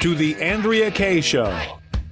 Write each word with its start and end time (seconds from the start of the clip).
to 0.00 0.14
the 0.14 0.34
Andrea 0.36 0.90
Kaye 0.90 1.20
Show. 1.20 1.56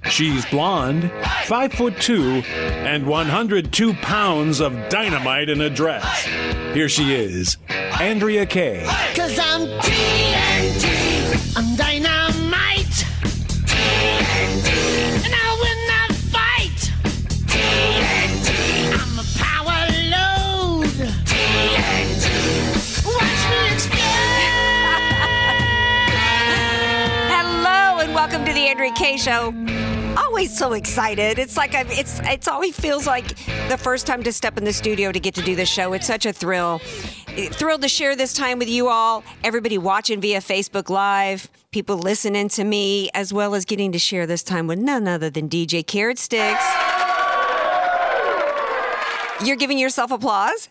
She's 0.09 0.45
blonde, 0.45 1.11
5 1.45 1.73
foot 1.73 1.99
2, 1.99 2.43
and 2.45 3.05
102 3.05 3.93
pounds 3.95 4.61
of 4.61 4.73
dynamite 4.89 5.49
in 5.49 5.61
a 5.61 5.69
dress. 5.69 6.25
Here 6.73 6.87
she 6.87 7.13
is, 7.13 7.57
Andrea 7.67 8.45
Kaye. 8.45 8.85
Cause 9.15 9.37
I'm 9.39 9.67
TNT. 9.81 11.57
I'm. 11.57 11.69
Andrea 28.79 28.95
Kaye 28.95 29.17
Show. 29.17 29.53
Always 30.15 30.57
so 30.57 30.71
excited. 30.71 31.37
It's 31.37 31.57
like 31.57 31.75
I've, 31.75 31.91
it's 31.91 32.21
it's 32.23 32.47
always 32.47 32.79
feels 32.79 33.05
like 33.05 33.27
the 33.67 33.77
first 33.77 34.07
time 34.07 34.23
to 34.23 34.31
step 34.31 34.57
in 34.57 34.63
the 34.63 34.71
studio 34.71 35.11
to 35.11 35.19
get 35.19 35.35
to 35.35 35.41
do 35.41 35.53
the 35.53 35.65
show. 35.65 35.91
It's 35.91 36.07
such 36.07 36.25
a 36.25 36.31
thrill. 36.31 36.79
Thrilled 37.35 37.81
to 37.81 37.89
share 37.89 38.15
this 38.15 38.31
time 38.31 38.57
with 38.57 38.69
you 38.69 38.87
all. 38.87 39.25
Everybody 39.43 39.77
watching 39.77 40.21
via 40.21 40.39
Facebook 40.39 40.89
Live, 40.89 41.49
people 41.73 41.97
listening 41.97 42.47
to 42.47 42.63
me, 42.63 43.09
as 43.13 43.33
well 43.33 43.53
as 43.53 43.65
getting 43.65 43.91
to 43.91 43.99
share 43.99 44.25
this 44.25 44.43
time 44.43 44.65
with 44.65 44.79
none 44.79 45.09
other 45.09 45.29
than 45.29 45.49
DJ 45.49 45.85
Carrot 45.85 46.17
Sticks. 46.17 46.63
You're 49.43 49.57
giving 49.57 49.77
yourself 49.77 50.09
applause? 50.09 50.69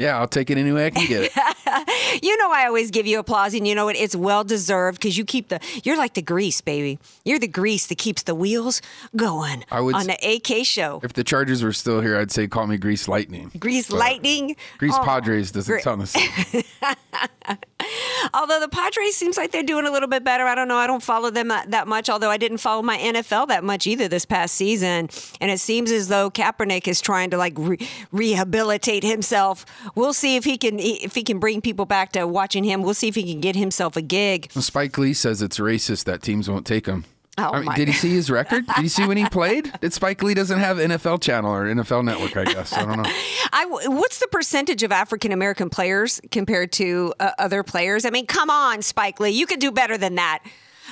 Yeah, 0.00 0.18
I'll 0.18 0.26
take 0.26 0.48
it 0.50 0.56
any 0.58 0.72
way 0.72 0.86
I 0.86 0.90
can 0.90 1.06
get 1.06 1.24
it. 1.24 1.32
You 2.22 2.36
know 2.38 2.50
I 2.50 2.66
always 2.66 2.90
give 2.90 3.06
you 3.06 3.20
applause, 3.20 3.54
and 3.54 3.66
you 3.68 3.74
know 3.76 3.84
what? 3.84 3.94
It's 3.96 4.16
well 4.16 4.42
deserved 4.42 4.98
because 4.98 5.16
you 5.16 5.24
keep 5.24 5.48
the. 5.48 5.60
You're 5.84 5.96
like 5.96 6.14
the 6.14 6.22
grease, 6.22 6.60
baby. 6.60 6.98
You're 7.24 7.38
the 7.38 7.46
grease 7.46 7.86
that 7.86 7.98
keeps 7.98 8.24
the 8.24 8.34
wheels 8.34 8.82
going 9.14 9.64
I 9.70 9.80
would 9.80 9.94
on 9.94 10.06
the 10.08 10.14
AK 10.34 10.66
show. 10.66 11.00
if 11.04 11.12
the 11.12 11.22
Chargers 11.22 11.62
were 11.62 11.72
still 11.72 12.00
here, 12.00 12.18
I'd 12.18 12.32
say 12.32 12.48
call 12.48 12.66
me 12.66 12.76
Grease 12.78 13.06
Lightning. 13.06 13.52
Grease 13.58 13.88
But 13.88 13.98
lightning. 13.98 14.56
Grease 14.78 14.94
Oh, 14.96 15.04
Padres 15.04 15.52
doesn't 15.52 15.72
great. 15.72 15.84
sound 15.84 16.00
the 16.02 16.06
same. 16.08 17.58
Although 18.34 18.60
the 18.60 18.68
Padres 18.68 19.16
seems 19.16 19.36
like 19.36 19.50
they're 19.50 19.62
doing 19.62 19.86
a 19.86 19.90
little 19.90 20.08
bit 20.08 20.24
better. 20.24 20.44
I 20.44 20.54
don't 20.54 20.68
know. 20.68 20.76
I 20.76 20.86
don't 20.86 21.02
follow 21.02 21.30
them 21.30 21.48
that 21.48 21.70
that 21.70 21.88
much. 21.88 22.08
Although 22.08 22.30
I 22.30 22.36
didn't 22.36 22.58
follow 22.58 22.82
my 22.82 22.98
NFL 22.98 23.48
that 23.48 23.64
much 23.64 23.86
either 23.86 24.08
this 24.08 24.24
past 24.24 24.54
season. 24.54 25.08
And 25.40 25.50
it 25.50 25.60
seems 25.60 25.90
as 25.90 26.08
though 26.08 26.30
Kaepernick 26.30 26.88
is 26.88 27.00
trying 27.00 27.30
to 27.30 27.36
like 27.36 27.54
re- 27.56 27.78
rehabilitate 28.12 29.02
himself. 29.02 29.64
We'll 29.94 30.12
see 30.12 30.36
if 30.36 30.44
he 30.44 30.58
can 30.58 30.78
if 30.78 31.14
he 31.14 31.22
can 31.22 31.38
bring 31.38 31.60
people 31.60 31.86
back 31.86 32.12
to 32.12 32.26
watching 32.26 32.64
him. 32.64 32.82
We'll 32.82 32.94
see 32.94 33.08
if 33.08 33.14
he 33.14 33.30
can 33.30 33.40
get 33.40 33.56
himself 33.56 33.96
a 33.96 34.02
gig. 34.02 34.50
Spike 34.52 34.96
Lee 34.98 35.14
says 35.14 35.42
it's 35.42 35.58
racist 35.58 36.04
that 36.04 36.22
teams 36.22 36.48
won't 36.48 36.66
take 36.66 36.86
him. 36.86 37.04
Oh, 37.38 37.52
I 37.52 37.60
mean, 37.60 37.74
did 37.74 37.88
he 37.88 37.94
see 37.94 38.10
his 38.10 38.30
record? 38.30 38.66
Did 38.66 38.82
he 38.82 38.88
see 38.88 39.06
when 39.06 39.16
he 39.16 39.24
played? 39.30 39.72
Did 39.80 39.92
Spike 39.92 40.22
Lee 40.22 40.34
doesn't 40.34 40.58
have 40.58 40.76
NFL 40.76 41.22
channel 41.22 41.52
or 41.52 41.64
NFL 41.64 42.04
network? 42.04 42.36
I 42.36 42.44
guess 42.44 42.72
I 42.72 42.84
don't 42.84 43.02
know. 43.02 43.10
I, 43.52 43.66
what's 43.66 44.18
the 44.18 44.28
percentage 44.28 44.82
of 44.82 44.92
African 44.92 45.32
American 45.32 45.70
players 45.70 46.20
compared 46.30 46.72
to 46.72 47.14
uh, 47.20 47.30
other 47.38 47.62
players? 47.62 48.04
I 48.04 48.10
mean, 48.10 48.26
come 48.26 48.50
on, 48.50 48.82
Spike 48.82 49.20
Lee, 49.20 49.30
you 49.30 49.46
could 49.46 49.60
do 49.60 49.70
better 49.70 49.96
than 49.96 50.16
that. 50.16 50.42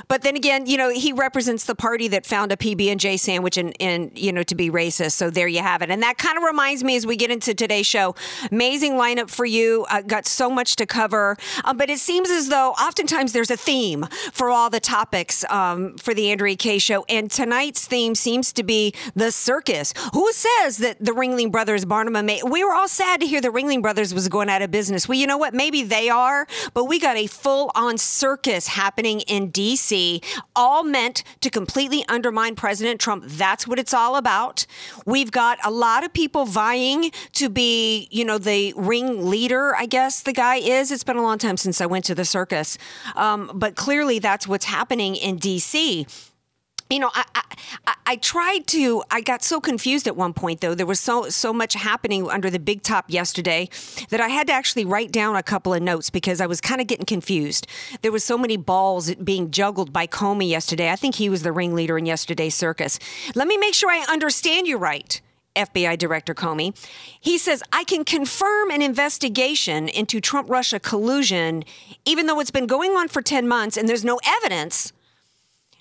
But 0.06 0.22
then 0.22 0.36
again, 0.36 0.66
you 0.66 0.76
know, 0.76 0.90
he 0.90 1.12
represents 1.12 1.64
the 1.64 1.74
party 1.74 2.08
that 2.08 2.24
found 2.24 2.52
a 2.52 2.56
PB 2.56 2.86
and 2.90 3.00
J 3.00 3.16
sandwich 3.16 3.56
and, 3.56 3.74
and 3.80 4.16
you 4.16 4.32
know 4.32 4.42
to 4.44 4.54
be 4.54 4.70
racist. 4.70 5.12
So 5.12 5.30
there 5.30 5.48
you 5.48 5.60
have 5.60 5.82
it. 5.82 5.90
And 5.90 6.02
that 6.02 6.18
kind 6.18 6.36
of 6.36 6.44
reminds 6.44 6.84
me 6.84 6.96
as 6.96 7.06
we 7.06 7.16
get 7.16 7.30
into 7.30 7.54
today's 7.54 7.86
show, 7.86 8.14
amazing 8.52 8.92
lineup 8.92 9.30
for 9.30 9.44
you. 9.44 9.86
Uh, 9.90 10.02
got 10.02 10.26
so 10.26 10.50
much 10.50 10.76
to 10.76 10.86
cover, 10.86 11.36
um, 11.64 11.76
but 11.76 11.90
it 11.90 11.98
seems 11.98 12.30
as 12.30 12.48
though 12.48 12.70
oftentimes 12.72 13.32
there's 13.32 13.50
a 13.50 13.56
theme 13.56 14.06
for 14.32 14.50
all 14.50 14.70
the 14.70 14.80
topics 14.80 15.44
um, 15.50 15.96
for 15.96 16.14
the 16.14 16.30
Andrea 16.30 16.56
Kaye 16.56 16.78
show. 16.78 17.04
And 17.08 17.30
tonight's 17.30 17.86
theme 17.86 18.14
seems 18.14 18.52
to 18.52 18.62
be 18.62 18.94
the 19.14 19.32
circus. 19.32 19.92
Who 20.12 20.30
says 20.32 20.78
that 20.78 21.04
the 21.04 21.12
Ringling 21.12 21.50
Brothers 21.50 21.84
Barnum 21.84 22.16
and 22.16 22.26
May? 22.26 22.42
We 22.42 22.64
were 22.64 22.74
all 22.74 22.88
sad 22.88 23.20
to 23.20 23.26
hear 23.26 23.40
the 23.40 23.48
Ringling 23.48 23.82
Brothers 23.82 24.14
was 24.14 24.28
going 24.28 24.48
out 24.48 24.62
of 24.62 24.70
business. 24.70 25.08
Well, 25.08 25.18
you 25.18 25.26
know 25.26 25.38
what? 25.38 25.54
Maybe 25.54 25.82
they 25.82 26.08
are, 26.08 26.46
but 26.74 26.84
we 26.84 26.98
got 26.98 27.16
a 27.16 27.26
full 27.26 27.70
on 27.74 27.98
circus 27.98 28.68
happening 28.68 29.20
in 29.22 29.50
D.C., 29.50 29.87
all 30.54 30.84
meant 30.84 31.22
to 31.40 31.50
completely 31.50 32.04
undermine 32.08 32.54
President 32.54 33.00
Trump. 33.00 33.24
That's 33.26 33.66
what 33.66 33.78
it's 33.78 33.94
all 33.94 34.16
about. 34.16 34.66
We've 35.06 35.30
got 35.30 35.58
a 35.64 35.70
lot 35.70 36.04
of 36.04 36.12
people 36.12 36.44
vying 36.44 37.10
to 37.32 37.48
be, 37.48 38.08
you 38.10 38.24
know, 38.24 38.38
the 38.38 38.74
ring 38.76 39.28
leader, 39.28 39.74
I 39.76 39.86
guess 39.86 40.22
the 40.22 40.32
guy 40.32 40.56
is. 40.56 40.90
It's 40.90 41.04
been 41.04 41.16
a 41.16 41.22
long 41.22 41.38
time 41.38 41.56
since 41.56 41.80
I 41.80 41.86
went 41.86 42.04
to 42.06 42.14
the 42.14 42.24
circus. 42.24 42.78
Um, 43.16 43.50
but 43.54 43.76
clearly 43.76 44.18
that's 44.18 44.46
what's 44.46 44.66
happening 44.66 45.16
in 45.16 45.36
D.C 45.36 46.06
you 46.90 46.98
know, 46.98 47.10
I, 47.14 47.24
I 47.34 47.94
I- 48.06 48.16
tried 48.16 48.66
to. 48.68 49.02
I 49.10 49.20
got 49.20 49.42
so 49.42 49.60
confused 49.60 50.06
at 50.06 50.16
one 50.16 50.32
point, 50.32 50.60
though. 50.60 50.74
There 50.74 50.86
was 50.86 51.00
so 51.00 51.28
so 51.28 51.52
much 51.52 51.74
happening 51.74 52.28
under 52.28 52.50
the 52.50 52.58
big 52.58 52.82
top 52.82 53.04
yesterday 53.08 53.68
that 54.08 54.20
I 54.20 54.28
had 54.28 54.46
to 54.46 54.52
actually 54.52 54.84
write 54.84 55.12
down 55.12 55.36
a 55.36 55.42
couple 55.42 55.74
of 55.74 55.82
notes 55.82 56.08
because 56.10 56.40
I 56.40 56.46
was 56.46 56.60
kind 56.60 56.80
of 56.80 56.86
getting 56.86 57.04
confused. 57.06 57.66
There 58.02 58.12
was 58.12 58.24
so 58.24 58.38
many 58.38 58.56
balls 58.56 59.14
being 59.16 59.50
juggled 59.50 59.92
by 59.92 60.06
Comey 60.06 60.48
yesterday. 60.48 60.90
I 60.90 60.96
think 60.96 61.16
he 61.16 61.28
was 61.28 61.42
the 61.42 61.52
ringleader 61.52 61.98
in 61.98 62.06
yesterday's 62.06 62.54
circus. 62.54 62.98
Let 63.34 63.46
me 63.46 63.56
make 63.58 63.74
sure 63.74 63.90
I 63.90 64.04
understand 64.08 64.66
you 64.66 64.78
right. 64.78 65.20
FBI 65.56 65.98
Director 65.98 66.34
Comey. 66.34 66.76
He 67.20 67.36
says, 67.36 67.62
I 67.72 67.84
can 67.84 68.04
confirm 68.04 68.70
an 68.70 68.80
investigation 68.80 69.88
into 69.88 70.20
Trump 70.20 70.48
Russia 70.48 70.78
collusion, 70.78 71.64
even 72.04 72.26
though 72.26 72.38
it's 72.40 72.52
been 72.52 72.66
going 72.66 72.92
on 72.92 73.08
for 73.08 73.22
10 73.22 73.48
months 73.48 73.76
and 73.76 73.88
there's 73.88 74.04
no 74.04 74.20
evidence 74.24 74.92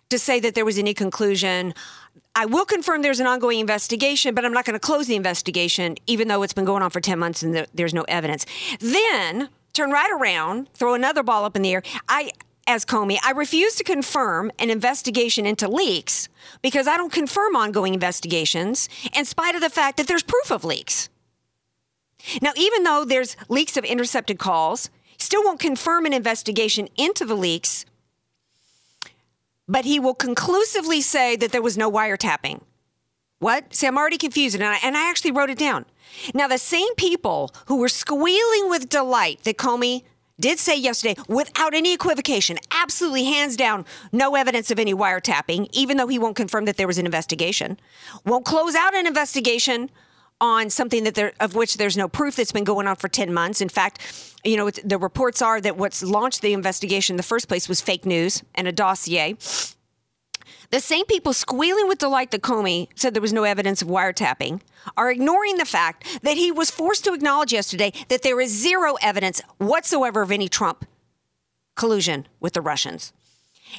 to 0.09 0.19
say 0.19 0.39
that 0.39 0.55
there 0.55 0.65
was 0.65 0.77
any 0.77 0.93
conclusion. 0.93 1.73
I 2.35 2.45
will 2.45 2.65
confirm 2.65 3.01
there's 3.01 3.19
an 3.19 3.27
ongoing 3.27 3.59
investigation, 3.59 4.35
but 4.35 4.45
I'm 4.45 4.53
not 4.53 4.65
going 4.65 4.73
to 4.75 4.79
close 4.79 5.07
the 5.07 5.15
investigation, 5.15 5.95
even 6.07 6.27
though 6.27 6.43
it's 6.43 6.53
been 6.53 6.65
going 6.65 6.83
on 6.83 6.89
for 6.89 7.01
10 7.01 7.17
months 7.19 7.43
and 7.43 7.67
there's 7.73 7.93
no 7.93 8.03
evidence. 8.03 8.45
Then 8.79 9.49
turn 9.73 9.91
right 9.91 10.11
around, 10.11 10.71
throw 10.73 10.93
another 10.93 11.23
ball 11.23 11.45
up 11.45 11.55
in 11.55 11.61
the 11.61 11.73
air. 11.73 11.83
I, 12.07 12.31
as 12.65 12.85
Comey, 12.85 13.17
I 13.23 13.31
refuse 13.31 13.75
to 13.75 13.83
confirm 13.83 14.51
an 14.59 14.69
investigation 14.69 15.45
into 15.45 15.67
leaks 15.67 16.29
because 16.61 16.87
I 16.87 16.97
don't 16.97 17.11
confirm 17.11 17.55
ongoing 17.55 17.93
investigations, 17.93 18.89
in 19.15 19.25
spite 19.25 19.55
of 19.55 19.61
the 19.61 19.69
fact 19.69 19.97
that 19.97 20.07
there's 20.07 20.23
proof 20.23 20.51
of 20.51 20.63
leaks. 20.63 21.09
Now, 22.41 22.51
even 22.55 22.83
though 22.83 23.05
there's 23.05 23.37
leaks 23.49 23.77
of 23.77 23.85
intercepted 23.85 24.39
calls, 24.39 24.89
still 25.17 25.43
won't 25.43 25.59
confirm 25.59 26.05
an 26.05 26.13
investigation 26.13 26.89
into 26.97 27.25
the 27.25 27.35
leaks 27.35 27.85
but 29.67 29.85
he 29.85 29.99
will 29.99 30.15
conclusively 30.15 31.01
say 31.01 31.35
that 31.35 31.51
there 31.51 31.61
was 31.61 31.77
no 31.77 31.91
wiretapping. 31.91 32.61
What? 33.39 33.75
See, 33.75 33.85
I'm 33.85 33.97
already 33.97 34.17
confused, 34.17 34.55
and 34.55 34.63
I, 34.63 34.77
and 34.83 34.97
I 34.97 35.09
actually 35.09 35.31
wrote 35.31 35.49
it 35.49 35.59
down. 35.59 35.85
Now, 36.33 36.47
the 36.47 36.57
same 36.57 36.93
people 36.95 37.53
who 37.67 37.77
were 37.77 37.89
squealing 37.89 38.69
with 38.69 38.89
delight 38.89 39.43
that 39.43 39.57
Comey 39.57 40.03
did 40.39 40.59
say 40.59 40.77
yesterday, 40.77 41.19
without 41.27 41.73
any 41.73 41.93
equivocation, 41.93 42.57
absolutely 42.71 43.25
hands 43.25 43.57
down, 43.57 43.85
no 44.11 44.35
evidence 44.35 44.71
of 44.71 44.79
any 44.79 44.93
wiretapping, 44.93 45.67
even 45.71 45.97
though 45.97 46.07
he 46.07 46.19
won't 46.19 46.35
confirm 46.35 46.65
that 46.65 46.77
there 46.77 46.87
was 46.87 46.97
an 46.97 47.05
investigation, 47.05 47.79
won't 48.25 48.45
close 48.45 48.75
out 48.75 48.95
an 48.95 49.07
investigation 49.07 49.89
on 50.39 50.69
something 50.69 51.03
that 51.03 51.15
there 51.15 51.33
of 51.39 51.55
which 51.55 51.77
there's 51.77 51.97
no 51.97 52.07
proof 52.07 52.35
that's 52.35 52.51
been 52.51 52.63
going 52.63 52.87
on 52.87 52.95
for 52.95 53.07
10 53.07 53.33
months. 53.33 53.61
In 53.61 53.69
fact, 53.69 54.35
you 54.43 54.55
know, 54.57 54.69
the 54.69 54.97
reports 54.97 55.41
are 55.41 55.59
that 55.61 55.77
what's 55.77 56.03
launched 56.03 56.41
the 56.41 56.53
investigation 56.53 57.13
in 57.13 57.17
the 57.17 57.23
first 57.23 57.47
place 57.47 57.67
was 57.67 57.81
fake 57.81 58.05
news 58.05 58.43
and 58.55 58.67
a 58.67 58.71
dossier. 58.71 59.35
The 60.69 60.79
same 60.81 61.05
people 61.05 61.33
squealing 61.33 61.87
with 61.87 61.97
delight 61.97 62.31
that 62.31 62.41
Comey 62.41 62.89
said 62.95 63.13
there 63.13 63.21
was 63.21 63.33
no 63.33 63.43
evidence 63.43 63.81
of 63.81 63.87
wiretapping 63.87 64.61
are 64.97 65.09
ignoring 65.09 65.57
the 65.57 65.65
fact 65.65 66.21
that 66.23 66.37
he 66.37 66.51
was 66.51 66.69
forced 66.69 67.05
to 67.05 67.13
acknowledge 67.13 67.53
yesterday 67.53 67.93
that 68.09 68.21
there 68.21 68.39
is 68.41 68.51
zero 68.51 68.95
evidence 69.01 69.41
whatsoever 69.57 70.21
of 70.21 70.31
any 70.31 70.49
Trump 70.49 70.85
collusion 71.75 72.27
with 72.39 72.53
the 72.53 72.61
Russians. 72.61 73.13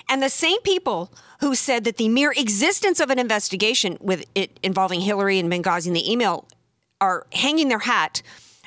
And 0.08 0.22
the 0.22 0.30
same 0.30 0.60
people 0.62 1.12
who 1.40 1.54
said 1.54 1.84
that 1.84 1.96
the 1.96 2.08
mere 2.08 2.32
existence 2.32 3.00
of 3.00 3.10
an 3.10 3.18
investigation 3.18 3.96
with 4.00 4.24
it 4.34 4.58
involving 4.62 5.00
Hillary 5.00 5.38
and 5.38 5.50
Benghazi 5.50 5.86
in 5.86 5.92
the 5.92 6.10
email 6.10 6.46
are 7.00 7.26
hanging 7.32 7.68
their 7.68 7.80
hat 7.80 8.22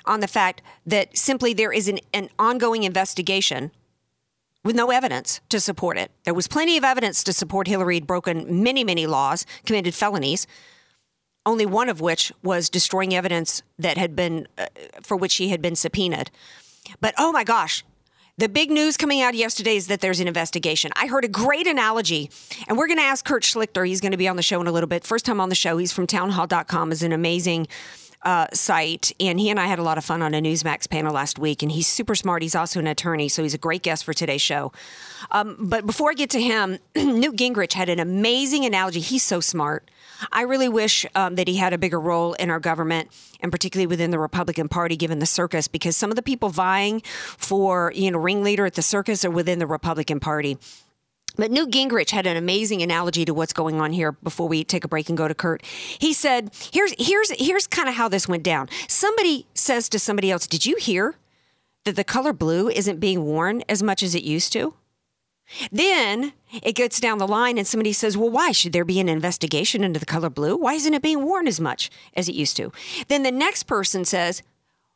on 0.05 0.19
the 0.19 0.27
fact 0.27 0.61
that 0.85 1.15
simply 1.17 1.53
there 1.53 1.71
is 1.71 1.87
an, 1.87 1.99
an 2.13 2.29
ongoing 2.39 2.83
investigation 2.83 3.71
with 4.63 4.75
no 4.75 4.91
evidence 4.91 5.41
to 5.49 5.59
support 5.59 5.97
it. 5.97 6.11
There 6.23 6.33
was 6.33 6.47
plenty 6.47 6.77
of 6.77 6.83
evidence 6.83 7.23
to 7.23 7.33
support 7.33 7.67
Hillary 7.67 7.95
had 7.95 8.07
broken 8.07 8.63
many, 8.63 8.83
many 8.83 9.07
laws, 9.07 9.45
committed 9.65 9.93
felonies, 9.93 10.47
only 11.45 11.65
one 11.65 11.89
of 11.89 11.99
which 11.99 12.31
was 12.43 12.69
destroying 12.69 13.15
evidence 13.15 13.63
that 13.79 13.97
had 13.97 14.15
been, 14.15 14.47
uh, 14.57 14.67
for 15.01 15.17
which 15.17 15.31
she 15.31 15.49
had 15.49 15.61
been 15.61 15.75
subpoenaed. 15.75 16.29
But 16.99 17.15
oh 17.17 17.31
my 17.31 17.43
gosh, 17.43 17.83
the 18.37 18.49
big 18.49 18.71
news 18.71 18.97
coming 18.97 19.21
out 19.21 19.35
yesterday 19.35 19.75
is 19.75 19.87
that 19.87 20.01
there's 20.01 20.19
an 20.19 20.27
investigation. 20.27 20.91
I 20.95 21.07
heard 21.07 21.25
a 21.25 21.27
great 21.27 21.67
analogy, 21.67 22.29
and 22.67 22.77
we're 22.77 22.87
going 22.87 22.99
to 22.99 23.03
ask 23.03 23.25
Kurt 23.25 23.43
Schlichter. 23.43 23.87
He's 23.87 24.01
going 24.01 24.11
to 24.11 24.17
be 24.17 24.27
on 24.27 24.35
the 24.35 24.43
show 24.43 24.61
in 24.61 24.67
a 24.67 24.71
little 24.71 24.87
bit. 24.87 25.03
First 25.03 25.25
time 25.25 25.39
on 25.39 25.49
the 25.49 25.55
show. 25.55 25.77
He's 25.77 25.91
from 25.91 26.07
townhall.com, 26.07 26.91
is 26.91 27.03
an 27.03 27.11
amazing 27.11 27.67
uh, 28.23 28.47
site, 28.53 29.11
and 29.19 29.39
he 29.39 29.49
and 29.49 29.59
I 29.59 29.65
had 29.65 29.79
a 29.79 29.83
lot 29.83 29.97
of 29.97 30.05
fun 30.05 30.21
on 30.21 30.33
a 30.33 30.41
Newsmax 30.41 30.89
panel 30.89 31.13
last 31.13 31.39
week. 31.39 31.63
And 31.63 31.71
he's 31.71 31.87
super 31.87 32.15
smart. 32.15 32.41
He's 32.41 32.55
also 32.55 32.79
an 32.79 32.87
attorney, 32.87 33.29
so 33.29 33.43
he's 33.43 33.53
a 33.53 33.59
great 33.59 33.83
guest 33.83 34.03
for 34.03 34.13
today's 34.13 34.41
show. 34.41 34.71
Um, 35.31 35.57
but 35.59 35.85
before 35.85 36.11
I 36.11 36.13
get 36.13 36.29
to 36.31 36.41
him, 36.41 36.79
Newt 36.95 37.35
Gingrich 37.35 37.73
had 37.73 37.89
an 37.89 37.99
amazing 37.99 38.65
analogy. 38.65 38.99
He's 38.99 39.23
so 39.23 39.39
smart. 39.39 39.89
I 40.31 40.43
really 40.43 40.69
wish 40.69 41.05
um, 41.15 41.35
that 41.35 41.47
he 41.47 41.57
had 41.57 41.73
a 41.73 41.77
bigger 41.77 41.99
role 41.99 42.33
in 42.33 42.49
our 42.49 42.59
government, 42.59 43.09
and 43.39 43.51
particularly 43.51 43.87
within 43.87 44.11
the 44.11 44.19
Republican 44.19 44.69
Party, 44.69 44.95
given 44.95 45.19
the 45.19 45.25
circus, 45.25 45.67
because 45.67 45.97
some 45.97 46.09
of 46.09 46.15
the 46.15 46.21
people 46.21 46.49
vying 46.49 47.01
for 47.37 47.91
you 47.95 48.11
know 48.11 48.19
ringleader 48.19 48.65
at 48.65 48.75
the 48.75 48.81
circus 48.81 49.25
are 49.25 49.31
within 49.31 49.59
the 49.59 49.67
Republican 49.67 50.19
Party. 50.19 50.57
But 51.37 51.49
Newt 51.49 51.71
Gingrich 51.71 52.11
had 52.11 52.27
an 52.27 52.35
amazing 52.35 52.81
analogy 52.81 53.23
to 53.23 53.33
what's 53.33 53.53
going 53.53 53.79
on 53.79 53.93
here 53.93 54.11
before 54.11 54.49
we 54.49 54.63
take 54.63 54.83
a 54.83 54.87
break 54.87 55.07
and 55.07 55.17
go 55.17 55.27
to 55.27 55.33
Kurt. 55.33 55.63
He 55.65 56.11
said, 56.13 56.51
here's 56.73 56.93
here's 56.99 57.31
here's 57.31 57.67
kind 57.67 57.87
of 57.87 57.95
how 57.95 58.09
this 58.09 58.27
went 58.27 58.43
down. 58.43 58.67
Somebody 58.87 59.47
says 59.53 59.87
to 59.89 59.99
somebody 59.99 60.29
else, 60.29 60.45
"Did 60.45 60.65
you 60.65 60.75
hear 60.75 61.15
that 61.85 61.95
the 61.95 62.03
color 62.03 62.33
blue 62.33 62.69
isn't 62.69 62.99
being 62.99 63.23
worn 63.23 63.63
as 63.69 63.81
much 63.81 64.03
as 64.03 64.13
it 64.13 64.23
used 64.23 64.51
to?" 64.53 64.73
Then 65.71 66.33
it 66.61 66.73
gets 66.73 66.99
down 66.99 67.17
the 67.17 67.27
line 67.27 67.57
and 67.57 67.67
somebody 67.67 67.93
says, 67.93 68.17
Well, 68.17 68.29
why? 68.29 68.51
Should 68.51 68.73
there 68.73 68.85
be 68.85 68.99
an 68.99 69.09
investigation 69.09 69.83
into 69.83 69.99
the 69.99 70.05
color 70.05 70.29
blue? 70.29 70.55
Why 70.55 70.73
isn't 70.73 70.93
it 70.93 71.01
being 71.01 71.23
worn 71.23 71.47
as 71.47 71.59
much 71.59 71.89
as 72.13 72.29
it 72.29 72.35
used 72.35 72.57
to? 72.57 72.71
Then 73.07 73.23
the 73.23 73.31
next 73.31 73.63
person 73.63 74.05
says, 74.05 74.41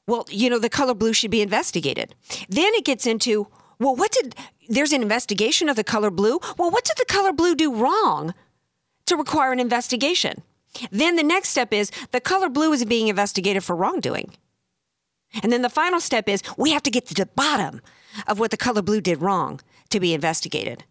Well, 0.07 0.25
you 0.29 0.49
know, 0.49 0.59
the 0.59 0.69
color 0.69 0.93
blue 0.93 1.13
should 1.13 1.31
be 1.31 1.41
investigated. 1.41 2.15
Then 2.49 2.73
it 2.75 2.85
gets 2.85 3.05
into, 3.05 3.47
Well, 3.79 3.95
what 3.95 4.11
did, 4.11 4.35
there's 4.69 4.93
an 4.93 5.01
investigation 5.01 5.69
of 5.69 5.75
the 5.75 5.83
color 5.83 6.11
blue? 6.11 6.39
Well, 6.57 6.71
what 6.71 6.85
did 6.85 6.97
the 6.97 7.05
color 7.05 7.33
blue 7.33 7.55
do 7.55 7.73
wrong 7.73 8.33
to 9.05 9.15
require 9.15 9.51
an 9.51 9.59
investigation? 9.59 10.41
Then 10.91 11.15
the 11.15 11.23
next 11.23 11.49
step 11.49 11.73
is 11.73 11.91
the 12.11 12.19
color 12.19 12.49
blue 12.49 12.73
is 12.73 12.83
being 12.85 13.07
investigated 13.07 13.63
for 13.63 13.75
wrongdoing. 13.75 14.31
And 15.41 15.51
then 15.51 15.61
the 15.61 15.69
final 15.69 15.99
step 15.99 16.29
is 16.29 16.41
we 16.57 16.71
have 16.71 16.83
to 16.83 16.91
get 16.91 17.07
to 17.07 17.13
the 17.13 17.25
bottom 17.25 17.81
of 18.27 18.39
what 18.39 18.51
the 18.51 18.57
color 18.57 18.81
blue 18.81 19.01
did 19.01 19.21
wrong 19.21 19.59
to 19.89 19.99
be 19.99 20.13
investigated. 20.13 20.83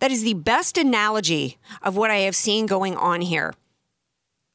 That 0.00 0.10
is 0.10 0.22
the 0.22 0.34
best 0.34 0.76
analogy 0.76 1.58
of 1.82 1.96
what 1.96 2.10
I 2.10 2.18
have 2.18 2.34
seen 2.34 2.66
going 2.66 2.96
on 2.96 3.20
here 3.20 3.54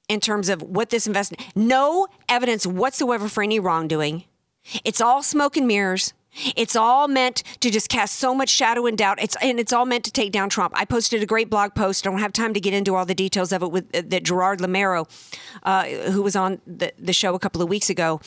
in 0.09 0.19
terms 0.19 0.50
of 0.50 0.62
what 0.62 0.89
this 0.89 1.07
investment, 1.07 1.42
no 1.56 2.07
evidence 2.27 2.68
whatsoever 2.68 3.30
for 3.30 3.44
any 3.44 3.59
wrongdoing. 3.59 4.25
It's 4.83 5.00
all 5.00 5.24
smoke 5.24 5.56
and 5.56 5.68
mirrors. 5.68 6.13
It's 6.55 6.75
all 6.75 7.07
meant 7.07 7.43
to 7.59 7.69
just 7.69 7.89
cast 7.89 8.15
so 8.15 8.33
much 8.33 8.49
shadow 8.49 8.85
and 8.85 8.97
doubt. 8.97 9.21
It's 9.21 9.35
and 9.41 9.59
it's 9.59 9.73
all 9.73 9.85
meant 9.85 10.05
to 10.05 10.11
take 10.11 10.31
down 10.31 10.49
Trump. 10.49 10.73
I 10.75 10.85
posted 10.85 11.21
a 11.21 11.25
great 11.25 11.49
blog 11.49 11.75
post. 11.75 12.07
I 12.07 12.09
don't 12.09 12.19
have 12.19 12.31
time 12.31 12.53
to 12.53 12.59
get 12.59 12.73
into 12.73 12.95
all 12.95 13.05
the 13.05 13.15
details 13.15 13.51
of 13.51 13.63
it 13.63 13.71
with 13.71 13.93
uh, 13.95 14.01
that 14.05 14.23
Gerard 14.23 14.59
Lameiro, 14.59 15.09
uh, 15.63 15.85
who 16.11 16.21
was 16.21 16.35
on 16.35 16.61
the, 16.65 16.93
the 16.97 17.13
show 17.13 17.35
a 17.35 17.39
couple 17.39 17.61
of 17.61 17.69
weeks 17.69 17.89
ago. 17.89 18.21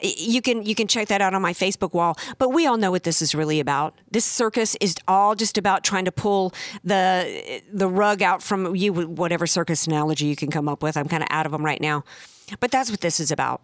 You 0.00 0.42
can 0.42 0.64
you 0.64 0.74
can 0.74 0.86
check 0.86 1.08
that 1.08 1.22
out 1.22 1.32
on 1.32 1.40
my 1.40 1.54
Facebook 1.54 1.94
wall. 1.94 2.16
But 2.38 2.50
we 2.50 2.66
all 2.66 2.76
know 2.76 2.90
what 2.90 3.04
this 3.04 3.22
is 3.22 3.34
really 3.34 3.58
about. 3.58 3.98
This 4.10 4.24
circus 4.24 4.76
is 4.80 4.94
all 5.08 5.34
just 5.34 5.56
about 5.56 5.82
trying 5.82 6.04
to 6.04 6.12
pull 6.12 6.52
the 6.84 7.62
the 7.72 7.88
rug 7.88 8.22
out 8.22 8.42
from 8.42 8.76
you, 8.76 8.92
whatever 8.92 9.46
circus 9.46 9.86
analogy 9.86 10.26
you 10.26 10.36
can 10.36 10.50
come 10.50 10.68
up 10.68 10.82
with. 10.82 10.96
I'm 10.96 11.08
kind 11.08 11.22
of 11.22 11.28
out 11.30 11.46
of 11.46 11.52
them 11.52 11.64
right 11.64 11.80
now, 11.80 12.04
but 12.60 12.70
that's 12.70 12.90
what 12.90 13.00
this 13.00 13.18
is 13.18 13.30
about. 13.30 13.62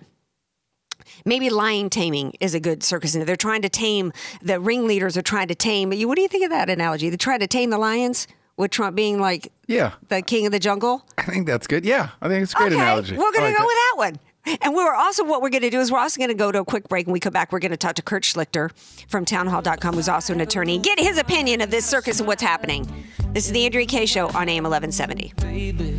Maybe 1.24 1.50
lion 1.50 1.90
taming 1.90 2.34
is 2.40 2.54
a 2.54 2.60
good 2.60 2.82
circus. 2.82 3.12
They're 3.14 3.36
trying 3.36 3.62
to 3.62 3.68
tame 3.68 4.12
the 4.42 4.58
ringleaders 4.60 5.16
are 5.16 5.22
trying 5.22 5.48
to 5.48 5.54
tame. 5.54 5.92
you? 5.92 6.08
What 6.08 6.16
do 6.16 6.22
you 6.22 6.28
think 6.28 6.44
of 6.44 6.50
that 6.50 6.68
analogy? 6.70 7.08
They're 7.10 7.16
trying 7.16 7.40
to 7.40 7.46
tame 7.46 7.70
the 7.70 7.78
lions 7.78 8.26
with 8.56 8.70
Trump 8.70 8.94
being 8.96 9.18
like 9.20 9.50
Yeah. 9.66 9.92
the 10.08 10.20
king 10.22 10.46
of 10.46 10.52
the 10.52 10.58
jungle. 10.58 11.04
I 11.18 11.22
think 11.22 11.46
that's 11.46 11.66
good. 11.66 11.84
Yeah, 11.84 12.10
I 12.20 12.28
think 12.28 12.42
it's 12.42 12.52
a 12.52 12.56
great 12.56 12.72
okay, 12.72 12.80
analogy. 12.82 13.16
we're 13.16 13.24
I 13.28 13.30
going 13.32 13.44
like 13.44 13.54
to 13.56 13.62
go 13.62 13.66
that. 13.66 13.66
with 13.66 13.76
that 13.76 13.94
one. 13.96 14.18
And 14.60 14.74
we're 14.74 14.92
also 14.92 15.24
what 15.24 15.40
we're 15.40 15.50
going 15.50 15.62
to 15.62 15.70
do 15.70 15.78
is 15.80 15.92
we're 15.92 16.00
also 16.00 16.18
going 16.18 16.28
to 16.28 16.34
go 16.34 16.50
to 16.50 16.58
a 16.60 16.64
quick 16.64 16.88
break. 16.88 17.06
When 17.06 17.12
we 17.12 17.20
come 17.20 17.32
back, 17.32 17.52
we're 17.52 17.60
going 17.60 17.70
to 17.70 17.76
talk 17.76 17.94
to 17.94 18.02
Kurt 18.02 18.24
Schlichter 18.24 18.70
from 19.08 19.24
townhall.com, 19.24 19.94
who's 19.94 20.08
also 20.08 20.32
an 20.32 20.40
attorney, 20.40 20.78
get 20.80 20.98
his 20.98 21.16
opinion 21.16 21.60
of 21.60 21.70
this 21.70 21.86
circus 21.86 22.18
and 22.18 22.26
what's 22.26 22.42
happening. 22.42 22.86
This 23.32 23.46
is 23.46 23.52
the 23.52 23.64
Andrea 23.64 23.86
Kaye 23.86 24.04
Show 24.06 24.26
on 24.30 24.48
AM 24.48 24.64
1170. 24.64 25.32
baby. 25.36 25.96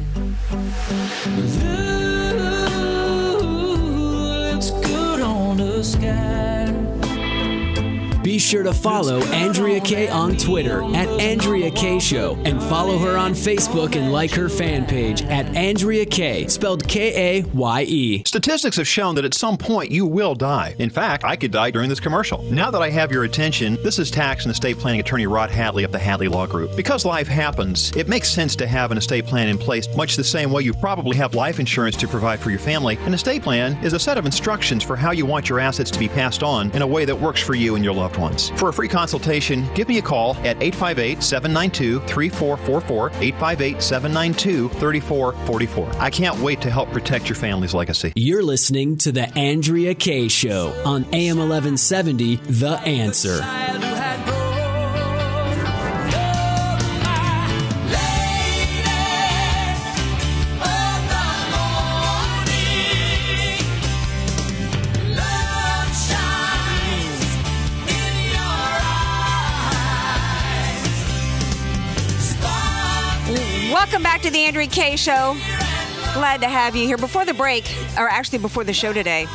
Sky. 5.83 6.62
Be 8.33 8.39
sure 8.39 8.63
to 8.63 8.73
follow 8.73 9.19
Andrea 9.25 9.79
Kaye 9.79 10.07
on 10.07 10.35
Twitter 10.35 10.81
at 10.95 11.07
Andrea 11.21 11.69
Kaye 11.69 11.99
Show 11.99 12.35
and 12.45 12.59
follow 12.63 12.97
her 12.97 13.15
on 13.15 13.33
Facebook 13.33 13.95
and 13.95 14.11
like 14.11 14.31
her 14.31 14.49
fan 14.49 14.87
page 14.87 15.21
at 15.25 15.55
Andrea 15.55 16.03
Kaye, 16.03 16.47
spelled 16.47 16.87
K 16.87 17.41
A 17.41 17.43
Y 17.43 17.83
E. 17.83 18.23
Statistics 18.25 18.77
have 18.77 18.87
shown 18.87 19.13
that 19.13 19.23
at 19.23 19.35
some 19.35 19.55
point 19.55 19.91
you 19.91 20.07
will 20.07 20.33
die. 20.33 20.73
In 20.79 20.89
fact, 20.89 21.23
I 21.23 21.35
could 21.35 21.51
die 21.51 21.69
during 21.69 21.89
this 21.89 21.99
commercial. 21.99 22.41
Now 22.45 22.71
that 22.71 22.81
I 22.81 22.89
have 22.89 23.11
your 23.11 23.23
attention, 23.23 23.77
this 23.83 23.99
is 23.99 24.09
tax 24.09 24.45
and 24.45 24.51
estate 24.51 24.79
planning 24.79 24.99
attorney 24.99 25.27
Rod 25.27 25.51
Hadley 25.51 25.83
of 25.83 25.91
the 25.91 25.99
Hadley 25.99 26.27
Law 26.27 26.47
Group. 26.47 26.75
Because 26.75 27.05
life 27.05 27.27
happens, 27.27 27.95
it 27.95 28.07
makes 28.07 28.31
sense 28.31 28.55
to 28.55 28.65
have 28.65 28.91
an 28.91 28.97
estate 28.97 29.27
plan 29.27 29.47
in 29.47 29.59
place, 29.59 29.87
much 29.95 30.15
the 30.15 30.23
same 30.23 30.49
way 30.49 30.63
you 30.63 30.73
probably 30.73 31.15
have 31.17 31.35
life 31.35 31.59
insurance 31.59 31.95
to 31.97 32.07
provide 32.07 32.39
for 32.39 32.49
your 32.49 32.57
family. 32.57 32.97
An 33.01 33.13
estate 33.13 33.43
plan 33.43 33.77
is 33.83 33.93
a 33.93 33.99
set 33.99 34.17
of 34.17 34.25
instructions 34.25 34.81
for 34.81 34.95
how 34.95 35.11
you 35.11 35.27
want 35.27 35.49
your 35.49 35.59
assets 35.59 35.91
to 35.91 35.99
be 35.99 36.07
passed 36.07 36.41
on 36.41 36.71
in 36.71 36.81
a 36.81 36.87
way 36.87 37.05
that 37.05 37.15
works 37.15 37.39
for 37.39 37.53
you 37.53 37.75
and 37.75 37.85
your 37.85 37.93
loved 37.93 38.17
ones. 38.17 38.22
For 38.57 38.69
a 38.69 38.73
free 38.73 38.87
consultation, 38.87 39.67
give 39.73 39.87
me 39.87 39.97
a 39.97 40.01
call 40.01 40.35
at 40.37 40.61
858 40.61 41.21
792 41.21 41.99
3444, 42.07 43.07
858 43.21 43.81
792 43.81 44.69
3444. 44.79 46.01
I 46.01 46.09
can't 46.09 46.37
wait 46.39 46.61
to 46.61 46.69
help 46.69 46.91
protect 46.91 47.29
your 47.29 47.35
family's 47.35 47.73
legacy. 47.73 48.13
You're 48.15 48.43
listening 48.43 48.97
to 48.97 49.11
The 49.11 49.31
Andrea 49.37 49.95
Kaye 49.95 50.27
Show 50.27 50.73
on 50.85 51.03
AM 51.13 51.37
1170, 51.37 52.37
The 52.37 52.79
Answer. 52.79 53.41
Welcome 73.93 74.05
back 74.05 74.23
to 74.23 74.31
the 74.31 74.39
Andrea 74.39 74.65
Kaye 74.65 74.95
Show. 74.95 75.37
Glad 76.15 76.41
to 76.41 76.47
have 76.47 76.75
you 76.75 76.87
here. 76.87 76.97
Before 76.97 77.25
the 77.25 77.33
break, 77.35 77.63
or 77.95 78.09
actually 78.09 78.39
before 78.39 78.63
the 78.63 78.73
show 78.73 78.91
today, 78.91 79.27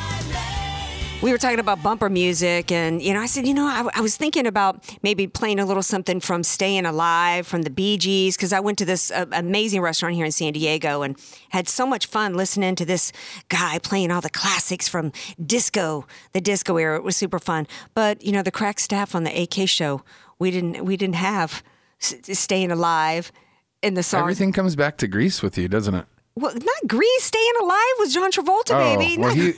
we 1.22 1.30
were 1.30 1.38
talking 1.38 1.60
about 1.60 1.80
bumper 1.80 2.10
music, 2.10 2.72
and 2.72 3.00
you 3.00 3.14
know, 3.14 3.20
I 3.20 3.26
said, 3.26 3.46
you 3.46 3.54
know, 3.54 3.68
I, 3.68 3.88
I 3.94 4.00
was 4.00 4.16
thinking 4.16 4.48
about 4.48 4.84
maybe 5.00 5.28
playing 5.28 5.60
a 5.60 5.64
little 5.64 5.84
something 5.84 6.18
from 6.18 6.42
"Staying 6.42 6.86
Alive" 6.86 7.46
from 7.46 7.62
the 7.62 7.70
Bee 7.70 7.98
Gees 7.98 8.36
because 8.36 8.52
I 8.52 8.58
went 8.58 8.78
to 8.78 8.84
this 8.84 9.12
uh, 9.12 9.26
amazing 9.30 9.80
restaurant 9.80 10.16
here 10.16 10.24
in 10.24 10.32
San 10.32 10.54
Diego 10.54 11.02
and 11.02 11.16
had 11.50 11.68
so 11.68 11.86
much 11.86 12.06
fun 12.06 12.34
listening 12.34 12.74
to 12.74 12.84
this 12.84 13.12
guy 13.48 13.78
playing 13.78 14.10
all 14.10 14.20
the 14.20 14.28
classics 14.28 14.88
from 14.88 15.12
disco, 15.40 16.04
the 16.32 16.40
disco 16.40 16.76
era. 16.78 16.96
It 16.96 17.04
was 17.04 17.16
super 17.16 17.38
fun. 17.38 17.68
But 17.94 18.24
you 18.24 18.32
know, 18.32 18.42
the 18.42 18.50
crack 18.50 18.80
staff 18.80 19.14
on 19.14 19.22
the 19.22 19.40
AK 19.40 19.68
show, 19.68 20.02
we 20.40 20.50
didn't 20.50 20.84
we 20.84 20.96
didn't 20.96 21.14
have 21.14 21.62
"Staying 22.00 22.72
Alive" 22.72 23.30
in 23.82 23.94
the 23.94 24.02
song. 24.02 24.20
Everything 24.20 24.52
comes 24.52 24.76
back 24.76 24.96
to 24.98 25.08
Grease 25.08 25.42
with 25.42 25.56
you, 25.58 25.68
doesn't 25.68 25.94
it? 25.94 26.06
Well, 26.34 26.54
not 26.54 26.88
Grease. 26.88 27.24
Staying 27.24 27.52
Alive 27.60 27.94
was 27.98 28.14
John 28.14 28.30
Travolta, 28.30 28.74
oh, 28.74 28.96
baby. 28.96 29.16
Oh, 29.18 29.22
well, 29.22 29.34
he, 29.34 29.54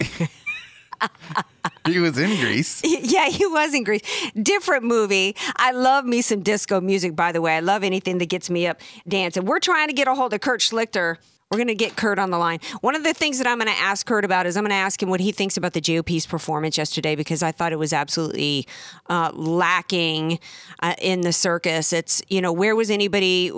he 1.92 1.98
was 1.98 2.18
in 2.18 2.40
Grease. 2.40 2.80
yeah, 2.84 3.28
he 3.28 3.46
was 3.46 3.74
in 3.74 3.84
Grease. 3.84 4.02
Different 4.34 4.84
movie. 4.84 5.36
I 5.56 5.72
love 5.72 6.04
me 6.04 6.22
some 6.22 6.42
disco 6.42 6.80
music, 6.80 7.14
by 7.14 7.32
the 7.32 7.42
way. 7.42 7.56
I 7.56 7.60
love 7.60 7.84
anything 7.84 8.18
that 8.18 8.28
gets 8.28 8.48
me 8.48 8.66
up 8.66 8.80
dancing. 9.06 9.44
We're 9.44 9.60
trying 9.60 9.88
to 9.88 9.94
get 9.94 10.08
a 10.08 10.14
hold 10.14 10.32
of 10.32 10.40
Kurt 10.40 10.60
Schlichter. 10.60 11.16
We're 11.50 11.58
going 11.58 11.66
to 11.66 11.74
get 11.74 11.96
Kurt 11.96 12.20
on 12.20 12.30
the 12.30 12.38
line. 12.38 12.60
One 12.80 12.94
of 12.94 13.02
the 13.02 13.12
things 13.12 13.38
that 13.38 13.46
I'm 13.48 13.58
going 13.58 13.66
to 13.66 13.76
ask 13.76 14.06
Kurt 14.06 14.24
about 14.24 14.46
is 14.46 14.56
I'm 14.56 14.62
going 14.62 14.70
to 14.70 14.76
ask 14.76 15.02
him 15.02 15.08
what 15.08 15.18
he 15.18 15.32
thinks 15.32 15.56
about 15.56 15.72
the 15.72 15.80
GOP's 15.80 16.24
performance 16.24 16.78
yesterday 16.78 17.16
because 17.16 17.42
I 17.42 17.50
thought 17.50 17.72
it 17.72 17.78
was 17.78 17.92
absolutely 17.92 18.68
uh, 19.08 19.32
lacking 19.34 20.38
uh, 20.80 20.94
in 21.02 21.22
the 21.22 21.32
circus. 21.32 21.92
It's, 21.92 22.22
you 22.28 22.40
know, 22.40 22.52
where 22.52 22.76
was 22.76 22.88
anybody? 22.88 23.50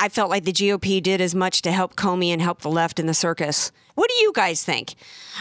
I 0.00 0.08
felt 0.08 0.30
like 0.30 0.44
the 0.44 0.52
GOP 0.52 1.02
did 1.02 1.20
as 1.20 1.34
much 1.34 1.60
to 1.60 1.72
help 1.72 1.94
Comey 1.94 2.28
and 2.28 2.40
help 2.40 2.62
the 2.62 2.70
left 2.70 2.98
in 2.98 3.04
the 3.04 3.12
circus. 3.12 3.70
What 3.94 4.08
do 4.08 4.22
you 4.22 4.32
guys 4.32 4.64
think? 4.64 4.94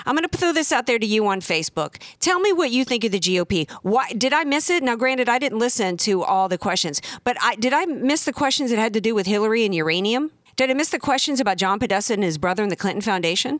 I'm 0.05 0.17
going 0.17 0.27
to 0.27 0.37
throw 0.37 0.51
this 0.51 0.73
out 0.73 0.85
there 0.85 0.99
to 0.99 1.05
you 1.05 1.25
on 1.27 1.39
Facebook. 1.39 1.95
Tell 2.19 2.41
me 2.41 2.51
what 2.51 2.71
you 2.71 2.83
think 2.83 3.05
of 3.05 3.13
the 3.13 3.21
GOP. 3.21 3.71
Why 3.83 4.11
did 4.11 4.33
I 4.33 4.43
miss 4.43 4.69
it? 4.69 4.83
Now, 4.83 4.97
granted, 4.97 5.29
I 5.29 5.39
didn't 5.39 5.59
listen 5.59 5.95
to 5.97 6.23
all 6.23 6.49
the 6.49 6.57
questions, 6.57 7.01
but 7.23 7.37
I 7.41 7.55
did 7.55 7.71
I 7.71 7.85
miss 7.85 8.25
the 8.25 8.33
questions 8.33 8.69
that 8.71 8.79
had 8.79 8.91
to 8.95 8.99
do 8.99 9.15
with 9.15 9.27
Hillary 9.27 9.63
and 9.63 9.73
uranium? 9.73 10.31
Did 10.57 10.71
I 10.71 10.73
miss 10.73 10.89
the 10.89 10.97
questions 10.97 11.39
about 11.39 11.57
John 11.57 11.77
Podesta 11.77 12.13
and 12.13 12.23
his 12.23 12.39
brother 12.39 12.63
and 12.63 12.71
the 12.71 12.75
Clinton 12.75 13.01
Foundation? 13.01 13.59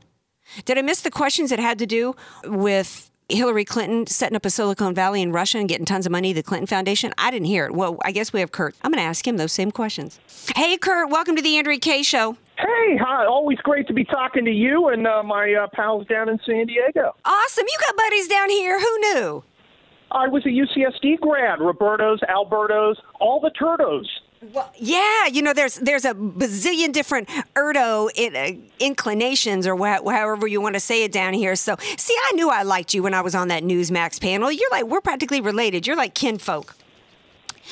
Did 0.65 0.79
I 0.79 0.81
miss 0.81 1.01
the 1.01 1.11
questions 1.11 1.51
that 1.51 1.59
had 1.59 1.77
to 1.77 1.85
do 1.85 2.15
with 2.43 3.11
Hillary 3.29 3.65
Clinton 3.65 4.07
setting 4.07 4.35
up 4.35 4.47
a 4.47 4.49
Silicon 4.49 4.95
Valley 4.95 5.21
in 5.21 5.31
Russia 5.31 5.59
and 5.59 5.69
getting 5.69 5.85
tons 5.85 6.07
of 6.07 6.11
money 6.11 6.33
to 6.33 6.39
the 6.39 6.43
Clinton 6.43 6.65
Foundation? 6.65 7.13
I 7.19 7.29
didn't 7.29 7.45
hear 7.45 7.67
it. 7.67 7.75
Well, 7.75 7.99
I 8.03 8.11
guess 8.11 8.33
we 8.33 8.39
have 8.39 8.51
Kurt. 8.51 8.73
I'm 8.81 8.91
going 8.91 8.97
to 8.97 9.07
ask 9.07 9.27
him 9.27 9.37
those 9.37 9.51
same 9.51 9.69
questions. 9.69 10.19
Hey, 10.55 10.75
Kurt, 10.75 11.11
welcome 11.11 11.35
to 11.35 11.41
the 11.43 11.59
Andrea 11.59 11.77
Kaye 11.77 12.01
Show. 12.01 12.35
Hey, 12.57 12.97
hi. 12.99 13.27
Always 13.27 13.59
great 13.59 13.85
to 13.89 13.93
be 13.93 14.03
talking 14.03 14.43
to 14.45 14.51
you 14.51 14.87
and 14.87 15.05
uh, 15.05 15.21
my 15.21 15.53
uh, 15.53 15.67
pals 15.73 16.07
down 16.07 16.29
in 16.29 16.39
San 16.47 16.65
Diego. 16.65 17.13
Awesome. 17.25 17.65
You 17.67 17.77
got 17.85 17.95
buddies 17.95 18.27
down 18.27 18.49
here. 18.49 18.79
Who 18.79 18.99
knew? 19.01 19.43
I 20.09 20.27
was 20.27 20.43
a 20.47 20.49
UCSD 20.49 21.19
grad. 21.19 21.59
Roberto's, 21.61 22.21
Alberto's, 22.27 22.99
all 23.19 23.39
the 23.39 23.51
Turdos. 23.51 24.07
Well, 24.41 24.71
yeah, 24.77 25.25
you 25.27 25.41
know, 25.41 25.51
there's 25.53 25.75
there's 25.75 26.05
a 26.05 26.13
bazillion 26.13 26.93
different 26.93 27.27
erdo 27.55 28.09
in, 28.15 28.35
uh, 28.35 28.51
inclinations 28.79 29.65
or 29.65 29.75
wha- 29.75 30.01
however 30.09 30.45
you 30.45 30.61
want 30.61 30.75
to 30.75 30.79
say 30.79 31.03
it 31.03 31.11
down 31.11 31.33
here. 31.33 31.55
So, 31.55 31.75
see, 31.97 32.15
I 32.29 32.33
knew 32.33 32.49
I 32.49 32.61
liked 32.61 32.93
you 32.93 33.01
when 33.01 33.15
I 33.15 33.21
was 33.21 33.33
on 33.33 33.47
that 33.47 33.63
Newsmax 33.63 34.21
panel. 34.21 34.51
You're 34.51 34.69
like 34.69 34.85
we're 34.85 35.01
practically 35.01 35.41
related. 35.41 35.87
You're 35.87 35.95
like 35.95 36.13
kinfolk. 36.13 36.75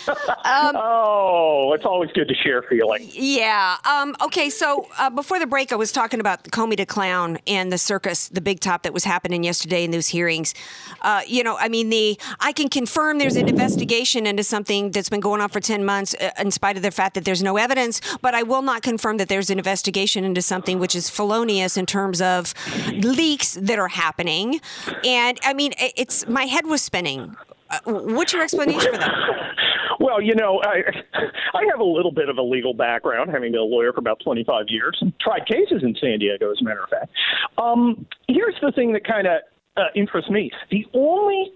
oh, 0.45 1.73
it's 1.75 1.85
always 1.85 2.11
good 2.11 2.27
to 2.27 2.35
share 2.35 2.61
feelings. 2.63 3.15
Yeah. 3.15 3.77
Um, 3.85 4.15
okay. 4.21 4.49
So 4.49 4.87
uh, 4.97 5.09
before 5.09 5.39
the 5.39 5.47
break, 5.47 5.71
I 5.71 5.75
was 5.75 5.91
talking 5.91 6.19
about 6.19 6.43
the 6.43 6.51
Comey 6.51 6.77
the 6.77 6.85
Clown 6.85 7.39
and 7.47 7.71
the 7.71 7.77
circus, 7.77 8.29
the 8.29 8.41
big 8.41 8.59
top 8.59 8.83
that 8.83 8.93
was 8.93 9.03
happening 9.03 9.43
yesterday 9.43 9.83
in 9.83 9.91
those 9.91 10.07
hearings. 10.07 10.53
Uh, 11.01 11.21
you 11.27 11.43
know, 11.43 11.57
I 11.57 11.69
mean, 11.69 11.89
the 11.89 12.19
I 12.39 12.51
can 12.51 12.69
confirm 12.69 13.17
there's 13.17 13.35
an 13.35 13.47
investigation 13.47 14.27
into 14.27 14.43
something 14.43 14.91
that's 14.91 15.09
been 15.09 15.19
going 15.19 15.41
on 15.41 15.49
for 15.49 15.59
ten 15.59 15.85
months, 15.85 16.15
uh, 16.19 16.31
in 16.39 16.51
spite 16.51 16.77
of 16.77 16.83
the 16.83 16.91
fact 16.91 17.15
that 17.15 17.25
there's 17.25 17.43
no 17.43 17.57
evidence. 17.57 18.01
But 18.21 18.35
I 18.35 18.43
will 18.43 18.61
not 18.61 18.81
confirm 18.81 19.17
that 19.17 19.29
there's 19.29 19.49
an 19.49 19.57
investigation 19.57 20.23
into 20.23 20.41
something 20.41 20.79
which 20.79 20.95
is 20.95 21.09
felonious 21.09 21.77
in 21.77 21.85
terms 21.85 22.21
of 22.21 22.53
leaks 22.91 23.53
that 23.53 23.79
are 23.79 23.87
happening. 23.87 24.61
And 25.03 25.39
I 25.43 25.53
mean, 25.53 25.73
it's 25.77 26.27
my 26.27 26.45
head 26.45 26.65
was 26.65 26.81
spinning. 26.81 27.35
Uh, 27.69 27.79
what's 27.85 28.31
your 28.33 28.43
explanation 28.43 28.91
for 28.91 28.99
that? 28.99 29.55
Well, 29.99 30.21
you 30.21 30.35
know, 30.35 30.61
I 30.63 30.81
I 31.53 31.63
have 31.71 31.79
a 31.79 31.83
little 31.83 32.11
bit 32.11 32.29
of 32.29 32.37
a 32.37 32.41
legal 32.41 32.73
background, 32.73 33.31
having 33.31 33.51
been 33.51 33.61
a 33.61 33.63
lawyer 33.63 33.93
for 33.93 33.99
about 33.99 34.19
25 34.23 34.65
years 34.69 34.97
and 35.01 35.13
tried 35.19 35.45
cases 35.47 35.83
in 35.83 35.95
San 35.99 36.19
Diego, 36.19 36.51
as 36.51 36.57
a 36.61 36.63
matter 36.63 36.83
of 36.83 36.89
fact. 36.89 37.11
Um, 37.57 38.05
here's 38.27 38.55
the 38.61 38.71
thing 38.71 38.93
that 38.93 39.05
kind 39.05 39.27
of 39.27 39.41
uh, 39.77 39.87
interests 39.95 40.29
me: 40.29 40.51
the 40.71 40.85
only 40.93 41.51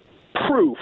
proof, 0.48 0.78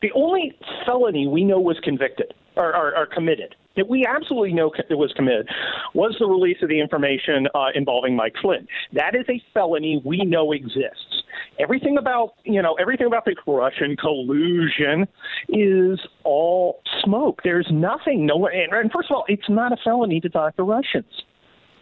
the 0.00 0.12
only 0.14 0.52
felony 0.86 1.26
we 1.26 1.44
know 1.44 1.60
was 1.60 1.78
convicted 1.82 2.34
or, 2.56 2.74
or, 2.74 2.96
or 2.96 3.06
committed 3.06 3.54
that 3.76 3.88
we 3.88 4.06
absolutely 4.06 4.52
know 4.52 4.70
co- 4.70 4.96
was 4.96 5.12
committed 5.14 5.48
was 5.94 6.14
the 6.18 6.26
release 6.26 6.58
of 6.62 6.68
the 6.68 6.80
information 6.80 7.48
uh, 7.54 7.66
involving 7.74 8.16
Mike 8.16 8.34
Flynn. 8.40 8.66
That 8.92 9.14
is 9.14 9.24
a 9.28 9.42
felony 9.54 10.00
we 10.04 10.18
know 10.18 10.52
exists. 10.52 11.22
Everything 11.58 11.98
about 11.98 12.34
you 12.44 12.62
know 12.62 12.74
everything 12.74 13.06
about 13.06 13.24
the 13.24 13.34
Russian 13.46 13.96
collusion 13.96 15.06
is 15.48 15.98
all 16.24 16.80
smoke. 17.02 17.40
There's 17.44 17.68
nothing. 17.70 18.26
No, 18.26 18.46
and, 18.46 18.72
and 18.72 18.90
first 18.92 19.10
of 19.10 19.16
all, 19.16 19.24
it's 19.28 19.48
not 19.48 19.72
a 19.72 19.76
felony 19.82 20.20
to 20.20 20.28
talk 20.28 20.56
to 20.56 20.62
Russians. 20.62 21.22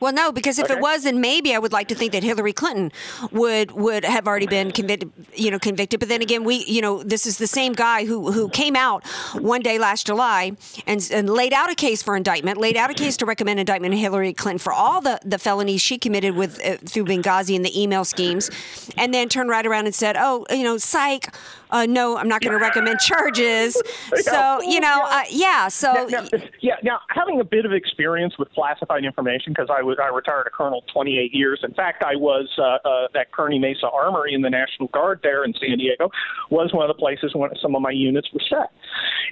Well, 0.01 0.15
no, 0.15 0.33
because 0.33 0.59
if 0.59 0.71
it 0.71 0.81
was, 0.81 1.05
then 1.05 1.21
maybe 1.21 1.55
I 1.55 1.59
would 1.59 1.73
like 1.73 1.89
to 1.89 1.95
think 1.95 2.13
that 2.13 2.23
Hillary 2.23 2.55
Clinton 2.55 2.91
would 3.31 3.73
would 3.73 4.05
have 4.05 4.27
already 4.27 4.47
been 4.47 4.71
convicted, 4.71 5.13
you 5.35 5.51
know, 5.51 5.59
convicted. 5.59 6.01
But 6.01 6.09
then 6.09 6.23
again, 6.23 6.43
we, 6.43 6.65
you 6.65 6.81
know, 6.81 7.03
this 7.03 7.27
is 7.27 7.37
the 7.37 7.47
same 7.47 7.75
guy 7.75 8.07
who 8.07 8.33
who 8.33 8.49
came 8.49 8.77
out 8.77 9.07
one 9.35 9.61
day 9.61 9.79
last 9.79 10.07
July 10.07 10.53
and, 10.87 11.07
and 11.13 11.29
laid 11.29 11.53
out 11.53 11.71
a 11.71 11.75
case 11.75 12.03
for 12.03 12.17
indictment, 12.17 12.57
laid 12.57 12.77
out 12.79 12.91
a 12.91 12.95
case 12.95 13.17
to 13.19 13.27
recommend 13.27 13.61
indictment 13.61 13.93
of 13.93 14.01
Hillary 14.01 14.33
Clinton 14.33 14.59
for 14.59 14.73
all 14.73 15.03
the 15.03 15.21
the 15.25 15.39
felonies 15.39 15.83
she 15.83 15.99
committed 15.99 16.35
with 16.35 16.65
uh, 16.65 16.79
through 16.87 17.05
Benghazi 17.05 17.55
and 17.55 17.65
the 17.65 17.81
email 17.81 18.05
schemes, 18.05 18.51
and 18.97 19.13
then 19.13 19.29
turned 19.29 19.51
right 19.51 19.67
around 19.67 19.85
and 19.85 19.95
said, 19.95 20.17
"Oh, 20.19 20.47
you 20.51 20.63
know, 20.63 20.79
psych." 20.79 21.29
Uh, 21.71 21.87
no, 21.87 22.17
I'm 22.17 22.29
not 22.29 22.41
going 22.41 22.57
to 22.57 22.63
recommend 22.63 22.99
charges. 23.01 23.81
So, 24.23 24.63
you 24.63 24.81
know, 24.81 25.07
uh, 25.07 25.23
yeah. 25.31 25.69
So, 25.69 26.07
Now, 26.09 26.23
now, 26.33 26.39
yeah. 26.61 26.77
Now, 26.83 27.01
having 27.09 27.41
a 27.41 27.45
bit 27.45 27.65
of 27.65 27.73
experience 27.73 28.39
with 28.39 28.51
classified 28.53 29.05
information, 29.05 29.53
because 29.53 29.69
I 29.71 29.83
was 29.83 29.99
I 30.03 30.09
retired 30.09 30.47
a 30.47 30.51
colonel 30.51 30.83
28 30.93 31.35
years. 31.35 31.61
In 31.63 31.75
fact, 31.75 32.03
I 32.03 32.17
was 32.17 32.49
uh, 32.59 32.89
uh, 32.89 33.19
at 33.19 33.33
Kearney 33.33 33.59
Mesa 33.59 33.89
Armory 33.89 34.35
in 34.35 34.43
the 34.43 34.51
National 34.51 34.89
Guard 34.89 35.21
there 35.23 35.45
in 35.45 35.53
San 35.61 35.79
Diego. 35.79 36.11
Was 36.51 36.73
one 36.73 36.89
of 36.89 36.95
the 36.95 36.99
places 36.99 37.33
where 37.35 37.51
some 37.61 37.75
of 37.75 37.83
my 37.83 37.91
units 37.91 38.29
were 38.33 38.43
set, 38.49 38.71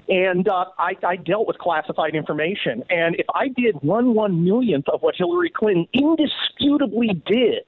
and 0.09 0.49
uh, 0.49 0.67
I, 0.79 0.95
I 1.07 1.17
dealt 1.17 1.47
with 1.47 1.59
classified 1.59 2.15
information. 2.15 2.83
And 2.91 3.17
if 3.17 3.27
I 3.35 3.49
did 3.49 3.77
one 3.83 4.15
one 4.15 4.45
millionth 4.45 4.89
of 4.89 5.03
what 5.03 5.15
Hillary 5.17 5.51
Clinton 5.51 5.87
indisputably 5.93 7.23
did. 7.27 7.65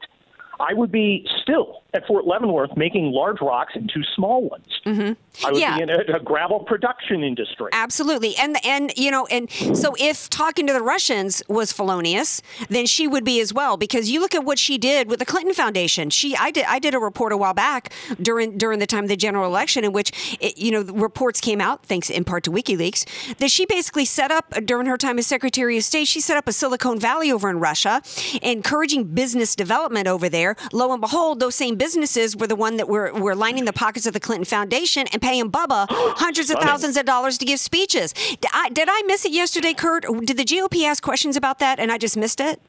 I 0.60 0.74
would 0.74 0.92
be 0.92 1.26
still 1.42 1.82
at 1.94 2.06
Fort 2.06 2.24
Leavenworth 2.26 2.76
making 2.76 3.10
large 3.12 3.40
rocks 3.40 3.72
into 3.74 4.02
small 4.14 4.48
ones. 4.48 4.66
Mm-hmm. 4.86 5.12
I 5.46 5.50
would 5.50 5.60
Yeah. 5.60 5.76
be 5.76 5.82
in 5.82 5.90
a, 5.90 6.16
a 6.16 6.20
gravel 6.20 6.60
production 6.60 7.24
industry. 7.24 7.68
Absolutely. 7.72 8.36
And 8.36 8.56
and 8.64 8.92
you 8.96 9.10
know, 9.10 9.26
and 9.26 9.50
so 9.50 9.94
if 9.98 10.30
talking 10.30 10.66
to 10.68 10.72
the 10.72 10.82
Russians 10.82 11.42
was 11.48 11.72
felonious, 11.72 12.42
then 12.68 12.86
she 12.86 13.08
would 13.08 13.24
be 13.24 13.40
as 13.40 13.52
well 13.52 13.76
because 13.76 14.10
you 14.10 14.20
look 14.20 14.34
at 14.34 14.44
what 14.44 14.58
she 14.58 14.78
did 14.78 15.08
with 15.08 15.18
the 15.18 15.24
Clinton 15.24 15.54
Foundation. 15.54 16.10
She 16.10 16.36
I 16.36 16.50
did 16.52 16.64
I 16.68 16.78
did 16.78 16.94
a 16.94 16.98
report 17.00 17.32
a 17.32 17.36
while 17.36 17.54
back 17.54 17.92
during 18.22 18.56
during 18.58 18.78
the 18.78 18.86
time 18.86 19.04
of 19.04 19.08
the 19.08 19.16
general 19.16 19.46
election 19.46 19.82
in 19.84 19.92
which 19.92 20.36
it, 20.40 20.58
you 20.58 20.70
know, 20.70 20.82
reports 20.82 21.40
came 21.40 21.60
out 21.60 21.84
thanks 21.86 22.08
in 22.10 22.22
part 22.24 22.44
to 22.44 22.50
WikiLeaks 22.52 23.36
that 23.38 23.50
she 23.50 23.66
basically 23.66 24.04
set 24.04 24.30
up 24.30 24.50
during 24.64 24.86
her 24.86 24.96
time 24.96 25.18
as 25.18 25.26
Secretary 25.26 25.76
of 25.76 25.82
State, 25.84 26.06
she 26.06 26.20
set 26.20 26.36
up 26.36 26.46
a 26.46 26.52
Silicon 26.52 26.98
Valley 27.00 27.32
over 27.32 27.48
in 27.50 27.58
Russia, 27.58 28.02
encouraging 28.42 29.04
business 29.04 29.56
development 29.56 30.06
over 30.06 30.28
there. 30.28 30.49
Lo 30.72 30.92
and 30.92 31.00
behold, 31.00 31.40
those 31.40 31.54
same 31.54 31.76
businesses 31.76 32.36
were 32.36 32.46
the 32.46 32.56
one 32.56 32.76
that 32.76 32.88
were 32.88 33.12
were 33.12 33.34
lining 33.34 33.64
the 33.64 33.72
pockets 33.72 34.06
of 34.06 34.12
the 34.12 34.20
Clinton 34.20 34.44
Foundation 34.44 35.06
and 35.12 35.20
paying 35.20 35.50
Bubba 35.50 35.86
hundreds 35.90 36.50
of 36.50 36.58
thousands 36.58 36.96
of 36.96 37.04
dollars 37.04 37.38
to 37.38 37.44
give 37.44 37.60
speeches. 37.60 38.12
Did 38.12 38.50
I, 38.52 38.68
did 38.70 38.88
I 38.90 39.02
miss 39.06 39.24
it 39.24 39.32
yesterday, 39.32 39.74
Kurt? 39.74 40.04
Did 40.24 40.36
the 40.36 40.44
GOP 40.44 40.84
ask 40.84 41.02
questions 41.02 41.36
about 41.36 41.58
that 41.58 41.78
and 41.78 41.90
I 41.90 41.98
just 41.98 42.16
missed 42.16 42.40
it? 42.40 42.60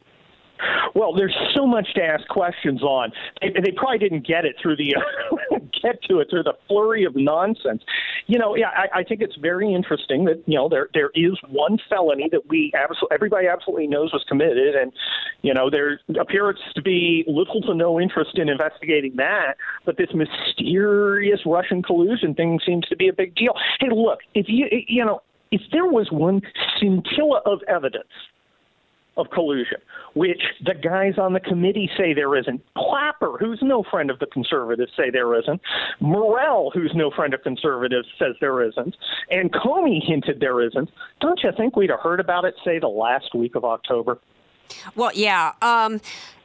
Well, 0.96 1.14
there's 1.14 1.36
so 1.56 1.66
much 1.66 1.94
to 1.96 2.04
ask 2.04 2.28
questions 2.28 2.82
on. 2.84 3.12
They, 3.42 3.50
they 3.50 3.72
probably 3.72 4.00
didn't 4.00 4.26
get 4.28 4.46
it 4.46 4.56
through 4.62 4.78
the 4.78 4.96
get 5.82 6.02
to 6.04 6.20
it 6.20 6.30
through 6.30 6.44
the 6.44 6.54
flurry 6.68 7.04
of 7.06 7.16
nonsense. 7.16 7.84
You 8.28 8.40
know, 8.40 8.56
yeah, 8.56 8.70
I, 8.70 9.00
I 9.00 9.04
think 9.04 9.22
it's 9.22 9.36
very 9.38 9.74
interesting 9.74 10.26
that 10.26 10.44
you 10.46 10.56
know 10.56 10.70
there 10.70 10.90
there 10.94 11.12
is 11.16 11.38
one 11.50 11.78
felony 11.90 12.30
that 12.32 12.48
we 12.48 12.72
absolutely 12.76 13.16
everybody 13.16 13.48
absolutely 13.48 13.88
knows 13.88 14.12
was 14.14 14.24
committed, 14.28 14.76
and 14.76 14.92
you 15.42 15.54
know 15.54 15.70
there 15.70 16.00
appears 16.20 16.60
to 16.76 16.82
be 16.82 17.24
little 17.28 17.62
to 17.62 17.74
no 17.74 18.00
interest 18.00 18.38
in 18.38 18.50
investigating 18.50 19.16
that. 19.18 19.56
But 19.86 19.98
this 19.98 20.10
mysterious 20.14 21.40
Russian 21.46 21.82
collusion 21.84 22.34
thing 22.34 22.60
seems 22.66 22.88
to 22.88 22.96
be 22.96 23.08
a 23.08 23.14
big 23.14 23.36
deal. 23.36 23.54
Hey, 23.80 23.88
look, 23.92 24.20
if 24.36 24.46
you 24.48 24.68
you 24.88 25.06
know 25.06 25.22
if 25.52 25.62
there 25.72 25.86
was 25.86 26.10
one 26.12 26.42
scintilla 26.80 27.42
of 27.46 27.60
evidence 27.68 28.08
of 29.22 29.30
collusion, 29.32 29.78
which 30.14 30.42
the 30.66 30.74
guys 30.74 31.14
on 31.18 31.34
the 31.34 31.40
committee 31.40 31.90
say 31.98 32.14
there 32.14 32.36
isn't. 32.36 32.62
Clapper, 32.76 33.38
who's 33.40 33.60
no 33.62 33.84
friend 33.90 34.10
of 34.10 34.20
the 34.20 34.26
conservatives, 34.26 34.92
say 34.98 35.10
there 35.10 35.38
isn't. 35.40 35.62
Morell, 36.00 36.72
who's 36.74 36.92
no 36.96 37.12
friend 37.12 37.34
of 37.34 37.42
conservatives, 37.44 38.08
says 38.20 38.36
there 38.42 38.62
isn't. 38.64 38.96
And 39.30 39.52
Comey 39.54 40.00
hinted 40.06 40.40
there 40.40 40.62
isn't. 40.62 40.90
Don't 41.22 41.40
you 41.44 41.52
think 41.56 41.76
we'd 41.76 41.90
have 41.90 42.00
heard 42.00 42.20
about 42.20 42.46
it, 42.46 42.56
say, 42.66 42.80
the 42.80 42.88
last 42.88 43.34
week 43.34 43.56
of 43.56 43.64
October? 43.64 44.20
Well, 44.96 45.12
yeah. 45.14 45.54
Um, 45.62 46.02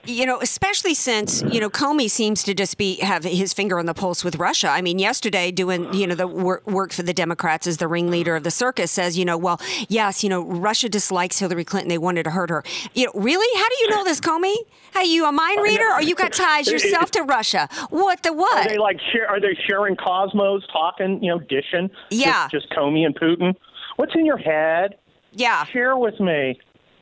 you 0.07 0.27
know, 0.27 0.41
especially 0.41 0.95
since 0.95 1.43
you 1.43 1.61
know 1.61 1.69
Comey 1.71 2.11
seems 2.11 2.43
to 2.45 2.55
just 2.55 2.79
be 2.79 2.97
have 2.97 3.25
his 3.25 3.53
finger 3.53 3.79
on 3.79 3.87
the 3.87 3.95
pulse 3.95 4.25
with 4.25 4.37
Russia. 4.37 4.69
I 4.69 4.81
mean, 4.83 4.99
yesterday 4.99 5.51
doing 5.51 5.93
you 5.93 6.07
know 6.07 6.15
the 6.15 6.27
work, 6.27 6.67
work 6.67 6.93
for 6.93 7.03
the 7.03 7.13
Democrats 7.15 7.67
as 7.67 7.77
the 7.79 7.89
ringleader 7.89 8.37
of 8.37 8.43
the 8.43 8.51
circus 8.51 8.91
says, 8.91 9.19
you 9.19 9.25
know, 9.25 9.37
well, 9.37 9.61
yes, 9.89 10.23
you 10.23 10.31
know, 10.31 10.45
Russia 10.45 10.89
dislikes 10.89 11.39
Hillary 11.39 11.65
Clinton. 11.65 11.89
They 11.89 11.99
wanted 11.99 12.25
to 12.25 12.31
hurt 12.31 12.51
her. 12.51 12.63
You 12.95 13.07
know, 13.07 13.13
really? 13.15 13.61
How 13.61 13.69
do 13.69 13.75
you 13.81 13.91
know 13.91 14.05
this, 14.05 14.21
Comey? 14.21 14.57
Are 14.95 15.05
you 15.05 15.27
a 15.27 15.33
mind 15.33 15.63
reader, 15.63 15.89
or 15.93 16.01
you 16.03 16.15
got 16.15 16.33
ties 16.33 16.71
yourself 16.71 17.11
to 17.13 17.23
Russia? 17.23 17.69
What 17.91 18.23
the 18.23 18.33
what? 18.33 18.67
Are 18.67 18.69
they 18.69 18.79
like 18.79 18.99
share, 19.13 19.29
are 19.29 19.41
they 19.41 19.57
sharing 19.67 19.97
Cosmos, 19.97 20.63
talking, 20.73 21.23
you 21.23 21.31
know, 21.31 21.39
dishing? 21.39 21.91
Yeah. 22.11 22.49
Just, 22.49 22.69
just 22.69 22.79
Comey 22.79 23.05
and 23.05 23.15
Putin. 23.15 23.55
What's 23.97 24.15
in 24.15 24.25
your 24.25 24.39
head? 24.39 24.97
Yeah, 25.33 25.65
Share 25.67 25.99
with 25.99 26.19
me. 26.19 26.59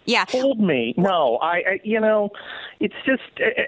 yeah. 0.07 0.25
Hold 0.31 0.59
me. 0.59 0.93
No, 0.97 1.37
I, 1.41 1.53
I 1.57 1.81
you 1.85 2.01
know, 2.01 2.31
it's 2.85 2.95
just. 3.07 3.23
Uh, 3.41 3.63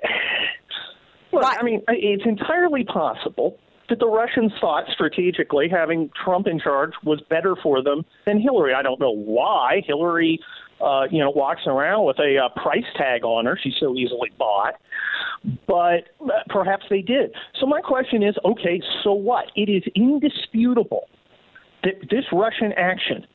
look, 1.32 1.44
I 1.44 1.62
mean, 1.62 1.82
it's 1.88 2.24
entirely 2.26 2.84
possible 2.84 3.58
that 3.88 3.98
the 3.98 4.08
Russians 4.08 4.52
thought 4.60 4.84
strategically 4.92 5.68
having 5.70 6.10
Trump 6.24 6.46
in 6.46 6.60
charge 6.60 6.92
was 7.04 7.20
better 7.30 7.56
for 7.62 7.82
them 7.82 8.04
than 8.26 8.40
Hillary. 8.40 8.74
I 8.74 8.82
don't 8.82 9.00
know 9.00 9.14
why 9.14 9.82
Hillary. 9.86 10.38
Uh, 10.78 11.04
you 11.10 11.18
know, 11.18 11.30
walks 11.30 11.62
around 11.66 12.04
with 12.04 12.18
a 12.18 12.36
uh, 12.36 12.60
price 12.60 12.84
tag 12.98 13.24
on 13.24 13.46
her. 13.46 13.58
She's 13.62 13.72
so 13.80 13.94
easily 13.94 14.30
bought. 14.36 14.74
But 15.66 16.04
uh, 16.20 16.42
perhaps 16.48 16.84
they 16.90 17.00
did. 17.00 17.34
So 17.58 17.64
my 17.64 17.80
question 17.80 18.22
is, 18.22 18.34
okay, 18.44 18.82
so 19.02 19.14
what? 19.14 19.46
It 19.56 19.70
is 19.70 19.82
indisputable 19.94 21.08
that 21.82 21.94
this 22.10 22.24
Russian 22.30 22.74
action 22.76 23.26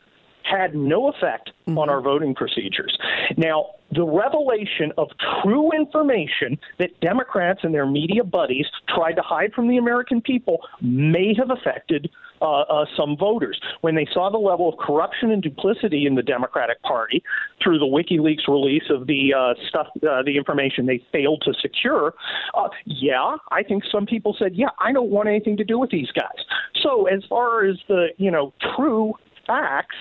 had 0.51 0.75
no 0.75 1.07
effect 1.09 1.51
on 1.67 1.89
our 1.89 2.01
voting 2.01 2.35
procedures. 2.35 2.97
Now, 3.37 3.67
the 3.91 4.03
revelation 4.03 4.91
of 4.97 5.09
true 5.43 5.71
information 5.71 6.57
that 6.79 6.99
Democrats 7.01 7.61
and 7.63 7.73
their 7.73 7.85
media 7.85 8.23
buddies 8.23 8.65
tried 8.87 9.13
to 9.13 9.21
hide 9.21 9.53
from 9.53 9.67
the 9.67 9.77
American 9.77 10.21
people 10.21 10.61
may 10.81 11.33
have 11.37 11.49
affected 11.49 12.09
uh, 12.41 12.61
uh, 12.61 12.85
some 12.97 13.15
voters. 13.17 13.59
When 13.81 13.95
they 13.95 14.07
saw 14.13 14.31
the 14.31 14.37
level 14.37 14.67
of 14.67 14.77
corruption 14.79 15.31
and 15.31 15.43
duplicity 15.43 16.05
in 16.07 16.15
the 16.15 16.23
Democratic 16.23 16.81
Party 16.81 17.21
through 17.63 17.79
the 17.79 17.85
WikiLeaks 17.85 18.47
release 18.47 18.89
of 18.89 19.07
the 19.07 19.33
uh, 19.33 19.53
stuff, 19.69 19.87
uh, 19.97 20.23
the 20.23 20.37
information 20.37 20.85
they 20.85 21.03
failed 21.11 21.43
to 21.45 21.53
secure, 21.61 22.13
uh, 22.55 22.69
yeah, 22.85 23.35
I 23.51 23.61
think 23.61 23.83
some 23.91 24.05
people 24.05 24.35
said, 24.39 24.55
yeah, 24.55 24.69
I 24.79 24.91
don't 24.91 25.09
want 25.09 25.27
anything 25.27 25.57
to 25.57 25.63
do 25.63 25.77
with 25.77 25.91
these 25.91 26.09
guys. 26.11 26.45
So 26.81 27.05
as 27.07 27.23
far 27.29 27.65
as 27.65 27.75
the 27.87 28.07
you 28.17 28.31
know 28.31 28.53
true 28.75 29.13
facts 29.45 29.95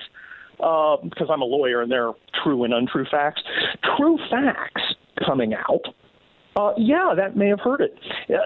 uh, 0.63 0.97
because 1.03 1.29
I'm 1.31 1.43
a 1.43 1.47
lawyer 1.47 1.83
and 1.83 1.91
there 1.91 2.09
are 2.09 2.15
true 2.43 2.65
and 2.65 2.73
untrue 2.75 3.07
facts. 3.11 3.43
True 3.97 4.19
facts 4.31 4.83
coming 5.25 5.55
out. 5.55 5.83
Uh, 6.57 6.73
yeah, 6.77 7.15
that 7.17 7.37
may 7.37 7.49
have 7.49 7.61
hurt 7.61 7.81
it. 7.81 7.97
Uh, 8.29 8.37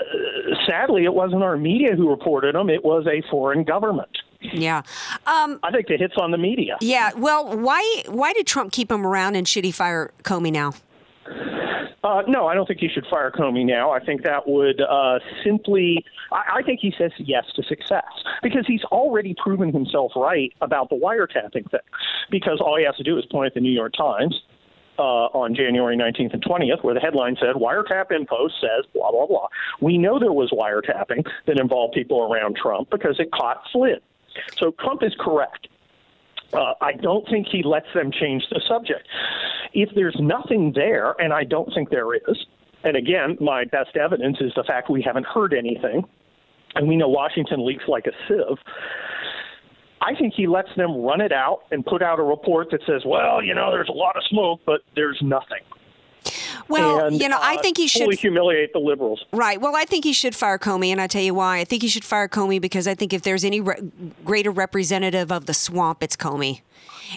sadly, 0.66 1.04
it 1.04 1.14
wasn't 1.14 1.42
our 1.42 1.56
media 1.56 1.96
who 1.96 2.08
reported 2.10 2.54
them; 2.54 2.68
it 2.68 2.84
was 2.84 3.06
a 3.06 3.22
foreign 3.30 3.64
government. 3.64 4.10
Yeah. 4.40 4.82
Um, 5.26 5.58
I 5.62 5.70
think 5.72 5.88
the 5.88 5.96
hits 5.96 6.14
on 6.18 6.30
the 6.30 6.38
media. 6.38 6.76
yeah. 6.80 7.12
Well, 7.16 7.56
why 7.56 8.02
why 8.08 8.34
did 8.34 8.46
Trump 8.46 8.72
keep 8.72 8.90
him 8.92 9.06
around 9.06 9.36
and 9.36 9.48
should 9.48 9.64
he 9.64 9.72
fire 9.72 10.12
Comey 10.22 10.52
now? 10.52 10.74
Uh, 12.02 12.22
no, 12.28 12.46
I 12.46 12.54
don't 12.54 12.66
think 12.66 12.80
he 12.80 12.88
should 12.88 13.06
fire 13.06 13.30
Comey 13.30 13.64
now. 13.64 13.90
I 13.90 14.04
think 14.04 14.22
that 14.22 14.48
would 14.48 14.80
uh, 14.80 15.18
simply. 15.44 16.04
I, 16.32 16.58
I 16.58 16.62
think 16.62 16.80
he 16.80 16.92
says 16.96 17.12
yes 17.18 17.44
to 17.56 17.62
success 17.62 18.04
because 18.42 18.66
he's 18.66 18.84
already 18.84 19.34
proven 19.42 19.72
himself 19.72 20.12
right 20.16 20.52
about 20.60 20.90
the 20.90 20.96
wiretapping 20.96 21.70
thing. 21.70 21.80
Because 22.30 22.60
all 22.60 22.76
he 22.76 22.84
has 22.84 22.96
to 22.96 23.02
do 23.02 23.18
is 23.18 23.24
point 23.26 23.48
at 23.48 23.54
the 23.54 23.60
New 23.60 23.72
York 23.72 23.92
Times 23.96 24.40
uh, 24.98 25.26
on 25.32 25.54
January 25.54 25.96
19th 25.96 26.32
and 26.34 26.44
20th, 26.44 26.82
where 26.82 26.94
the 26.94 27.00
headline 27.00 27.36
said, 27.40 27.56
Wiretap 27.56 28.12
info 28.12 28.48
says 28.60 28.84
blah, 28.94 29.10
blah, 29.10 29.26
blah. 29.26 29.48
We 29.80 29.98
know 29.98 30.18
there 30.18 30.32
was 30.32 30.50
wiretapping 30.50 31.26
that 31.46 31.58
involved 31.58 31.94
people 31.94 32.22
around 32.22 32.56
Trump 32.56 32.90
because 32.90 33.18
it 33.18 33.30
caught 33.32 33.62
Flynn. 33.72 34.00
So 34.56 34.72
Trump 34.80 35.02
is 35.02 35.14
correct. 35.18 35.68
Uh, 36.54 36.74
I 36.80 36.92
don't 36.92 37.26
think 37.28 37.46
he 37.50 37.62
lets 37.62 37.86
them 37.94 38.10
change 38.12 38.44
the 38.50 38.60
subject. 38.68 39.06
If 39.72 39.90
there's 39.94 40.16
nothing 40.20 40.72
there, 40.74 41.14
and 41.18 41.32
I 41.32 41.44
don't 41.44 41.72
think 41.74 41.90
there 41.90 42.14
is, 42.14 42.46
and 42.84 42.96
again, 42.96 43.36
my 43.40 43.64
best 43.64 43.96
evidence 43.96 44.38
is 44.40 44.52
the 44.54 44.64
fact 44.64 44.90
we 44.90 45.02
haven't 45.02 45.26
heard 45.26 45.54
anything, 45.54 46.04
and 46.74 46.86
we 46.88 46.96
know 46.96 47.08
Washington 47.08 47.66
leaks 47.66 47.84
like 47.88 48.06
a 48.06 48.12
sieve. 48.28 48.58
I 50.00 50.14
think 50.18 50.34
he 50.36 50.46
lets 50.46 50.68
them 50.76 51.02
run 51.02 51.20
it 51.20 51.32
out 51.32 51.60
and 51.70 51.84
put 51.84 52.02
out 52.02 52.20
a 52.20 52.22
report 52.22 52.68
that 52.72 52.80
says, 52.86 53.02
well, 53.06 53.42
you 53.42 53.54
know, 53.54 53.70
there's 53.70 53.88
a 53.88 53.92
lot 53.92 54.16
of 54.16 54.22
smoke, 54.28 54.60
but 54.66 54.82
there's 54.94 55.18
nothing. 55.22 55.62
Well, 56.68 57.06
and, 57.06 57.20
you 57.20 57.28
know, 57.28 57.38
I 57.40 57.56
uh, 57.56 57.62
think 57.62 57.76
he 57.76 57.86
should 57.86 58.02
fully 58.02 58.16
humiliate 58.16 58.72
the 58.72 58.78
liberals. 58.78 59.24
Right. 59.32 59.60
Well, 59.60 59.76
I 59.76 59.84
think 59.84 60.04
he 60.04 60.12
should 60.12 60.34
fire 60.34 60.58
Comey, 60.58 60.88
and 60.88 61.00
I 61.00 61.06
tell 61.06 61.22
you 61.22 61.34
why. 61.34 61.58
I 61.58 61.64
think 61.64 61.82
he 61.82 61.88
should 61.88 62.04
fire 62.04 62.28
Comey 62.28 62.60
because 62.60 62.88
I 62.88 62.94
think 62.94 63.12
if 63.12 63.22
there's 63.22 63.44
any 63.44 63.60
re- 63.60 63.90
greater 64.24 64.50
representative 64.50 65.30
of 65.30 65.46
the 65.46 65.54
swamp, 65.54 66.02
it's 66.02 66.16
Comey. 66.16 66.60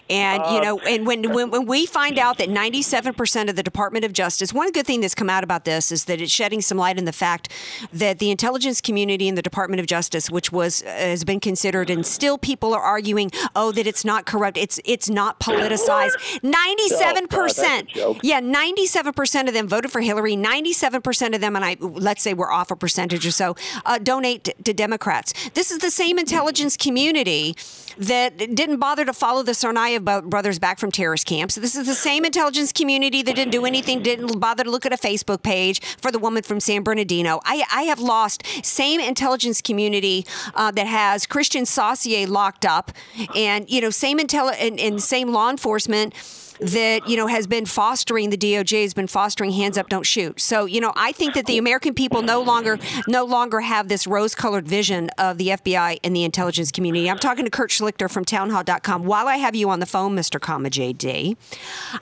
And 0.10 0.44
you 0.54 0.62
know, 0.62 0.80
and 0.80 1.06
when, 1.06 1.32
when 1.34 1.51
when 1.51 1.66
we 1.66 1.86
find 1.86 2.18
out 2.20 2.38
that 2.38 2.50
97% 2.50 3.50
of 3.50 3.56
the 3.56 3.63
Department 3.63 4.06
of 4.06 4.13
Justice, 4.13 4.54
one 4.54 4.72
good 4.72 4.86
thing 4.86 5.01
that's 5.01 5.16
come 5.16 5.30
out 5.30 5.44
about 5.44 5.66
this 5.66 5.92
is 5.92 6.06
that 6.06 6.22
it's 6.22 6.32
shedding 6.32 6.62
some 6.62 6.77
light 6.77 6.98
on 6.98 7.06
the 7.06 7.13
fact 7.13 7.51
that 7.94 8.20
the 8.20 8.32
intelligence 8.32 8.82
community 8.82 9.27
in 9.27 9.36
the 9.36 9.42
Department 9.42 9.80
of 9.80 9.86
Justice, 9.86 10.30
which 10.30 10.51
was 10.51 10.82
has 10.82 11.24
been 11.24 11.39
considered, 11.39 11.89
and 11.89 12.06
still 12.06 12.38
people 12.38 12.74
are 12.74 12.82
arguing, 12.82 13.32
oh, 13.56 13.72
that 13.72 13.88
it's 13.88 14.06
not 14.06 14.25
corrupt, 14.25 14.58
it's 14.58 14.80
it's 14.86 15.10
not 15.10 15.39
politicized. 15.39 16.16
97%. 16.42 17.88
joke. 17.88 18.18
Yeah, 18.24 18.42
97% 18.42 19.48
of 19.48 19.54
them 19.54 19.68
voted 19.68 19.92
for 19.92 20.01
Hillary. 20.01 20.36
97% 20.36 21.36
of 21.36 21.42
them, 21.42 21.56
and 21.56 21.66
I 21.66 21.77
let's 21.80 22.22
say 22.22 22.34
we're 22.34 22.51
off 22.51 22.72
a 22.72 22.75
percentage 22.75 23.25
or 23.25 23.32
so, 23.32 23.56
uh, 23.86 23.98
donate 23.98 24.54
to 24.63 24.74
Democrats. 24.74 25.34
This 25.50 25.72
is 25.72 25.80
the 25.80 25.92
same 25.92 26.20
intelligence 26.20 26.77
community 26.77 27.56
that 27.98 28.38
didn't 28.38 28.77
bother 28.77 29.06
to 29.06 29.13
follow 29.13 29.44
the 29.44 29.54
Tsarnaev 29.54 30.04
bo- 30.04 30.22
brothers 30.22 30.60
back 30.60 30.80
from 30.80 30.92
terrorist 30.92 31.25
camps. 31.25 31.56
This 31.56 31.75
is 31.75 31.88
the 31.88 31.96
same 31.96 32.25
intelligence 32.25 32.72
community 32.72 33.22
that 33.22 33.36
didn't 33.36 33.51
do 33.51 33.66
anything, 33.66 34.01
didn't 34.01 34.39
bother 34.39 34.63
to 34.63 34.70
look 34.72 34.86
at 34.86 34.94
a 34.94 34.98
Facebook 34.98 35.44
page 35.44 35.82
for 35.98 36.12
the 36.12 36.20
woman 36.20 36.44
from 36.44 36.60
San 36.60 36.84
Bernardino. 36.84 37.39
I, 37.44 37.63
I 37.74 37.84
have 37.84 38.00
lost 38.00 38.46
same 38.63 39.01
intelligence 39.01 39.62
community 39.62 40.25
uh, 40.55 40.72
that 40.72 40.88
has 40.88 41.25
Kristian 41.25 41.66
Saucier 41.66 42.27
locked 42.27 42.66
up, 42.66 42.92
and 43.36 43.70
you 43.70 43.81
know 43.81 43.90
same 43.90 44.20
intel 44.20 44.53
and, 44.60 44.79
and 44.79 45.01
same 45.01 45.31
law 45.31 45.50
enforcement 45.50 46.14
that 46.59 47.07
you 47.07 47.17
know 47.17 47.27
has 47.27 47.48
been 47.48 47.65
fostering 47.65 48.29
the 48.29 48.37
DOJ 48.37 48.83
has 48.83 48.93
been 48.93 49.07
fostering 49.07 49.51
hands 49.51 49.77
up 49.77 49.89
don't 49.89 50.05
shoot. 50.05 50.39
So 50.39 50.65
you 50.65 50.81
know 50.81 50.93
I 50.96 51.11
think 51.11 51.33
that 51.35 51.46
the 51.46 51.57
American 51.57 51.93
people 51.93 52.22
no 52.22 52.41
longer 52.41 52.79
no 53.07 53.25
longer 53.25 53.61
have 53.61 53.87
this 53.87 54.07
rose-colored 54.07 54.67
vision 54.67 55.09
of 55.17 55.37
the 55.37 55.50
FBI 55.50 56.00
and 56.03 56.15
the 56.15 56.24
intelligence 56.24 56.72
community. 56.72 57.09
I'm 57.09 57.20
talking 57.20 57.46
to 57.46 57.51
Kurt 57.51 57.70
Schlichter 57.70 58.09
from 58.09 58.25
townhall.com. 58.25 59.03
While 59.05 59.27
I 59.27 59.37
have 59.37 59.55
you 59.55 59.70
on 59.70 59.79
the 59.79 59.85
phone, 59.85 60.15
Mr. 60.15 60.39
Comma 60.39 60.70
JD, 60.70 61.37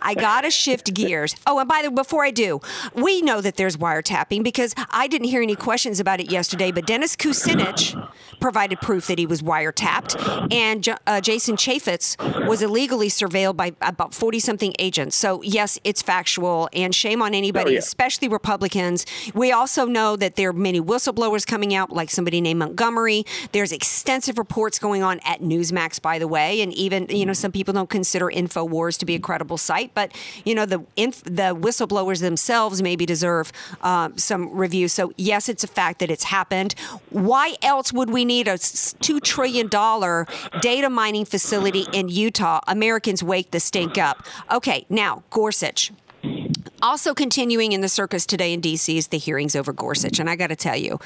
I 0.02 0.14
got 0.14 0.42
to 0.42 0.52
shift 0.52 0.94
gears. 0.94 1.36
Oh, 1.48 1.60
and 1.60 1.68
by 1.68 1.82
the 1.82 1.90
way, 1.90 1.96
before 1.96 2.24
I 2.24 2.32
do, 2.32 2.62
we 2.94 3.22
know 3.22 3.42
that 3.42 3.56
there's 3.58 3.78
wiretapping 3.78 4.44
because 4.44 4.74
I 4.90 5.08
didn't 5.08 5.28
hear 5.28 5.42
any 5.42 5.56
questions 5.56 6.00
about 6.00 6.20
it 6.20 6.32
yesterday, 6.32 6.72
but 6.72 6.86
Dennis 6.86 7.16
Kucinich 7.16 7.96
provided 8.40 8.80
proof 8.82 9.08
that 9.08 9.18
he 9.18 9.26
was 9.26 9.42
wiretapped, 9.42 10.54
and 10.54 10.88
uh, 11.08 11.22
Jason 11.22 11.56
Chaffetz 11.56 12.16
was 12.48 12.62
illegally 12.62 13.08
surveilled 13.08 13.58
by 13.58 13.74
about 13.82 14.14
40 14.14 14.40
something 14.46 14.74
agents. 14.80 15.16
So, 15.16 15.42
yes, 15.42 15.78
it's 15.84 16.02
factual, 16.02 16.70
and 16.74 16.94
shame 16.94 17.22
on 17.22 17.34
anybody, 17.34 17.72
Oh, 17.72 17.74
yeah. 17.74 17.80
especially 17.80 18.28
Republicans. 18.28 19.06
We 19.34 19.52
also 19.52 19.86
know 19.86 20.16
that 20.16 20.36
there 20.36 20.50
are 20.50 20.54
many 20.54 20.80
whistleblowers 20.80 21.46
coming 21.46 21.74
out, 21.74 21.92
like 21.92 22.10
somebody 22.10 22.40
named 22.42 22.60
Montgomery. 22.60 23.26
There's 23.52 23.72
extensive 23.72 24.38
reports 24.38 24.80
going 24.80 25.04
on 25.04 25.20
at 25.26 25.42
Newsmax, 25.42 26.02
by 26.02 26.20
the 26.20 26.28
way, 26.28 26.62
and 26.62 26.74
even, 26.74 27.08
you 27.10 27.26
know, 27.26 27.34
some 27.34 27.52
people 27.52 27.74
don't 27.74 27.90
consider 27.90 28.28
InfoWars 28.28 28.98
to 29.00 29.06
be 29.06 29.16
a 29.16 29.20
credible 29.20 29.58
site, 29.58 29.92
but, 29.94 30.12
you 30.46 30.54
know, 30.56 30.66
the, 30.66 30.86
inf- 30.96 31.24
the 31.24 31.56
whistleblowers 31.56 32.22
themselves 32.22 32.82
maybe 32.82 33.06
deserve 33.06 33.52
um, 33.82 34.18
some 34.18 34.56
review. 34.56 34.88
So, 34.88 35.12
yes, 35.18 35.50
it's 35.50 35.64
a 35.64 35.68
fact 35.68 36.00
that 36.00 36.12
it's 36.12 36.26
happened. 36.26 36.76
Why 37.10 37.56
else 37.62 37.92
would 37.92 38.10
we 38.12 38.26
need 38.26 38.48
a 38.48 38.54
$2 38.56 39.22
trillion 39.22 39.68
data 40.62 40.90
mining 40.90 41.26
facility 41.26 41.86
in 41.94 42.10
Utah? 42.10 42.60
Americans 42.68 43.24
wake 43.24 43.52
the 43.52 43.60
stink 43.60 43.98
up. 43.98 44.26
Okay, 44.52 44.86
now, 44.90 45.24
Gorsuch. 45.30 45.92
Also 46.82 47.14
continuing 47.14 47.72
in 47.72 47.82
the 47.82 47.90
circus 47.90 48.26
today 48.26 48.54
in 48.54 48.62
D.C. 48.62 48.98
is 48.98 49.08
the 49.08 49.18
hearings 49.18 49.56
over 49.56 49.74
Gorsuch. 49.74 50.20
And 50.20 50.30
I 50.30 50.36
got 50.36 50.48
to 50.48 50.56
tell 50.56 50.76
you, 50.76 51.00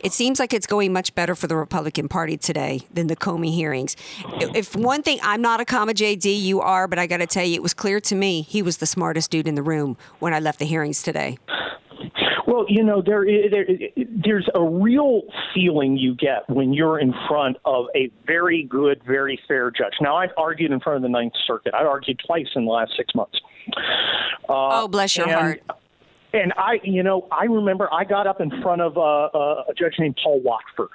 it 0.00 0.12
seems 0.12 0.38
like 0.38 0.54
it's 0.54 0.66
going 0.66 0.92
much 0.92 1.14
better 1.14 1.34
for 1.34 1.46
the 1.46 1.56
Republican 1.56 2.08
Party 2.08 2.36
today 2.36 2.82
than 2.92 3.08
the 3.08 3.16
Comey 3.16 3.52
hearings. 3.52 3.96
If 4.54 4.74
one 4.76 5.02
thing, 5.02 5.18
I'm 5.22 5.42
not 5.42 5.60
a 5.60 5.64
comma 5.64 5.92
JD, 5.92 6.40
you 6.40 6.60
are, 6.60 6.86
but 6.88 6.98
I 6.98 7.06
got 7.06 7.18
to 7.18 7.26
tell 7.26 7.44
you, 7.44 7.54
it 7.54 7.62
was 7.62 7.74
clear 7.74 8.00
to 8.00 8.14
me 8.14 8.42
he 8.42 8.62
was 8.62 8.78
the 8.78 8.86
smartest 8.86 9.30
dude 9.30 9.48
in 9.48 9.56
the 9.56 9.62
room 9.62 9.96
when 10.20 10.32
I 10.32 10.40
left 10.40 10.58
the 10.58 10.64
hearings 10.64 11.02
today. 11.02 11.38
Well, 12.56 12.64
you 12.70 12.82
know, 12.82 13.02
there, 13.04 13.22
there 13.50 13.66
there's 14.24 14.48
a 14.54 14.62
real 14.62 15.22
feeling 15.54 15.98
you 15.98 16.14
get 16.14 16.48
when 16.48 16.72
you're 16.72 16.98
in 16.98 17.12
front 17.28 17.58
of 17.66 17.84
a 17.94 18.10
very 18.26 18.62
good, 18.62 19.02
very 19.06 19.38
fair 19.46 19.70
judge. 19.70 19.92
Now, 20.00 20.16
I've 20.16 20.30
argued 20.38 20.72
in 20.72 20.80
front 20.80 20.96
of 20.96 21.02
the 21.02 21.10
Ninth 21.10 21.34
Circuit. 21.46 21.74
I've 21.74 21.86
argued 21.86 22.18
twice 22.26 22.46
in 22.54 22.64
the 22.64 22.70
last 22.70 22.92
six 22.96 23.14
months. 23.14 23.38
Uh, 24.48 24.84
oh, 24.84 24.88
bless 24.88 25.18
your 25.18 25.28
and- 25.28 25.34
heart. 25.34 25.62
And 26.32 26.54
I, 26.56 26.80
you 26.82 27.02
know, 27.02 27.28
I 27.30 27.44
remember 27.44 27.92
I 27.92 28.04
got 28.04 28.26
up 28.26 28.40
in 28.40 28.50
front 28.62 28.80
of 28.80 28.96
uh, 28.96 29.00
uh, 29.00 29.64
a 29.68 29.74
judge 29.74 29.94
named 29.98 30.18
Paul 30.22 30.40
Watford. 30.40 30.88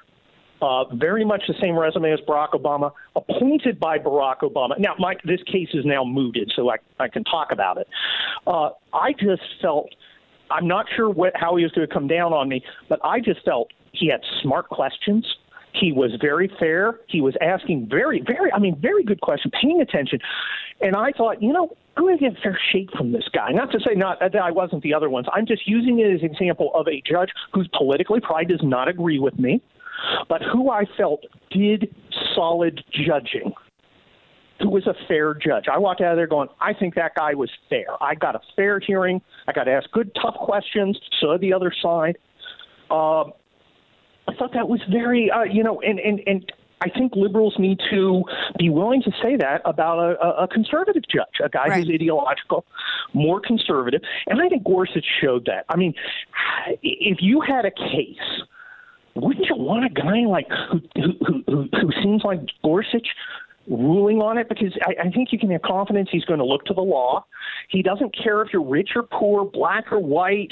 Uh, 0.62 0.86
very 0.96 1.26
much 1.26 1.42
the 1.48 1.56
same 1.60 1.76
resume 1.78 2.12
as 2.12 2.20
Barack 2.28 2.52
Obama, 2.52 2.92
appointed 3.16 3.80
by 3.80 3.98
Barack 3.98 4.42
Obama. 4.42 4.78
Now, 4.78 4.94
Mike, 5.00 5.20
this 5.24 5.42
case 5.44 5.70
is 5.74 5.86
now 5.86 6.04
mooted, 6.04 6.52
so 6.56 6.70
I, 6.70 6.76
I 7.00 7.08
can 7.08 7.24
talk 7.24 7.52
about 7.52 7.78
it. 7.78 7.88
Uh, 8.46 8.70
I 8.94 9.14
just 9.14 9.42
felt, 9.60 9.90
I'm 10.52 10.68
not 10.68 10.86
sure 10.96 11.10
what, 11.10 11.34
how 11.36 11.56
he 11.56 11.64
was 11.64 11.72
going 11.72 11.88
to 11.88 11.94
come 11.94 12.08
down 12.08 12.34
on 12.34 12.50
me, 12.50 12.64
but 12.90 13.00
I 13.04 13.20
just 13.20 13.44
felt 13.44 13.70
he 13.92 14.08
had 14.08 14.22
smart 14.42 14.70
questions. 14.70 15.26
He 15.74 15.92
was 15.92 16.12
very 16.20 16.52
fair. 16.60 17.00
He 17.08 17.22
was 17.22 17.34
asking 17.42 17.88
very, 17.90 18.22
very, 18.26 18.52
I 18.52 18.60
mean, 18.60 18.78
very 18.82 19.04
good 19.04 19.22
questions, 19.22 19.54
paying 19.62 19.82
attention. 19.82 20.20
And 20.82 20.96
I 20.96 21.12
thought, 21.12 21.42
you 21.42 21.54
know, 21.54 21.70
I'm 21.96 22.04
going 22.04 22.18
to 22.18 22.24
get 22.30 22.38
a 22.38 22.42
fair 22.42 22.60
shake 22.72 22.90
from 22.98 23.12
this 23.12 23.24
guy. 23.34 23.52
Not 23.52 23.72
to 23.72 23.80
say 23.80 23.96
not 23.96 24.20
that 24.20 24.36
I 24.36 24.52
wasn't 24.52 24.84
the 24.84 24.94
other 24.94 25.10
ones. 25.10 25.28
I'm 25.34 25.46
just 25.46 25.68
using 25.68 26.00
it 26.00 26.12
as 26.14 26.22
an 26.22 26.32
example 26.32 26.72
of 26.74 26.88
a 26.88 27.02
judge 27.10 27.30
who's 27.54 27.70
politically 27.78 28.20
probably 28.20 28.46
does 28.46 28.64
not 28.64 28.88
agree 28.88 29.20
with 29.20 29.38
me, 29.40 29.62
but 30.28 30.42
who 30.42 30.70
I 30.70 30.86
felt 30.98 31.24
did 31.52 31.94
solid 32.36 32.84
judging. 32.92 33.54
Who 34.62 34.70
was 34.70 34.86
a 34.88 34.96
fair 35.08 35.34
judge. 35.34 35.66
I 35.72 35.78
walked 35.78 36.02
out 36.02 36.12
of 36.12 36.18
there 36.18 36.28
going, 36.28 36.50
I 36.60 36.74
think 36.74 36.96
that 36.96 37.16
guy 37.16 37.34
was 37.34 37.50
fair. 37.70 37.88
I 38.02 38.16
got 38.16 38.36
a 38.36 38.42
fair 38.56 38.80
hearing. 38.80 39.22
I 39.48 39.54
got 39.54 39.64
to 39.66 39.72
ask 39.72 39.90
good, 39.92 40.12
tough 40.22 40.36
questions. 40.36 41.00
So 41.20 41.38
the 41.38 41.54
other 41.54 41.74
side. 41.82 42.18
Um, 42.90 43.34
I 44.28 44.36
thought 44.38 44.54
that 44.54 44.68
was 44.68 44.82
very, 44.92 45.32
uh, 45.32 45.44
you 45.44 45.64
know, 45.64 45.82
and, 45.82 46.00
and, 46.00 46.22
and 46.28 46.52
I 46.82 46.90
think 46.90 47.14
liberals 47.16 47.56
need 47.60 47.80
to 47.92 48.24
be 48.58 48.70
willing 48.70 49.02
to 49.04 49.12
say 49.22 49.36
that 49.38 49.62
about 49.66 50.00
a, 50.00 50.44
a, 50.44 50.48
conservative 50.48 51.04
judge, 51.14 51.40
a 51.44 51.50
guy 51.50 51.70
who's 51.70 51.90
ideological, 51.90 52.66
more 53.14 53.40
conservative. 53.40 54.02
And 54.28 54.42
I 54.42 54.50
think 54.50 54.64
Gorsuch 54.64 55.06
showed 55.22 55.46
that. 55.46 55.66
I 55.70 55.76
mean, 55.76 55.94
if 56.82 57.20
you 57.22 57.42
had 57.42 57.66
a 57.66 57.72
case, 57.72 58.18
wouldn't 59.16 59.46
you 59.46 59.56
want 59.58 59.86
a 59.86 59.90
guy 59.90 60.26
like 60.28 60.48
who 60.72 60.80
who, 60.96 61.44
who, 61.46 61.70
who 61.72 61.92
seems 62.02 62.24
like 62.24 62.40
Gorsuch? 62.64 63.08
Ruling 63.68 64.20
on 64.20 64.38
it 64.38 64.50
because 64.50 64.74
I, 64.84 65.08
I 65.08 65.10
think 65.10 65.32
you 65.32 65.40
can 65.40 65.50
have 65.52 65.62
confidence 65.62 66.10
he's 66.12 66.26
going 66.26 66.40
to 66.40 66.46
look 66.46 66.66
to 66.66 66.74
the 66.74 66.82
law. 66.82 67.26
He 67.70 67.82
doesn't 67.82 68.16
care 68.16 68.42
if 68.42 68.50
you're 68.52 68.66
rich 68.66 68.92
or 68.96 69.04
poor, 69.04 69.46
black 69.46 69.92
or 69.92 70.00
white. 70.00 70.52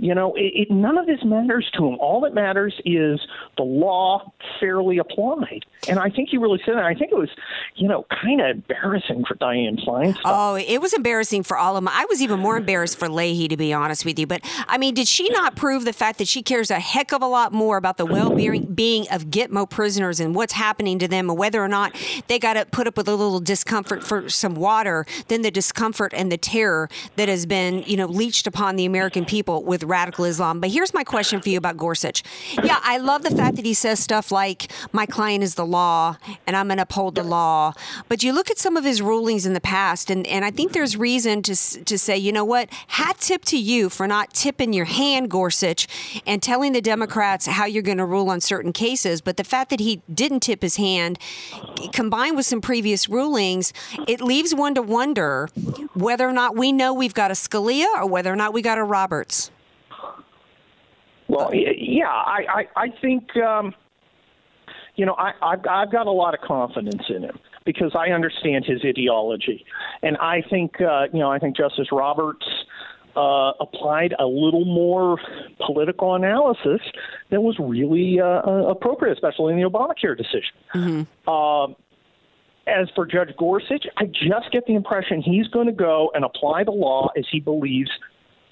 You 0.00 0.14
know, 0.14 0.34
it, 0.34 0.52
it, 0.54 0.70
none 0.70 0.96
of 0.96 1.06
this 1.06 1.24
matters 1.24 1.68
to 1.76 1.86
him. 1.86 1.96
All 1.98 2.20
that 2.20 2.32
matters 2.32 2.72
is 2.84 3.20
the 3.56 3.64
law 3.64 4.32
fairly 4.60 4.98
applied. 4.98 5.64
And 5.88 5.98
I 5.98 6.08
think 6.08 6.28
he 6.28 6.38
really 6.38 6.60
said 6.64 6.76
that. 6.76 6.84
I 6.84 6.94
think 6.94 7.10
it 7.10 7.18
was, 7.18 7.30
you 7.74 7.88
know, 7.88 8.06
kind 8.22 8.40
of 8.40 8.46
embarrassing 8.48 9.24
for 9.26 9.34
Dianne 9.34 9.84
Feinstein. 9.84 10.16
Oh, 10.24 10.54
it 10.54 10.80
was 10.80 10.92
embarrassing 10.92 11.42
for 11.42 11.56
all 11.56 11.76
of 11.76 11.82
them. 11.82 11.88
I 11.92 12.06
was 12.08 12.22
even 12.22 12.38
more 12.38 12.56
embarrassed 12.56 12.96
for 12.96 13.08
Leahy, 13.08 13.48
to 13.48 13.56
be 13.56 13.72
honest 13.72 14.04
with 14.04 14.18
you. 14.18 14.26
But 14.26 14.42
I 14.68 14.78
mean, 14.78 14.94
did 14.94 15.08
she 15.08 15.28
not 15.30 15.56
prove 15.56 15.84
the 15.84 15.92
fact 15.92 16.18
that 16.18 16.28
she 16.28 16.42
cares 16.42 16.70
a 16.70 16.78
heck 16.78 17.12
of 17.12 17.20
a 17.20 17.26
lot 17.26 17.52
more 17.52 17.76
about 17.76 17.96
the 17.96 18.06
well-being 18.06 18.66
being 18.66 19.06
of 19.10 19.26
Gitmo 19.26 19.68
prisoners 19.68 20.20
and 20.20 20.34
what's 20.34 20.52
happening 20.52 21.00
to 21.00 21.08
them, 21.08 21.28
and 21.28 21.38
whether 21.38 21.62
or 21.62 21.68
not 21.68 21.94
they 22.28 22.38
got 22.38 22.54
to 22.54 22.64
put 22.66 22.86
up 22.86 22.96
with 22.96 23.08
a 23.08 23.16
little 23.16 23.40
discomfort 23.40 24.04
for 24.04 24.28
some 24.28 24.54
water 24.54 25.06
than 25.26 25.42
the 25.42 25.50
discomfort 25.50 26.12
and 26.14 26.30
the 26.30 26.38
terror 26.38 26.88
that 27.16 27.28
has 27.28 27.46
been, 27.46 27.82
you 27.86 27.96
know, 27.96 28.06
leached 28.06 28.46
upon 28.46 28.76
the 28.76 28.84
American 28.84 29.24
people 29.24 29.64
with 29.64 29.82
radical 29.88 30.24
Islam. 30.24 30.60
But 30.60 30.70
here's 30.70 30.94
my 30.94 31.04
question 31.04 31.40
for 31.40 31.48
you 31.48 31.58
about 31.58 31.76
Gorsuch. 31.76 32.22
Yeah, 32.62 32.78
I 32.82 32.98
love 32.98 33.22
the 33.22 33.30
fact 33.30 33.56
that 33.56 33.64
he 33.64 33.74
says 33.74 33.98
stuff 34.00 34.30
like, 34.30 34.70
"My 34.92 35.06
client 35.06 35.42
is 35.42 35.54
the 35.54 35.66
law, 35.66 36.16
and 36.46 36.56
I'm 36.56 36.68
going 36.68 36.78
to 36.78 36.82
uphold 36.82 37.14
the 37.14 37.24
law." 37.24 37.72
But 38.08 38.22
you 38.22 38.32
look 38.32 38.50
at 38.50 38.58
some 38.58 38.76
of 38.76 38.84
his 38.84 39.02
rulings 39.02 39.46
in 39.46 39.54
the 39.54 39.60
past, 39.60 40.10
and, 40.10 40.26
and 40.26 40.44
I 40.44 40.50
think 40.50 40.72
there's 40.72 40.96
reason 40.96 41.42
to 41.42 41.54
to 41.84 41.98
say, 41.98 42.16
you 42.16 42.32
know 42.32 42.44
what, 42.44 42.68
hat 42.88 43.16
tip 43.18 43.44
to 43.46 43.58
you 43.58 43.88
for 43.88 44.06
not 44.06 44.32
tipping 44.32 44.72
your 44.72 44.84
hand, 44.84 45.30
Gorsuch, 45.30 45.86
and 46.26 46.42
telling 46.42 46.72
the 46.72 46.80
Democrats 46.80 47.46
how 47.46 47.64
you're 47.66 47.82
going 47.82 47.98
to 47.98 48.04
rule 48.04 48.28
on 48.30 48.40
certain 48.40 48.72
cases. 48.72 49.20
But 49.20 49.36
the 49.36 49.44
fact 49.44 49.70
that 49.70 49.80
he 49.80 50.02
didn't 50.12 50.40
tip 50.40 50.62
his 50.62 50.76
hand, 50.76 51.18
combined 51.92 52.36
with 52.36 52.46
some 52.46 52.60
previous 52.60 53.08
rulings, 53.08 53.72
it 54.06 54.20
leaves 54.20 54.54
one 54.54 54.74
to 54.74 54.82
wonder 54.82 55.48
whether 55.94 56.28
or 56.28 56.32
not 56.32 56.56
we 56.56 56.72
know 56.72 56.92
we've 56.92 57.14
got 57.14 57.30
a 57.30 57.34
Scalia 57.34 57.86
or 57.96 58.06
whether 58.06 58.32
or 58.32 58.36
not 58.36 58.52
we 58.52 58.62
got 58.62 58.78
a 58.78 58.84
Roberts. 58.84 59.50
Well, 61.28 61.50
yeah, 61.54 62.06
I, 62.06 62.44
I, 62.48 62.82
I 62.84 62.86
think, 63.02 63.36
um, 63.36 63.74
you 64.96 65.04
know, 65.04 65.14
I, 65.14 65.32
I've, 65.42 65.60
I've 65.68 65.92
got 65.92 66.06
a 66.06 66.10
lot 66.10 66.34
of 66.34 66.40
confidence 66.40 67.02
in 67.08 67.22
him 67.22 67.38
because 67.64 67.92
I 67.94 68.12
understand 68.12 68.64
his 68.64 68.80
ideology, 68.84 69.64
and 70.02 70.16
I 70.16 70.42
think, 70.48 70.80
uh, 70.80 71.04
you 71.12 71.18
know, 71.18 71.30
I 71.30 71.38
think 71.38 71.56
Justice 71.56 71.88
Roberts 71.92 72.46
uh, 73.14 73.52
applied 73.60 74.14
a 74.18 74.24
little 74.24 74.64
more 74.64 75.18
political 75.66 76.14
analysis 76.14 76.80
than 77.30 77.42
was 77.42 77.56
really 77.58 78.20
uh, 78.20 78.24
uh, 78.24 78.70
appropriate, 78.70 79.12
especially 79.12 79.52
in 79.52 79.60
the 79.60 79.68
Obamacare 79.68 80.16
decision. 80.16 80.54
Um, 81.26 81.76
as 82.66 82.88
for 82.94 83.06
Judge 83.06 83.34
Gorsuch, 83.36 83.86
I 83.96 84.04
just 84.04 84.52
get 84.52 84.66
the 84.66 84.74
impression 84.74 85.22
he's 85.22 85.48
going 85.48 85.66
to 85.66 85.72
go 85.72 86.10
and 86.14 86.24
apply 86.24 86.64
the 86.64 86.70
law 86.70 87.08
as 87.16 87.24
he 87.30 87.40
believes 87.40 87.90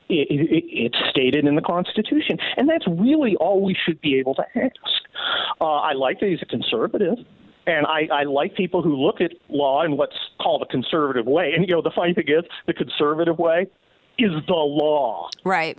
it, 0.09 0.29
it, 0.31 0.64
it's 0.69 0.99
stated 1.11 1.45
in 1.47 1.55
the 1.55 1.62
Constitution. 1.62 2.38
And 2.57 2.69
that's 2.69 2.87
really 2.87 3.37
all 3.37 3.62
we 3.62 3.75
should 3.75 4.01
be 4.01 4.19
able 4.19 4.35
to 4.37 4.45
ask. 4.55 4.77
Uh, 5.61 5.64
I 5.64 5.92
like 5.92 6.21
that 6.21 6.29
he's 6.29 6.42
a 6.42 6.47
conservative. 6.47 7.19
And 7.66 7.85
I, 7.87 8.09
I 8.12 8.23
like 8.23 8.55
people 8.55 8.81
who 8.81 8.95
look 8.97 9.21
at 9.21 9.33
law 9.49 9.83
in 9.83 9.97
what's 9.97 10.16
called 10.40 10.62
a 10.62 10.66
conservative 10.66 11.27
way. 11.27 11.53
And, 11.53 11.66
you 11.66 11.75
know, 11.75 11.83
the 11.83 11.90
funny 11.90 12.14
thing 12.14 12.29
is, 12.29 12.45
the 12.66 12.75
conservative 12.75 13.38
way 13.38 13.66
is 14.19 14.31
the 14.47 14.55
law. 14.55 15.29
Right. 15.45 15.77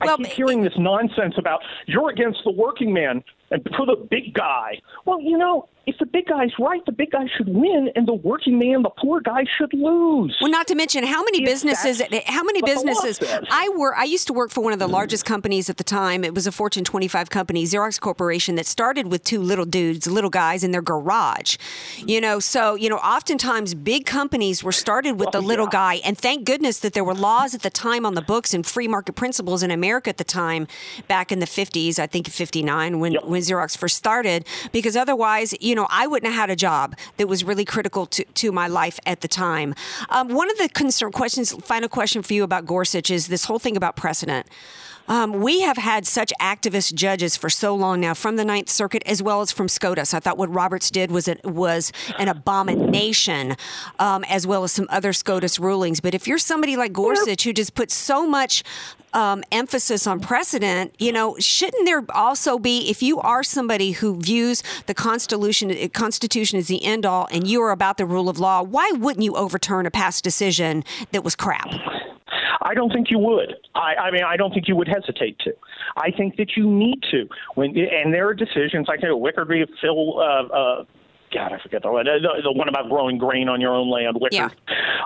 Well, 0.00 0.14
I 0.14 0.16
keep 0.16 0.26
hearing 0.26 0.62
this 0.62 0.74
nonsense 0.76 1.34
about 1.38 1.60
you're 1.86 2.10
against 2.10 2.40
the 2.44 2.50
working 2.50 2.92
man 2.92 3.22
and 3.50 3.66
for 3.76 3.86
the 3.86 3.96
big 4.10 4.34
guy. 4.34 4.80
Well, 5.04 5.20
you 5.20 5.38
know, 5.38 5.68
if 5.86 5.98
the 5.98 6.06
big 6.06 6.26
guy's 6.26 6.52
right, 6.60 6.84
the 6.86 6.92
big 6.92 7.10
guy 7.10 7.26
should 7.36 7.48
win, 7.48 7.90
and 7.96 8.06
the 8.06 8.14
working 8.14 8.58
man, 8.58 8.82
the 8.82 8.90
poor 8.90 9.20
guy, 9.20 9.44
should 9.58 9.72
lose. 9.74 10.36
Well, 10.40 10.50
not 10.50 10.68
to 10.68 10.74
mention 10.74 11.04
how 11.04 11.24
many 11.24 11.42
If 11.42 11.46
businesses, 11.46 12.00
how 12.26 12.42
many 12.44 12.62
what 12.62 12.70
the 12.70 12.80
law 12.80 13.02
businesses. 13.02 13.20
I 13.50 13.68
were, 13.76 13.94
I 13.96 14.04
used 14.04 14.28
to 14.28 14.32
work 14.32 14.50
for 14.50 14.62
one 14.62 14.72
of 14.72 14.78
the 14.78 14.86
largest 14.86 15.24
companies 15.24 15.68
at 15.68 15.78
the 15.78 15.84
time. 15.84 16.22
It 16.22 16.34
was 16.34 16.46
a 16.46 16.52
Fortune 16.52 16.84
25 16.84 17.30
company, 17.30 17.64
Xerox 17.64 18.00
Corporation, 18.00 18.54
that 18.56 18.66
started 18.66 19.08
with 19.08 19.24
two 19.24 19.40
little 19.40 19.64
dudes, 19.64 20.06
little 20.06 20.30
guys 20.30 20.62
in 20.62 20.70
their 20.70 20.82
garage. 20.82 21.56
You 21.98 22.20
know, 22.20 22.38
so 22.38 22.74
you 22.74 22.88
know, 22.88 22.98
oftentimes 22.98 23.74
big 23.74 24.06
companies 24.06 24.62
were 24.62 24.72
started 24.72 25.18
with 25.18 25.32
the 25.32 25.38
oh, 25.38 25.42
little 25.42 25.66
guy, 25.66 25.94
and 26.04 26.16
thank 26.16 26.44
goodness 26.44 26.78
that 26.80 26.92
there 26.92 27.04
were 27.04 27.14
laws 27.14 27.54
at 27.54 27.62
the 27.62 27.70
time 27.70 28.06
on 28.06 28.14
the 28.14 28.22
books 28.22 28.54
and 28.54 28.64
free 28.64 28.86
market 28.86 29.14
principles 29.14 29.62
in 29.62 29.70
America 29.70 30.10
at 30.10 30.18
the 30.18 30.24
time, 30.24 30.68
back 31.08 31.32
in 31.32 31.40
the 31.40 31.46
50s, 31.46 31.98
I 31.98 32.06
think 32.06 32.28
59 32.28 33.00
when 33.00 33.14
when 33.24 33.42
Xerox 33.42 33.76
first 33.76 33.96
started, 33.96 34.46
because 34.70 34.96
otherwise, 34.96 35.54
you 35.60 35.71
know, 35.74 35.86
I 35.90 36.06
wouldn't 36.06 36.32
have 36.32 36.40
had 36.40 36.50
a 36.50 36.56
job 36.56 36.96
that 37.16 37.26
was 37.26 37.44
really 37.44 37.64
critical 37.64 38.06
to, 38.06 38.24
to 38.24 38.52
my 38.52 38.68
life 38.68 38.98
at 39.06 39.20
the 39.20 39.28
time. 39.28 39.74
Um, 40.10 40.28
one 40.28 40.50
of 40.50 40.58
the 40.58 40.68
concern 40.68 41.12
questions, 41.12 41.52
final 41.64 41.88
question 41.88 42.22
for 42.22 42.32
you 42.34 42.44
about 42.44 42.66
Gorsuch 42.66 43.10
is 43.10 43.28
this 43.28 43.44
whole 43.44 43.58
thing 43.58 43.76
about 43.76 43.96
precedent. 43.96 44.46
Um, 45.08 45.40
we 45.40 45.60
have 45.62 45.76
had 45.76 46.06
such 46.06 46.32
activist 46.40 46.94
judges 46.94 47.36
for 47.36 47.50
so 47.50 47.74
long 47.74 48.00
now, 48.00 48.14
from 48.14 48.36
the 48.36 48.44
Ninth 48.44 48.68
Circuit 48.68 49.02
as 49.06 49.22
well 49.22 49.40
as 49.40 49.52
from 49.52 49.68
SCOTUS. 49.68 50.14
I 50.14 50.20
thought 50.20 50.38
what 50.38 50.52
Roberts 50.52 50.90
did 50.90 51.10
was 51.10 51.28
it 51.28 51.44
was 51.44 51.92
an 52.18 52.28
abomination, 52.28 53.56
um, 53.98 54.24
as 54.24 54.46
well 54.46 54.64
as 54.64 54.72
some 54.72 54.86
other 54.90 55.12
SCOTUS 55.12 55.58
rulings. 55.58 56.00
But 56.00 56.14
if 56.14 56.26
you're 56.26 56.38
somebody 56.38 56.76
like 56.76 56.92
Gorsuch 56.92 57.44
who 57.44 57.52
just 57.52 57.74
puts 57.74 57.94
so 57.94 58.26
much 58.26 58.62
um, 59.12 59.42
emphasis 59.52 60.06
on 60.06 60.20
precedent, 60.20 60.94
you 60.98 61.12
know, 61.12 61.36
shouldn't 61.38 61.84
there 61.84 62.04
also 62.14 62.58
be, 62.58 62.88
if 62.88 63.02
you 63.02 63.20
are 63.20 63.42
somebody 63.42 63.92
who 63.92 64.18
views 64.20 64.62
the 64.86 64.94
Constitution, 64.94 65.88
Constitution 65.90 66.58
as 66.58 66.68
the 66.68 66.82
end 66.84 67.04
all, 67.04 67.28
and 67.30 67.46
you 67.46 67.60
are 67.62 67.70
about 67.70 67.98
the 67.98 68.06
rule 68.06 68.28
of 68.28 68.38
law, 68.38 68.62
why 68.62 68.90
wouldn't 68.94 69.24
you 69.24 69.34
overturn 69.34 69.86
a 69.86 69.90
past 69.90 70.24
decision 70.24 70.84
that 71.10 71.24
was 71.24 71.36
crap? 71.36 71.68
I 72.72 72.74
don't 72.74 72.90
think 72.90 73.10
you 73.10 73.18
would. 73.18 73.54
I, 73.74 73.94
I 74.06 74.10
mean, 74.10 74.24
I 74.24 74.38
don't 74.38 74.50
think 74.50 74.66
you 74.66 74.76
would 74.76 74.88
hesitate 74.88 75.38
to. 75.40 75.52
I 75.98 76.10
think 76.10 76.36
that 76.36 76.56
you 76.56 76.66
need 76.66 77.02
to. 77.10 77.28
When 77.54 77.76
and 77.76 78.14
there 78.14 78.26
are 78.28 78.34
decisions 78.34 78.88
like 78.88 79.02
you 79.02 79.08
know, 79.08 79.20
Wickerby, 79.20 79.68
Phil. 79.78 80.18
Uh, 80.18 80.46
uh, 80.46 80.84
God, 81.32 81.52
I 81.52 81.62
forget 81.62 81.82
the 81.82 81.90
one. 81.90 82.04
The, 82.04 82.42
the 82.42 82.52
one 82.52 82.68
about 82.68 82.88
growing 82.88 83.16
grain 83.16 83.48
on 83.48 83.60
your 83.60 83.74
own 83.74 83.90
land. 83.90 84.16
Wickard. 84.16 84.32
Yeah. 84.32 84.48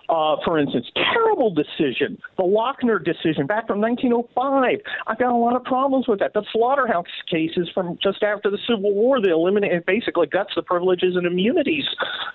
Uh, 0.09 0.37
for 0.45 0.59
instance, 0.59 0.87
terrible 0.95 1.53
decision. 1.53 2.19
The 2.37 2.43
Lochner 2.43 3.03
decision 3.03 3.47
back 3.47 3.67
from 3.67 3.81
1905. 3.81 4.81
I've 5.07 5.19
got 5.19 5.33
a 5.33 5.37
lot 5.37 5.57
of 5.57 5.65
problems 5.65 6.09
with 6.09 6.19
that. 6.21 6.33
The 6.35 6.45
slaughterhouse 6.53 7.07
cases 7.31 7.69
from 7.73 7.99
just 8.03 8.23
after 8.23 8.51
the 8.51 8.59
Civil 8.69 8.95
War 8.95 9.21
they 9.21 9.31
eliminated 9.31 9.87
basically 9.87 10.27
guts 10.27 10.53
the 10.57 10.63
privileges 10.63 11.17
and 11.17 11.27
immunities 11.27 11.85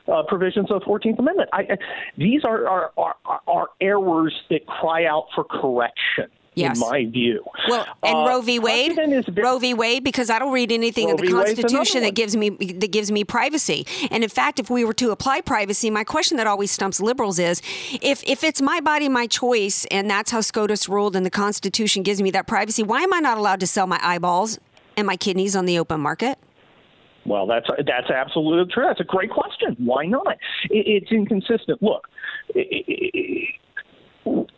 uh, 0.08 0.24
provisions 0.28 0.72
of 0.72 0.80
the 0.80 0.86
Fourteenth 0.86 1.20
Amendment. 1.20 1.50
I, 1.54 1.62
I, 1.62 1.78
these 2.18 2.44
are 2.44 2.68
are, 2.68 2.92
are 2.98 3.16
are 3.48 3.68
errors 3.82 4.34
that 4.50 4.66
cry 4.68 5.06
out 5.06 5.28
for 5.36 5.44
correction. 5.44 6.30
Yes. 6.62 6.82
In 6.82 6.88
my 6.90 7.06
view. 7.06 7.44
Well, 7.68 7.86
and 8.04 8.16
Uh, 8.18 8.26
Roe 8.28 8.42
v. 8.42 8.60
Wade, 8.60 8.96
very- 8.96 9.22
Roe 9.44 9.60
v. 9.60 9.74
Wade, 9.74 10.04
because 10.04 10.30
I 10.30 10.40
don't 10.40 10.52
read 10.54 10.72
anything 10.72 11.10
in 11.10 11.16
Roe 11.16 11.18
the 11.18 11.28
v. 11.28 11.32
Constitution 11.34 12.02
that 12.04 12.16
gives 12.16 12.36
me 12.36 12.50
that 12.50 12.92
gives 12.92 13.12
me 13.12 13.24
privacy. 13.24 13.86
And 14.10 14.24
in 14.24 14.30
fact, 14.30 14.60
if 14.60 14.70
we 14.70 14.84
were 14.86 14.94
to 14.94 15.12
apply 15.12 15.42
privacy, 15.42 15.90
my 15.90 16.04
question 16.04 16.38
that 16.38 16.48
always 16.48 16.72
stumps 16.72 17.00
liberals 17.02 17.40
is, 17.40 17.62
if 18.02 18.24
if 18.28 18.44
it's 18.44 18.62
my 18.62 18.80
body, 18.80 19.10
my 19.10 19.28
choice, 19.28 19.86
and 19.92 20.10
that's 20.10 20.32
how 20.32 20.42
SCOTUS 20.42 20.88
ruled, 20.90 21.16
and 21.16 21.26
the 21.26 21.30
Constitution 21.32 22.04
gives 22.04 22.22
me 22.22 22.32
that 22.32 22.48
privacy, 22.48 22.84
why 22.84 23.02
am 23.02 23.14
I 23.14 23.20
not 23.20 23.38
allowed 23.38 23.60
to 23.62 23.68
sell 23.68 23.88
my 23.88 24.00
eyeballs 24.02 24.60
and 24.98 25.08
my 25.08 25.16
kidneys 25.18 25.56
on 25.56 25.66
the 25.66 25.80
open 25.80 26.00
market? 26.00 26.38
Well, 27.26 27.46
that's 27.46 27.68
that's 27.86 28.10
absolutely 28.10 28.74
true. 28.74 28.84
That's 28.88 29.00
a 29.00 29.04
great 29.04 29.30
question. 29.30 29.76
Why 29.78 30.06
not? 30.08 30.38
It, 30.70 30.88
it's 31.04 31.12
inconsistent. 31.12 31.82
Look, 31.82 32.08
i- 32.56 32.68
i- 32.88 33.48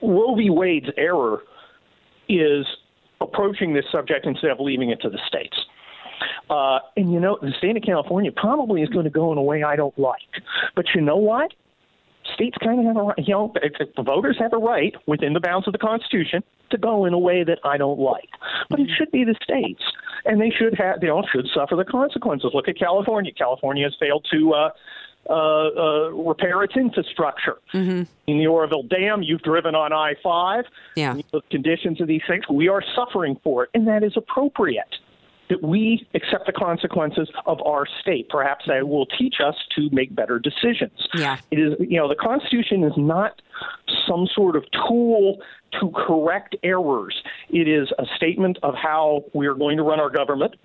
Roe 0.01 0.35
v. 0.35 0.49
Wade's 0.49 0.87
error 0.97 1.43
is 2.29 2.65
approaching 3.21 3.73
this 3.73 3.85
subject 3.91 4.25
instead 4.25 4.51
of 4.51 4.59
leaving 4.59 4.89
it 4.89 5.01
to 5.01 5.09
the 5.09 5.19
states. 5.27 5.57
Uh, 6.49 6.79
and 6.97 7.11
you 7.11 7.19
know, 7.19 7.37
the 7.41 7.51
state 7.57 7.75
of 7.75 7.83
California 7.83 8.31
probably 8.31 8.81
is 8.81 8.89
going 8.89 9.05
to 9.05 9.09
go 9.09 9.31
in 9.31 9.37
a 9.37 9.41
way 9.41 9.63
I 9.63 9.75
don't 9.75 9.97
like. 9.97 10.21
But 10.75 10.85
you 10.93 11.01
know 11.01 11.17
what? 11.17 11.53
States 12.35 12.57
kind 12.63 12.79
of 12.79 12.85
have 12.85 12.97
a 12.97 13.01
right, 13.01 13.17
you 13.17 13.33
know, 13.33 13.53
the 13.97 14.03
voters 14.03 14.37
have 14.39 14.53
a 14.53 14.57
right 14.57 14.95
within 15.07 15.33
the 15.33 15.39
bounds 15.39 15.67
of 15.67 15.73
the 15.73 15.79
Constitution 15.79 16.41
to 16.71 16.77
go 16.77 17.05
in 17.05 17.13
a 17.13 17.19
way 17.19 17.43
that 17.43 17.59
I 17.65 17.77
don't 17.77 17.99
like. 17.99 18.29
But 18.69 18.79
it 18.79 18.89
should 18.97 19.11
be 19.11 19.25
the 19.25 19.35
states, 19.43 19.83
and 20.25 20.39
they 20.39 20.49
should 20.49 20.73
have, 20.75 21.01
they 21.01 21.09
all 21.09 21.27
should 21.31 21.47
suffer 21.53 21.75
the 21.75 21.83
consequences. 21.83 22.51
Look 22.53 22.69
at 22.69 22.77
California. 22.79 23.33
California 23.33 23.83
has 23.85 23.95
failed 23.99 24.25
to 24.31 24.53
uh, 24.53 24.69
uh, 25.29 25.33
uh, 25.33 26.09
repair 26.09 26.63
its 26.63 26.75
infrastructure. 26.75 27.57
In 28.27 28.37
the 28.39 28.47
Oroville 28.47 28.83
Dam, 28.83 29.23
you've 29.23 29.41
driven 29.41 29.73
on 29.75 29.93
I 29.93 30.15
5. 30.21 30.65
Yeah. 30.95 31.15
The 31.31 31.41
conditions 31.49 32.01
of 32.01 32.07
these 32.07 32.21
things, 32.27 32.43
we 32.49 32.67
are 32.67 32.83
suffering 32.95 33.39
for 33.43 33.63
it, 33.63 33.69
and 33.73 33.87
that 33.87 34.03
is 34.03 34.13
appropriate. 34.17 34.95
that 35.49 35.61
we 35.61 36.07
accept 36.13 36.45
the 36.45 36.51
consequences 36.53 37.29
of 37.45 37.61
our 37.65 37.85
state. 38.01 38.27
Perhaps 38.29 38.65
that 38.67 38.87
will 38.87 39.05
teach 39.05 39.35
us 39.45 39.55
to 39.75 39.89
make 39.91 40.15
better 40.15 40.39
decisions. 40.39 41.07
Yeah. 41.13 41.37
It 41.51 41.59
is, 41.59 41.73
you 41.79 41.97
know, 41.97 42.07
the 42.07 42.15
Constitution 42.15 42.83
is 42.83 42.93
not 42.97 43.41
some 44.07 44.27
sort 44.33 44.55
of 44.55 44.63
tool 44.87 45.39
to 45.79 45.91
correct 46.07 46.55
errors. 46.63 47.15
It 47.49 47.67
is 47.67 47.89
a 47.99 48.05
statement 48.15 48.57
of 48.63 48.73
how 48.75 49.25
we 49.33 49.47
are 49.47 49.53
going 49.53 49.77
to 49.77 49.83
run 49.83 49.99
our 49.99 50.09
government 50.09 50.55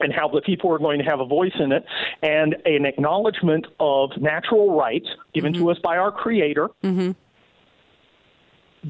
and 0.00 0.12
how 0.12 0.28
the 0.28 0.40
people 0.42 0.72
are 0.72 0.78
going 0.78 0.98
to 0.98 1.04
have 1.04 1.20
a 1.20 1.26
voice 1.26 1.54
in 1.58 1.72
it, 1.72 1.84
and 2.22 2.56
an 2.64 2.84
acknowledgement 2.84 3.66
of 3.80 4.10
natural 4.20 4.76
rights 4.76 5.06
given 5.34 5.52
to 5.54 5.70
us 5.70 5.78
by 5.82 5.96
our 5.96 6.12
Creator 6.12 6.68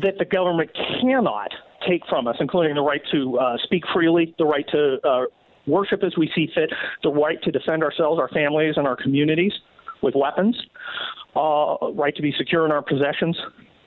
that 0.02 0.18
the 0.18 0.24
government 0.24 0.70
cannot 1.00 1.50
take 1.88 2.02
from 2.08 2.26
us, 2.26 2.36
including 2.40 2.74
the 2.74 2.82
right 2.82 3.02
to 3.12 3.38
uh, 3.38 3.56
speak 3.64 3.84
freely, 3.92 4.34
the 4.38 4.44
right 4.44 4.66
to 4.68 4.98
uh, 5.04 5.22
worship 5.66 6.02
as 6.02 6.16
we 6.16 6.30
see 6.34 6.48
fit, 6.54 6.70
the 7.02 7.08
right 7.08 7.40
to 7.42 7.50
defend 7.50 7.82
ourselves, 7.82 8.20
our 8.20 8.28
families, 8.28 8.74
and 8.76 8.86
our 8.86 8.96
communities 8.96 9.52
with 10.02 10.14
weapons, 10.14 10.56
uh, 11.34 11.76
right 11.94 12.14
to 12.14 12.22
be 12.22 12.32
secure 12.36 12.64
in 12.66 12.72
our 12.72 12.82
possessions. 12.82 13.36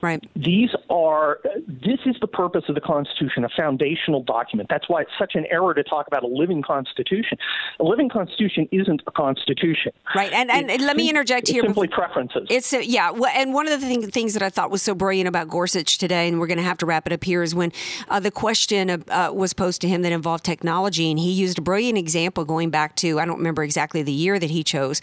Right. 0.02 0.22
These 0.34 0.70
are, 0.88 1.40
this 1.66 1.98
is 2.06 2.16
the 2.20 2.26
purpose 2.26 2.64
of 2.68 2.74
the 2.74 2.80
Constitution, 2.80 3.44
a 3.44 3.48
foundational 3.54 4.22
document. 4.22 4.68
That's 4.70 4.88
why 4.88 5.02
it's 5.02 5.10
such 5.18 5.34
an 5.34 5.44
error 5.50 5.74
to 5.74 5.82
talk 5.82 6.06
about 6.06 6.22
a 6.22 6.26
living 6.26 6.62
Constitution. 6.62 7.36
A 7.78 7.84
living 7.84 8.08
Constitution 8.08 8.68
isn't 8.72 9.02
a 9.06 9.10
Constitution. 9.10 9.92
Right. 10.14 10.32
And, 10.32 10.50
and, 10.50 10.70
It's 10.70 10.82
let 10.82 10.96
me 10.96 11.10
interject 11.10 11.42
it's 11.42 11.50
here. 11.50 11.62
simply 11.62 11.86
before- 11.86 12.06
preferences. 12.06 12.46
It's 12.48 12.72
a, 12.72 12.84
yeah, 12.84 13.10
well, 13.10 13.30
and 13.34 13.52
one 13.52 13.68
of 13.68 13.80
the 13.80 13.86
thing, 13.86 14.10
things 14.10 14.32
that 14.34 14.42
I 14.42 14.48
thought 14.48 14.70
was 14.70 14.82
so 14.82 14.94
brilliant 14.94 15.28
about 15.28 15.48
Gorsuch 15.48 15.98
today, 15.98 16.28
and 16.28 16.40
we're 16.40 16.46
going 16.46 16.58
to 16.58 16.64
have 16.64 16.78
to 16.78 16.86
wrap 16.86 17.06
it 17.06 17.12
up 17.12 17.22
here, 17.22 17.42
is 17.42 17.54
when 17.54 17.72
uh, 18.08 18.20
the 18.20 18.30
question 18.30 18.90
uh, 18.90 19.30
was 19.32 19.52
posed 19.52 19.80
to 19.82 19.88
him 19.88 20.02
that 20.02 20.12
involved 20.12 20.44
technology, 20.44 21.10
and 21.10 21.18
he 21.18 21.30
used 21.30 21.58
a 21.58 21.62
brilliant 21.62 21.98
example 21.98 22.44
going 22.44 22.70
back 22.70 22.96
to 22.96 23.20
I 23.20 23.26
don't 23.26 23.38
remember 23.38 23.62
exactly 23.62 24.02
the 24.02 24.12
year 24.12 24.38
that 24.38 24.50
he 24.50 24.64
chose, 24.64 25.00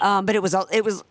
um, 0.00 0.26
but 0.26 0.34
it 0.34 0.42
was 0.42 0.54
it 0.72 0.84
was 0.84 1.04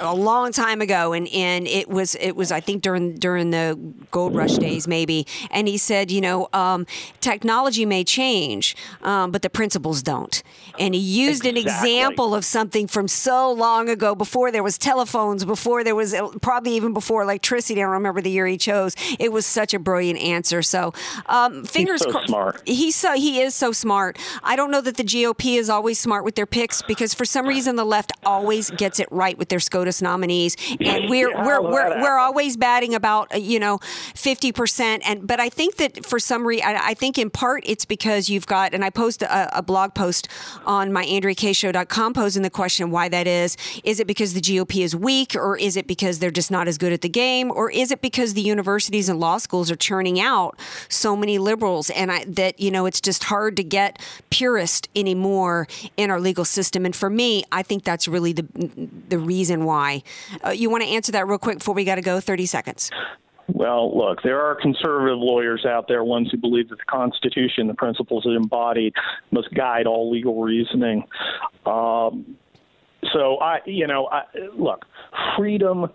a 0.00 0.14
long 0.14 0.52
time 0.52 0.80
ago 0.80 1.12
and, 1.12 1.28
and 1.28 1.66
it 1.66 1.88
was 1.88 2.14
it 2.16 2.32
was 2.36 2.52
I 2.52 2.60
think 2.60 2.82
during 2.82 3.14
during 3.14 3.50
the 3.50 3.78
gold 4.10 4.34
rush 4.34 4.56
days 4.56 4.86
maybe. 4.86 5.26
And 5.50 5.68
he 5.68 5.78
said 5.78 6.10
you 6.10 6.20
know 6.20 6.48
um, 6.52 6.86
technology 7.20 7.84
may 7.84 8.04
change 8.04 8.76
um, 9.02 9.30
but 9.30 9.42
the 9.42 9.50
principles 9.50 10.02
don't. 10.02 10.42
And 10.78 10.94
he 10.94 11.00
used 11.00 11.44
an 11.46 11.56
example 11.56 12.34
of 12.34 12.44
something 12.44 12.86
from 12.86 13.08
so 13.08 13.52
long 13.52 13.88
ago 13.88 14.14
before 14.14 14.50
there 14.50 14.62
was 14.62 14.78
telephones 14.78 15.44
before 15.44 15.82
there 15.82 15.94
was 15.94 16.14
probably 16.40 16.72
even 16.72 16.92
before 16.92 17.22
electricity. 17.22 17.80
I 17.80 17.84
don't 17.84 17.92
remember 17.92 18.20
the 18.20 18.30
year 18.30 18.46
he 18.46 18.56
chose. 18.56 18.94
It 19.18 19.32
was 19.32 19.46
such 19.46 19.74
a 19.74 19.78
brilliant 19.78 20.20
answer. 20.20 20.62
So 20.62 20.92
um, 21.26 21.64
fingers 21.64 22.02
so 22.02 22.10
cro- 22.10 22.26
smart. 22.26 22.62
he's 22.66 22.94
so 22.96 23.14
he 23.14 23.40
is 23.40 23.54
so 23.54 23.72
smart. 23.72 24.18
I 24.42 24.56
don't 24.56 24.70
know 24.70 24.80
that 24.80 24.96
the 24.96 25.04
GOP 25.04 25.58
is 25.58 25.68
always 25.68 25.98
smart 25.98 26.24
with 26.24 26.34
their 26.34 26.46
picks 26.46 26.82
because 26.82 27.14
for 27.14 27.24
some 27.24 27.46
reason 27.46 27.76
the 27.76 27.84
left 27.84 28.12
always 28.24 28.70
gets 28.70 29.00
it 29.00 29.08
right 29.10 29.36
with 29.36 29.48
their 29.48 29.60
SCOTUS 29.60 29.87
nominees, 30.02 30.56
and 30.80 31.08
we're 31.08 31.30
Yeah, 31.30 31.44
we're 31.44 31.62
we're, 31.62 32.02
we're 32.02 32.18
always 32.18 32.56
batting 32.56 32.94
about 32.94 33.34
uh, 33.34 33.38
you 33.38 33.58
know 33.58 33.78
fifty 34.14 34.52
percent. 34.52 35.02
And 35.06 35.26
but 35.26 35.40
I 35.40 35.48
think 35.48 35.76
that 35.76 36.04
for 36.06 36.18
some 36.18 36.46
reason, 36.46 36.66
I 36.66 36.88
I 36.88 36.94
think 36.94 37.18
in 37.18 37.30
part 37.30 37.62
it's 37.66 37.84
because 37.84 38.28
you've 38.28 38.46
got 38.46 38.74
and 38.74 38.84
I 38.84 38.90
post 38.90 39.22
a, 39.22 39.58
a 39.58 39.62
blog 39.62 39.94
post 39.94 40.28
on 40.66 40.92
my 40.92 41.04
AndreaKayeShow.com 41.04 42.14
posing 42.14 42.42
the 42.42 42.50
question 42.50 42.90
why 42.90 43.08
that 43.08 43.26
is. 43.26 43.56
Is 43.84 44.00
it 44.00 44.06
because 44.06 44.34
the 44.34 44.40
GOP 44.40 44.82
is 44.82 44.94
weak, 44.94 45.34
or 45.34 45.56
is 45.56 45.76
it 45.76 45.86
because 45.86 46.18
they're 46.18 46.30
just 46.30 46.50
not 46.50 46.68
as 46.68 46.78
good 46.78 46.92
at 46.92 47.00
the 47.00 47.08
game, 47.08 47.50
or 47.50 47.70
is 47.70 47.90
it 47.90 48.00
because 48.00 48.34
the 48.34 48.42
universities 48.42 49.08
and 49.08 49.20
law 49.20 49.38
schools 49.38 49.70
are 49.70 49.76
churning 49.76 50.20
out 50.20 50.58
so 50.88 51.16
many 51.16 51.38
liberals? 51.38 51.90
And 51.90 52.10
I, 52.10 52.24
that 52.24 52.58
you 52.60 52.70
know 52.70 52.86
it's 52.86 53.00
just 53.00 53.24
hard 53.24 53.56
to 53.56 53.64
get 53.64 53.98
purist 54.30 54.88
anymore 54.94 55.66
in 55.96 56.10
our 56.10 56.20
legal 56.20 56.44
system. 56.44 56.84
And 56.84 56.94
for 56.94 57.10
me 57.10 57.44
i 57.52 57.62
think 57.62 57.84
that's 57.84 58.06
really 58.08 58.32
the 58.32 58.46
the 59.08 59.18
reason 59.18 59.64
why 59.64 59.77
uh, 60.44 60.50
you 60.50 60.70
want 60.70 60.82
to 60.82 60.88
answer 60.88 61.12
that 61.12 61.26
real 61.26 61.38
quick 61.38 61.58
before 61.58 61.74
we 61.74 61.84
got 61.84 61.96
to 61.96 62.02
go 62.02 62.20
30 62.20 62.46
seconds 62.46 62.90
Well, 63.48 63.96
look, 63.96 64.22
there 64.22 64.42
are 64.42 64.54
conservative 64.54 65.18
lawyers 65.18 65.64
out 65.64 65.88
there, 65.88 66.04
ones 66.04 66.30
who 66.30 66.36
believe 66.36 66.68
that 66.68 66.78
the 66.78 66.84
Constitution, 66.84 67.66
the 67.66 67.74
principles 67.74 68.26
it 68.26 68.30
embodied, 68.30 68.92
must 69.30 69.52
guide 69.54 69.86
all 69.86 70.10
legal 70.10 70.42
reasoning. 70.42 71.04
Um, 71.64 72.36
so, 73.12 73.38
I, 73.40 73.60
you 73.64 73.86
know, 73.86 74.06
I, 74.12 74.24
look, 74.54 74.84
freedom 75.36 75.86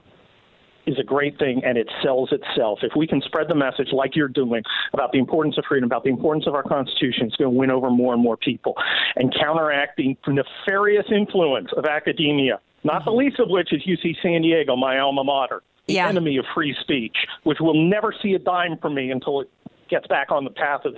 is 0.85 0.99
a 0.99 1.03
great 1.03 1.37
thing 1.37 1.61
and 1.63 1.77
it 1.77 1.87
sells 2.03 2.31
itself. 2.31 2.79
If 2.81 2.93
we 2.95 3.07
can 3.07 3.21
spread 3.21 3.47
the 3.47 3.55
message 3.55 3.89
like 3.93 4.15
you're 4.15 4.27
doing 4.27 4.63
about 4.93 5.11
the 5.11 5.19
importance 5.19 5.57
of 5.57 5.65
freedom, 5.67 5.87
about 5.87 6.03
the 6.03 6.09
importance 6.09 6.45
of 6.47 6.55
our 6.55 6.63
Constitution, 6.63 7.27
it's 7.27 7.35
going 7.35 7.51
to 7.51 7.57
win 7.57 7.71
over 7.71 7.89
more 7.89 8.13
and 8.13 8.21
more 8.21 8.37
people 8.37 8.75
and 9.15 9.33
counteract 9.33 9.97
the 9.97 10.17
nefarious 10.27 11.05
influence 11.13 11.69
of 11.77 11.85
academia, 11.85 12.59
not 12.83 13.05
the 13.05 13.11
least 13.11 13.39
of 13.39 13.49
which 13.49 13.71
is 13.73 13.81
UC 13.83 14.17
San 14.21 14.41
Diego, 14.41 14.75
my 14.75 14.99
alma 14.99 15.23
mater, 15.23 15.63
the 15.87 15.93
Yeah. 15.95 16.07
enemy 16.07 16.37
of 16.37 16.45
free 16.53 16.75
speech, 16.81 17.15
which 17.43 17.59
will 17.59 17.73
never 17.73 18.13
see 18.21 18.33
a 18.33 18.39
dime 18.39 18.77
from 18.77 18.93
me 18.93 19.11
until 19.11 19.41
it 19.41 19.49
gets 19.89 20.07
back 20.07 20.31
on 20.31 20.43
the 20.43 20.49
path 20.49 20.85
of, 20.85 20.97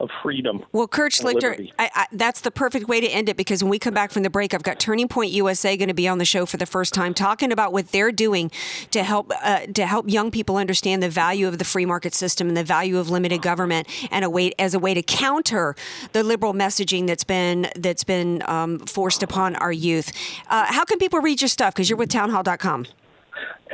of 0.00 0.10
freedom. 0.22 0.64
Well, 0.72 0.86
Kurt 0.86 1.12
Schlichter. 1.12 1.70
I, 1.78 1.90
I, 1.94 2.06
that's 2.12 2.42
the 2.42 2.50
perfect 2.50 2.88
way 2.88 3.00
to 3.00 3.08
end 3.08 3.28
it 3.28 3.36
because 3.36 3.62
when 3.62 3.70
we 3.70 3.78
come 3.78 3.94
back 3.94 4.10
from 4.10 4.22
the 4.22 4.30
break, 4.30 4.52
I've 4.52 4.62
got 4.62 4.78
Turning 4.78 5.08
Point 5.08 5.30
USA 5.32 5.76
going 5.76 5.88
to 5.88 5.94
be 5.94 6.06
on 6.06 6.18
the 6.18 6.24
show 6.24 6.44
for 6.46 6.56
the 6.56 6.66
first 6.66 6.92
time, 6.92 7.14
talking 7.14 7.50
about 7.50 7.72
what 7.72 7.92
they're 7.92 8.12
doing 8.12 8.50
to 8.90 9.02
help 9.02 9.32
uh, 9.42 9.60
to 9.66 9.86
help 9.86 10.10
young 10.10 10.30
people 10.30 10.56
understand 10.56 11.02
the 11.02 11.08
value 11.08 11.48
of 11.48 11.58
the 11.58 11.64
free 11.64 11.86
market 11.86 12.14
system 12.14 12.48
and 12.48 12.56
the 12.56 12.64
value 12.64 12.98
of 12.98 13.08
limited 13.08 13.42
government, 13.42 13.88
and 14.10 14.24
a 14.24 14.30
way 14.30 14.52
as 14.58 14.74
a 14.74 14.78
way 14.78 14.92
to 14.92 15.02
counter 15.02 15.74
the 16.12 16.22
liberal 16.22 16.52
messaging 16.52 17.06
that's 17.06 17.24
been 17.24 17.68
that's 17.76 18.04
been 18.04 18.42
um, 18.46 18.78
forced 18.80 19.22
upon 19.22 19.56
our 19.56 19.72
youth. 19.72 20.12
Uh, 20.48 20.66
how 20.66 20.84
can 20.84 20.98
people 20.98 21.20
read 21.20 21.40
your 21.40 21.48
stuff? 21.48 21.74
Because 21.74 21.88
you're 21.88 21.98
with 21.98 22.10
Townhall.com. 22.10 22.86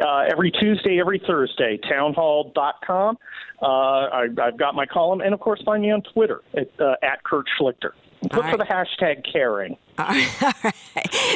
uh, 0.02 0.24
every 0.30 0.50
Tuesday, 0.50 1.00
every 1.00 1.20
Thursday, 1.26 1.78
townhall.com. 1.88 3.18
Uh, 3.60 3.66
I, 3.66 4.26
I've 4.42 4.56
got 4.56 4.74
my 4.74 4.86
column, 4.86 5.20
and 5.20 5.32
of 5.32 5.40
course, 5.40 5.62
find 5.64 5.82
me 5.82 5.90
on 5.90 6.02
Twitter 6.02 6.42
at, 6.54 6.68
uh, 6.80 6.96
at 7.02 7.22
Kurt 7.22 7.46
Schlichter. 7.58 7.92
Look 8.22 8.44
All 8.44 8.50
for 8.50 8.56
the 8.56 8.64
hashtag 8.64 9.30
caring. 9.30 9.76
All 9.98 10.06
right. 10.06 10.74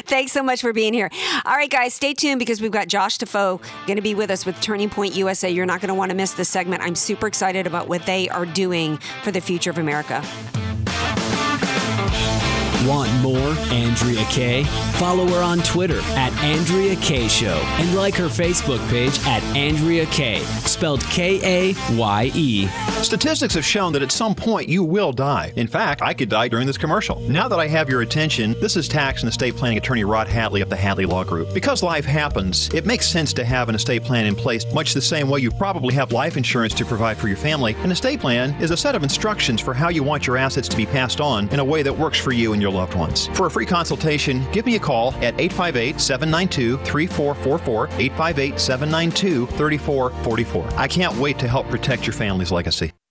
Thanks 0.07 0.33
so 0.33 0.43
much 0.43 0.61
for 0.61 0.73
being 0.73 0.95
here. 0.95 1.11
All 1.45 1.55
right, 1.55 1.71
guys, 1.71 1.95
stay 1.95 2.15
tuned 2.15 2.39
because 2.39 2.61
we've 2.61 2.71
got 2.71 2.89
Josh 2.89 3.19
Thifault 3.19 3.61
going 3.87 3.97
to 3.97 4.03
be 4.03 4.15
with 4.15 4.31
us 4.31 4.47
with 4.47 4.61
Turning 4.61 4.89
Point 4.89 5.15
USA. 5.17 5.51
You're 5.51 5.67
not 5.67 5.81
going 5.81 5.89
to 5.89 5.95
want 5.95 6.11
to 6.11 6.17
miss 6.17 6.33
this 6.33 6.49
segment. 6.49 6.83
I'm 6.83 6.95
super 6.95 7.27
excited 7.27 7.67
about 7.67 7.89
what 7.89 8.07
they 8.07 8.29
are 8.29 8.47
doing 8.47 8.99
for 9.23 9.33
the 9.33 9.41
future 9.41 9.71
of 9.71 9.79
America. 9.79 10.23
Want 12.87 13.13
more 13.21 13.37
Andrea 13.73 14.25
Kaye? 14.27 14.63
Follow 14.95 15.27
her 15.27 15.43
on 15.43 15.59
Twitter 15.61 15.99
at 16.13 16.33
Andrea 16.35 16.95
Kaye 16.97 17.27
Show 17.27 17.61
and 17.79 17.97
like 17.97 18.15
her 18.15 18.27
Facebook 18.27 18.79
page 18.89 19.19
at 19.27 19.43
Andrea 19.57 20.07
Kaye, 20.07 20.45
spelled 20.65 21.03
K 21.07 21.41
A 21.73 21.97
Y 21.97 22.31
E. 22.33 22.69
Statistics 23.03 23.55
have 23.55 23.65
shown 23.65 23.93
that 23.93 24.03
at 24.03 24.13
some 24.13 24.37
point 24.37 24.69
you 24.69 24.85
will 24.85 25.13
die. 25.13 25.53
In 25.57 25.67
fact, 25.67 26.01
I 26.01 26.15
could 26.15 26.29
die 26.29 26.47
during 26.47 26.67
this 26.67 26.79
commercial. 26.79 27.19
Now 27.29 27.49
that 27.49 27.59
I 27.59 27.67
have 27.67 27.89
your 27.89 28.03
attention, 28.03 28.55
this 28.61 28.77
is 28.77 28.87
tax 28.87 29.23
and 29.23 29.29
estate 29.29 29.57
planning 29.57 29.79
attorney 29.79 30.05
Rod 30.05 30.29
Hatley 30.29 30.63
of 30.63 30.71
the 30.71 30.77
Hatley 30.77 31.09
Law 31.09 31.25
Group. 31.25 31.53
Because 31.53 31.83
life 31.83 32.05
happens, 32.05 32.73
it 32.73 32.87
makes 32.87 33.09
sense 33.09 33.33
to 33.33 33.45
have 33.45 33.69
an 33.69 33.75
estate 33.75 34.05
plan 34.05 34.27
in 34.27 34.37
place, 34.37 34.65
much 34.73 34.95
the 34.95 35.03
same 35.03 35.29
way 35.29 35.41
you 35.41 35.51
probably 35.51 35.93
have 35.95 36.13
life 36.13 36.37
insurance 36.37 36.73
to 36.75 36.85
provide 36.85 37.17
for 37.17 37.27
your 37.27 37.37
family. 37.37 37.75
An 37.79 37.91
estate 37.91 38.21
plan 38.21 38.55
is 38.63 38.71
a 38.71 38.77
set 38.77 38.95
of 38.95 39.03
instructions 39.03 39.61
for 39.61 39.75
how 39.75 39.89
you 39.89 40.05
want 40.05 40.27
your 40.27 40.37
assets 40.37 40.69
to 40.69 40.77
be 40.77 40.87
passed 40.87 41.21
on 41.21 41.49
in 41.49 41.59
a 41.59 41.65
way 41.65 41.83
that 41.83 41.97
works 41.97 42.19
for 42.19 42.31
you 42.31 42.53
and 42.53 42.63
your 42.63 42.76
loved 42.77 42.95
ones. 42.95 43.29
For 43.29 43.47
a 43.47 43.51
free 43.51 43.67
consultation, 43.67 44.45
give 44.53 44.67
me 44.67 44.77
a 44.77 44.81
call 44.81 45.13
at 45.15 45.39
858 45.41 46.01
792 46.01 46.77
3444, 46.85 47.87
858 47.87 48.61
792 48.61 49.47
3444. 49.47 50.79
I 50.79 50.87
can't 50.87 51.15
wait 51.17 51.39
to 51.41 51.49
help 51.49 51.69
protect 51.69 52.07
your 52.07 52.15
family's 52.15 52.53
legacy. 52.53 52.93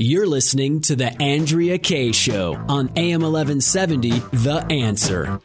You're 0.00 0.28
listening 0.28 0.80
to 0.82 0.94
The 0.94 1.20
Andrea 1.20 1.76
Kaye 1.76 2.12
Show 2.12 2.54
on 2.68 2.88
AM 2.94 3.22
1170, 3.22 4.10
The 4.10 4.64
Answer. 4.70 5.40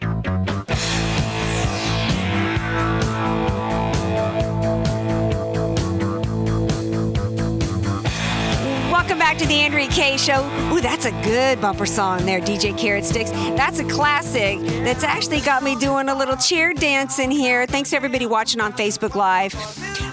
Welcome 8.91 9.17
back 9.17 9.39
to 9.39 9.47
the 9.47 9.55
Andrea 9.55 9.87
Kaye 9.87 10.17
Show. 10.17 10.47
Ooh, 10.71 10.81
that's 10.81 11.05
a 11.05 11.11
good 11.23 11.59
bumper 11.59 11.87
song 11.87 12.23
there, 12.27 12.39
DJ 12.39 12.77
Carrot 12.77 13.05
Sticks. 13.05 13.31
That's 13.31 13.79
a 13.79 13.85
classic 13.85 14.59
that's 14.83 15.03
actually 15.03 15.41
got 15.41 15.63
me 15.63 15.75
doing 15.77 16.09
a 16.09 16.15
little 16.15 16.37
chair 16.37 16.75
dance 16.75 17.17
in 17.17 17.31
here. 17.31 17.65
Thanks 17.65 17.89
to 17.89 17.95
everybody 17.95 18.27
watching 18.27 18.61
on 18.61 18.71
Facebook 18.73 19.15
Live. 19.15 19.55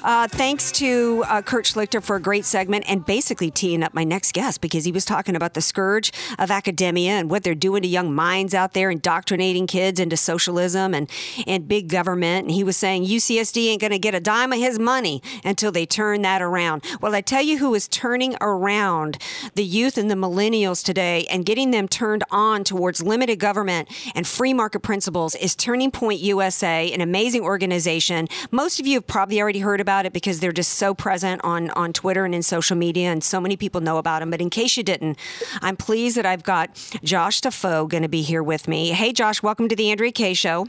Uh, 0.03 0.27
thanks 0.29 0.73
to 0.73 1.23
uh, 1.29 1.43
Kurt 1.43 1.67
Schlichter 1.67 2.03
for 2.03 2.17
a 2.17 2.21
great 2.21 2.47
segment 2.47 2.85
and 2.89 3.05
basically 3.05 3.51
teeing 3.51 3.83
up 3.83 3.93
my 3.93 4.03
next 4.03 4.33
guest 4.33 4.63
because 4.63 4.85
he 4.87 4.93
was 4.93 5.05
talking 5.05 5.37
about 5.37 5.53
the 5.53 5.61
scourge 5.61 6.11
of 6.39 6.51
academia 6.51 7.13
and 7.13 7.31
what 7.31 7.43
they're 7.43 7.55
doing 7.55 7.83
to 7.83 7.89
young 7.89 8.15
minds 8.15 8.55
out 8.55 8.73
there, 8.73 8.91
indoctrinating 8.91 9.67
kids 9.67 10.01
into 10.01 10.17
socialism 10.17 10.95
and, 10.95 11.11
and 11.47 11.69
big 11.69 11.89
government. 11.89 12.47
And 12.47 12.55
he 12.55 12.65
was 12.65 12.79
saying 12.79 13.05
UCSD 13.05 13.69
ain't 13.69 13.81
going 13.83 13.91
to 13.91 13.99
get 13.99 14.15
a 14.15 14.21
dime 14.21 14.53
of 14.53 14.59
his 14.59 14.79
money 14.79 15.23
until 15.45 15.71
they 15.71 15.85
turn 15.85 16.23
that 16.23 16.41
around. 16.41 16.83
Well, 17.03 17.15
I 17.15 17.21
tell 17.21 17.43
you 17.43 17.59
who 17.59 17.75
is 17.75 17.87
turning 17.87 18.37
around 18.41 19.19
the 19.55 19.65
youth 19.65 19.99
and 19.99 20.11
the 20.11 20.15
millennials 20.15 20.83
today 20.83 21.27
and 21.31 21.45
getting 21.45 21.73
them 21.73 21.89
turned 21.89 22.25
on 22.31 22.65
towards 22.65 23.03
limited 23.03 23.39
government 23.39 23.89
and 24.15 24.27
free 24.27 24.55
market 24.55 24.81
principles 24.81 25.35
is 25.35 25.55
Turning 25.55 25.91
Point 25.91 26.21
USA, 26.21 26.91
an 26.91 27.03
amazing 27.03 27.43
organization. 27.43 28.29
Most 28.51 28.81
of 28.81 28.87
you 28.87 28.95
have 28.95 29.07
probably 29.07 29.43
already 29.43 29.59
heard 29.59 29.81
about 29.81 29.90
it 30.07 30.13
because 30.13 30.41
they're 30.41 30.53
just 30.53 30.73
so 30.73 30.95
present 30.95 31.41
on, 31.45 31.71
on 31.71 31.93
Twitter 31.93 32.25
and 32.25 32.35
in 32.35 32.43
social 32.43 32.77
media, 32.77 33.11
and 33.11 33.23
so 33.23 33.41
many 33.41 33.57
people 33.57 33.81
know 33.81 33.99
about 33.99 34.21
them. 34.21 34.31
But 34.31 34.41
in 34.41 34.51
case 34.51 34.77
you 34.77 34.83
didn't, 34.83 35.19
I'm 35.61 35.77
pleased 35.77 36.17
that 36.17 36.27
I've 36.27 36.43
got 36.43 36.75
Josh 37.03 37.41
Thifault 37.41 37.89
going 37.89 38.03
to 38.03 38.09
be 38.09 38.23
here 38.23 38.43
with 38.43 38.69
me. 38.69 38.91
Hey, 38.91 39.13
Josh, 39.13 39.43
welcome 39.43 39.69
to 39.69 39.77
the 39.77 39.91
Andrea 39.91 40.13
Kaye 40.13 40.35
Show. 40.35 40.69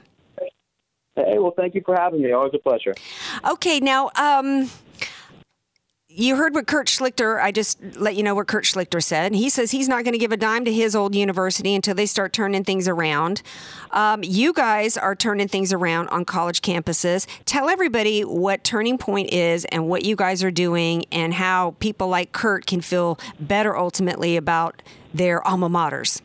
Hey, 1.15 1.37
well, 1.37 1.53
thank 1.55 1.75
you 1.75 1.81
for 1.85 1.95
having 1.95 2.21
me. 2.21 2.31
Always 2.31 2.53
a 2.53 2.59
pleasure. 2.59 2.93
Okay, 3.45 3.79
now, 3.79 4.09
um, 4.15 4.69
you 6.13 6.35
heard 6.35 6.53
what 6.53 6.67
Kurt 6.67 6.87
Schlichter, 6.87 7.41
I 7.41 7.51
just 7.51 7.79
let 7.95 8.15
you 8.15 8.23
know 8.23 8.35
what 8.35 8.47
Kurt 8.47 8.65
Schlichter 8.65 9.01
said. 9.01 9.33
He 9.33 9.49
says 9.49 9.71
he's 9.71 9.87
not 9.87 10.03
going 10.03 10.13
to 10.13 10.19
give 10.19 10.31
a 10.31 10.37
dime 10.37 10.65
to 10.65 10.73
his 10.73 10.95
old 10.95 11.15
university 11.15 11.73
until 11.73 11.95
they 11.95 12.05
start 12.05 12.33
turning 12.33 12.63
things 12.63 12.87
around. 12.87 13.41
Um, 13.91 14.21
you 14.23 14.53
guys 14.53 14.97
are 14.97 15.15
turning 15.15 15.47
things 15.47 15.71
around 15.71 16.09
on 16.09 16.25
college 16.25 16.61
campuses. 16.61 17.27
Tell 17.45 17.69
everybody 17.69 18.21
what 18.21 18.63
Turning 18.63 18.97
Point 18.97 19.31
is 19.31 19.65
and 19.65 19.87
what 19.87 20.03
you 20.03 20.15
guys 20.15 20.43
are 20.43 20.51
doing 20.51 21.05
and 21.11 21.33
how 21.33 21.75
people 21.79 22.07
like 22.07 22.31
Kurt 22.31 22.65
can 22.65 22.81
feel 22.81 23.17
better 23.39 23.77
ultimately 23.77 24.35
about 24.37 24.81
their 25.13 25.45
alma 25.47 25.69
maters. 25.69 26.21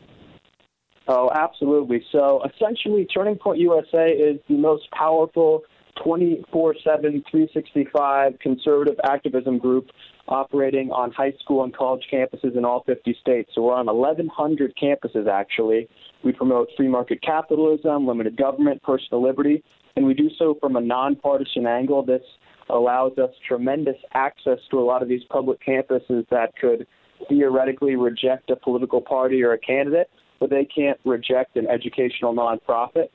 Oh, 1.07 1.31
absolutely. 1.33 2.03
So 2.11 2.43
essentially, 2.43 3.05
Turning 3.05 3.37
Point 3.37 3.59
USA 3.59 4.11
is 4.11 4.39
the 4.49 4.57
most 4.57 4.91
powerful 4.91 5.63
24 6.03 6.75
7, 6.83 7.23
365 7.29 8.39
conservative 8.39 8.95
activism 9.03 9.57
group 9.57 9.87
operating 10.27 10.91
on 10.91 11.11
high 11.11 11.33
school 11.39 11.63
and 11.63 11.75
college 11.75 12.03
campuses 12.11 12.57
in 12.57 12.65
all 12.65 12.83
50 12.85 13.17
states. 13.21 13.51
So 13.55 13.61
we're 13.61 13.73
on 13.73 13.85
1,100 13.85 14.73
campuses, 14.81 15.27
actually. 15.27 15.87
We 16.23 16.33
promote 16.33 16.69
free 16.75 16.87
market 16.87 17.21
capitalism, 17.21 18.07
limited 18.07 18.37
government, 18.37 18.81
personal 18.83 19.23
liberty, 19.23 19.63
and 19.95 20.05
we 20.05 20.13
do 20.13 20.29
so 20.37 20.57
from 20.59 20.75
a 20.75 20.81
nonpartisan 20.81 21.65
angle. 21.65 22.03
This 22.03 22.21
allows 22.69 23.17
us 23.17 23.29
tremendous 23.47 23.95
access 24.13 24.59
to 24.71 24.79
a 24.79 24.83
lot 24.83 25.01
of 25.01 25.07
these 25.07 25.23
public 25.29 25.59
campuses 25.65 26.27
that 26.29 26.51
could 26.59 26.85
theoretically 27.29 27.95
reject 27.95 28.49
a 28.49 28.55
political 28.55 29.01
party 29.01 29.41
or 29.43 29.53
a 29.53 29.57
candidate, 29.57 30.09
but 30.39 30.49
they 30.49 30.65
can't 30.65 30.99
reject 31.05 31.55
an 31.55 31.67
educational 31.67 32.33
nonprofit. 32.33 33.07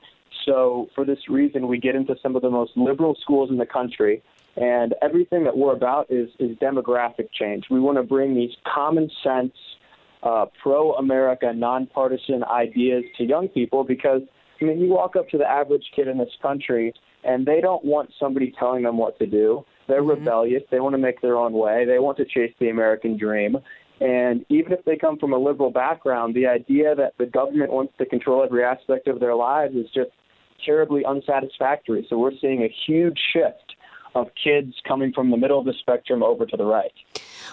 So, 0.44 0.88
for 0.94 1.04
this 1.04 1.18
reason, 1.28 1.68
we 1.68 1.78
get 1.78 1.94
into 1.94 2.14
some 2.22 2.36
of 2.36 2.42
the 2.42 2.50
most 2.50 2.72
liberal 2.76 3.16
schools 3.20 3.50
in 3.50 3.58
the 3.58 3.66
country, 3.66 4.22
and 4.56 4.94
everything 5.02 5.44
that 5.44 5.56
we're 5.56 5.74
about 5.74 6.06
is, 6.10 6.28
is 6.38 6.56
demographic 6.58 7.28
change. 7.32 7.64
We 7.70 7.80
want 7.80 7.98
to 7.98 8.02
bring 8.02 8.34
these 8.34 8.50
common 8.72 9.10
sense, 9.22 9.52
uh, 10.22 10.46
pro 10.62 10.92
America, 10.94 11.52
nonpartisan 11.54 12.44
ideas 12.44 13.04
to 13.18 13.24
young 13.24 13.48
people 13.48 13.84
because, 13.84 14.22
I 14.60 14.64
mean, 14.64 14.80
you 14.80 14.88
walk 14.88 15.16
up 15.16 15.28
to 15.30 15.38
the 15.38 15.46
average 15.46 15.84
kid 15.94 16.08
in 16.08 16.18
this 16.18 16.32
country, 16.40 16.92
and 17.24 17.46
they 17.46 17.60
don't 17.60 17.84
want 17.84 18.10
somebody 18.18 18.52
telling 18.58 18.82
them 18.82 18.98
what 18.98 19.18
to 19.18 19.26
do. 19.26 19.64
They're 19.88 20.02
rebellious. 20.02 20.62
They 20.70 20.80
want 20.80 20.94
to 20.94 20.98
make 20.98 21.20
their 21.20 21.36
own 21.36 21.52
way. 21.52 21.84
They 21.84 21.98
want 21.98 22.16
to 22.18 22.24
chase 22.24 22.54
the 22.60 22.68
American 22.68 23.16
dream. 23.18 23.56
And 24.00 24.44
even 24.48 24.72
if 24.72 24.84
they 24.84 24.96
come 24.96 25.18
from 25.18 25.32
a 25.32 25.38
liberal 25.38 25.70
background, 25.70 26.34
the 26.34 26.46
idea 26.46 26.94
that 26.94 27.12
the 27.18 27.26
government 27.26 27.72
wants 27.72 27.92
to 27.98 28.06
control 28.06 28.42
every 28.42 28.64
aspect 28.64 29.06
of 29.06 29.20
their 29.20 29.34
lives 29.34 29.74
is 29.76 29.86
just 29.94 30.10
terribly 30.64 31.04
unsatisfactory. 31.04 32.06
So 32.08 32.18
we're 32.18 32.32
seeing 32.40 32.62
a 32.62 32.74
huge 32.86 33.18
shift 33.32 33.71
of 34.14 34.28
kids 34.42 34.74
coming 34.86 35.12
from 35.12 35.30
the 35.30 35.36
middle 35.36 35.58
of 35.58 35.64
the 35.64 35.74
spectrum 35.80 36.22
over 36.22 36.46
to 36.46 36.56
the 36.56 36.64
right. 36.64 36.92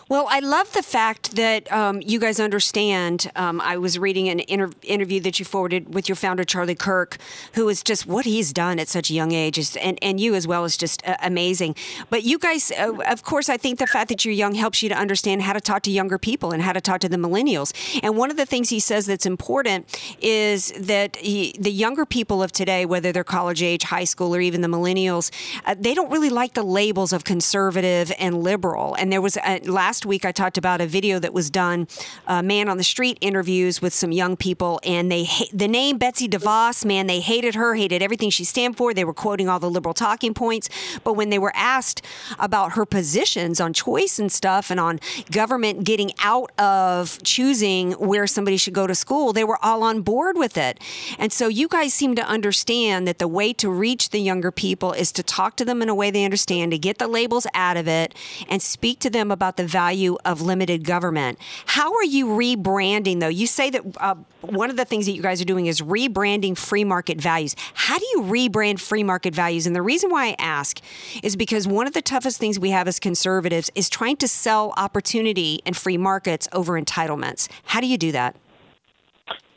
Well, 0.09 0.25
I 0.27 0.39
love 0.39 0.73
the 0.73 0.81
fact 0.81 1.35
that 1.35 1.71
um, 1.71 2.01
you 2.01 2.19
guys 2.19 2.39
understand. 2.39 3.29
Um, 3.35 3.61
I 3.61 3.77
was 3.77 3.99
reading 3.99 4.27
an 4.27 4.39
inter- 4.47 4.71
interview 4.81 5.19
that 5.19 5.37
you 5.37 5.45
forwarded 5.45 5.93
with 5.93 6.09
your 6.09 6.15
founder, 6.15 6.43
Charlie 6.43 6.73
Kirk, 6.73 7.17
who 7.53 7.69
is 7.69 7.83
just 7.83 8.07
what 8.07 8.25
he's 8.25 8.51
done 8.51 8.79
at 8.79 8.87
such 8.87 9.11
a 9.11 9.13
young 9.13 9.33
age, 9.33 9.59
is, 9.59 9.75
and, 9.75 9.99
and 10.01 10.19
you 10.19 10.33
as 10.33 10.47
well 10.47 10.65
is 10.65 10.77
just 10.77 11.07
uh, 11.07 11.15
amazing. 11.21 11.75
But 12.09 12.23
you 12.23 12.39
guys, 12.39 12.71
uh, 12.71 12.93
of 13.07 13.21
course, 13.21 13.49
I 13.49 13.57
think 13.57 13.77
the 13.77 13.85
fact 13.85 14.09
that 14.09 14.25
you're 14.25 14.33
young 14.33 14.55
helps 14.55 14.81
you 14.81 14.89
to 14.89 14.95
understand 14.95 15.43
how 15.43 15.53
to 15.53 15.61
talk 15.61 15.83
to 15.83 15.91
younger 15.91 16.17
people 16.17 16.51
and 16.51 16.63
how 16.63 16.73
to 16.73 16.81
talk 16.81 17.01
to 17.01 17.09
the 17.09 17.17
millennials. 17.17 17.71
And 18.01 18.17
one 18.17 18.31
of 18.31 18.37
the 18.37 18.47
things 18.47 18.69
he 18.69 18.79
says 18.79 19.05
that's 19.05 19.27
important 19.27 19.85
is 20.21 20.71
that 20.71 21.17
he, 21.17 21.55
the 21.59 21.71
younger 21.71 22.05
people 22.07 22.41
of 22.41 22.51
today, 22.51 22.83
whether 22.83 23.11
they're 23.11 23.23
college 23.23 23.61
age, 23.61 23.83
high 23.83 24.05
school, 24.05 24.35
or 24.35 24.41
even 24.41 24.61
the 24.61 24.67
millennials, 24.67 25.29
uh, 25.65 25.75
they 25.77 25.93
don't 25.93 26.11
really 26.11 26.31
like 26.31 26.48
the 26.53 26.63
labels 26.63 27.13
of 27.13 27.23
conservative 27.23 28.11
and 28.19 28.43
liberal. 28.43 28.95
And 28.95 29.11
there 29.11 29.21
was 29.21 29.37
uh, 29.37 29.59
last 29.63 30.05
week 30.05 30.25
I 30.25 30.31
talked 30.31 30.57
about 30.57 30.81
a 30.81 30.87
video 30.87 31.19
that 31.19 31.33
was 31.33 31.49
done, 31.49 31.87
uh, 32.27 32.41
man 32.41 32.69
on 32.69 32.77
the 32.77 32.83
street 32.83 33.17
interviews 33.21 33.81
with 33.81 33.93
some 33.93 34.11
young 34.11 34.37
people, 34.37 34.79
and 34.83 35.11
they 35.11 35.27
the 35.53 35.67
name 35.67 35.97
Betsy 35.97 36.27
DeVos, 36.27 36.85
man, 36.85 37.07
they 37.07 37.19
hated 37.19 37.55
her, 37.55 37.75
hated 37.75 38.01
everything 38.01 38.29
she 38.29 38.43
stand 38.43 38.77
for. 38.77 38.93
They 38.93 39.05
were 39.05 39.13
quoting 39.13 39.49
all 39.49 39.59
the 39.59 39.69
liberal 39.69 39.93
talking 39.93 40.33
points, 40.33 40.69
but 41.03 41.13
when 41.13 41.29
they 41.29 41.39
were 41.39 41.53
asked 41.55 42.01
about 42.37 42.73
her 42.73 42.85
positions 42.85 43.59
on 43.59 43.73
choice 43.73 44.19
and 44.19 44.31
stuff, 44.31 44.69
and 44.69 44.79
on 44.79 44.99
government 45.31 45.83
getting 45.83 46.11
out 46.21 46.51
of 46.59 47.19
choosing 47.23 47.91
where 47.93 48.27
somebody 48.27 48.57
should 48.57 48.73
go 48.73 48.87
to 48.87 48.95
school, 48.95 49.33
they 49.33 49.43
were 49.43 49.63
all 49.63 49.83
on 49.83 50.01
board 50.01 50.37
with 50.37 50.57
it. 50.57 50.79
And 51.17 51.31
so 51.31 51.47
you 51.47 51.67
guys 51.67 51.93
seem 51.93 52.15
to 52.15 52.23
understand 52.25 53.07
that 53.07 53.19
the 53.19 53.27
way 53.27 53.53
to 53.53 53.69
reach 53.69 54.09
the 54.09 54.19
younger 54.19 54.51
people 54.51 54.93
is 54.93 55.11
to 55.13 55.23
talk 55.23 55.55
to 55.57 55.65
them 55.65 55.81
in 55.81 55.89
a 55.89 55.95
way 55.95 56.11
they 56.11 56.23
understand, 56.23 56.38
to 56.45 56.77
get 56.77 56.97
the 56.97 57.07
labels 57.07 57.45
out 57.53 57.77
of 57.77 57.87
it, 57.87 58.13
and 58.47 58.61
speak 58.61 58.99
to 58.99 59.09
them 59.09 59.31
about 59.31 59.57
the 59.57 59.65
value 59.65 60.17
of 60.25 60.41
limited 60.41 60.83
government. 60.83 61.37
How 61.65 61.93
are 61.93 62.03
you 62.03 62.27
rebranding, 62.27 63.19
though? 63.19 63.27
You 63.27 63.47
say 63.47 63.69
that 63.69 63.83
uh, 63.97 64.15
one 64.41 64.69
of 64.69 64.77
the 64.77 64.85
things 64.85 65.05
that 65.05 65.13
you 65.13 65.21
guys 65.21 65.41
are 65.41 65.45
doing 65.45 65.65
is 65.65 65.81
rebranding 65.81 66.57
free 66.57 66.83
market 66.83 67.19
values. 67.19 67.55
How 67.73 67.97
do 67.97 68.05
you 68.13 68.21
rebrand 68.23 68.79
free 68.79 69.03
market 69.03 69.35
values? 69.35 69.67
And 69.67 69.75
the 69.75 69.81
reason 69.81 70.09
why 70.09 70.27
I 70.27 70.35
ask 70.39 70.79
is 71.23 71.35
because 71.35 71.67
one 71.67 71.87
of 71.87 71.93
the 71.93 72.01
toughest 72.01 72.39
things 72.39 72.59
we 72.59 72.69
have 72.69 72.87
as 72.87 72.99
conservatives 72.99 73.69
is 73.75 73.89
trying 73.89 74.17
to 74.17 74.27
sell 74.27 74.73
opportunity 74.77 75.61
and 75.65 75.75
free 75.75 75.97
markets 75.97 76.47
over 76.51 76.79
entitlements. 76.79 77.49
How 77.65 77.81
do 77.81 77.87
you 77.87 77.97
do 77.97 78.11
that? 78.11 78.35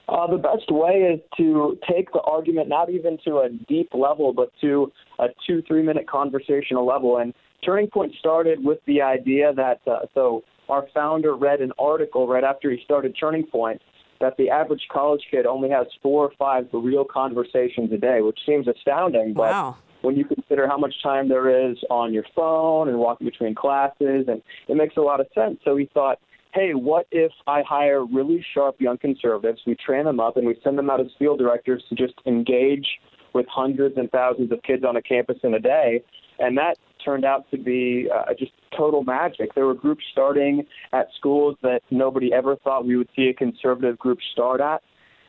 Uh, 0.08 0.26
the 0.26 0.36
best 0.36 0.70
way 0.70 1.14
is 1.14 1.20
to 1.38 1.78
take 1.90 2.12
the 2.12 2.20
argument 2.20 2.68
not 2.68 2.90
even 2.90 3.16
to 3.24 3.38
a 3.38 3.48
deep 3.48 3.88
level, 3.94 4.32
but 4.32 4.50
to 4.60 4.92
a 5.22 5.28
two, 5.46 5.62
three 5.66 5.82
minute 5.82 6.08
conversational 6.08 6.86
level. 6.86 7.18
And 7.18 7.32
Turning 7.64 7.88
Point 7.88 8.12
started 8.18 8.64
with 8.64 8.78
the 8.86 9.00
idea 9.02 9.52
that, 9.54 9.80
uh, 9.86 10.06
so 10.14 10.42
our 10.68 10.86
founder 10.94 11.34
read 11.36 11.60
an 11.60 11.72
article 11.78 12.26
right 12.26 12.44
after 12.44 12.70
he 12.70 12.80
started 12.84 13.16
Turning 13.18 13.46
Point 13.46 13.80
that 14.20 14.36
the 14.36 14.50
average 14.50 14.82
college 14.90 15.22
kid 15.30 15.46
only 15.46 15.68
has 15.70 15.86
four 16.02 16.24
or 16.24 16.32
five 16.38 16.68
real 16.72 17.04
conversations 17.04 17.92
a 17.92 17.98
day, 17.98 18.20
which 18.20 18.38
seems 18.46 18.68
astounding. 18.68 19.32
But 19.32 19.50
Wow. 19.50 19.76
when 20.02 20.16
you 20.16 20.24
consider 20.24 20.66
how 20.66 20.78
much 20.78 20.94
time 21.02 21.28
there 21.28 21.70
is 21.70 21.76
on 21.90 22.12
your 22.12 22.24
phone 22.34 22.88
and 22.88 22.98
walking 22.98 23.26
between 23.26 23.54
classes, 23.54 24.28
and 24.28 24.42
it 24.68 24.76
makes 24.76 24.96
a 24.96 25.00
lot 25.00 25.20
of 25.20 25.26
sense. 25.34 25.58
So 25.64 25.76
he 25.76 25.86
thought, 25.86 26.18
hey, 26.54 26.74
what 26.74 27.06
if 27.10 27.32
I 27.46 27.62
hire 27.62 28.04
really 28.04 28.44
sharp 28.54 28.80
young 28.80 28.98
conservatives, 28.98 29.62
we 29.66 29.74
train 29.74 30.04
them 30.04 30.20
up, 30.20 30.36
and 30.36 30.46
we 30.46 30.56
send 30.62 30.78
them 30.78 30.90
out 30.90 31.00
as 31.00 31.06
field 31.18 31.38
directors 31.38 31.82
to 31.88 31.94
just 31.94 32.14
engage 32.26 32.86
with 33.34 33.46
hundreds 33.48 33.96
and 33.96 34.10
thousands 34.10 34.52
of 34.52 34.62
kids 34.62 34.84
on 34.84 34.96
a 34.96 35.02
campus 35.02 35.38
in 35.42 35.54
a 35.54 35.60
day? 35.60 36.02
And 36.38 36.56
that 36.58 36.76
turned 37.04 37.24
out 37.24 37.50
to 37.50 37.58
be 37.58 38.08
uh, 38.12 38.32
just 38.38 38.52
total 38.76 39.04
magic. 39.04 39.54
There 39.54 39.66
were 39.66 39.74
groups 39.74 40.04
starting 40.12 40.66
at 40.92 41.08
schools 41.16 41.56
that 41.62 41.80
nobody 41.90 42.32
ever 42.32 42.56
thought 42.56 42.86
we 42.86 42.96
would 42.96 43.08
see 43.14 43.28
a 43.28 43.34
conservative 43.34 43.98
group 43.98 44.18
start 44.32 44.60
at 44.60 44.82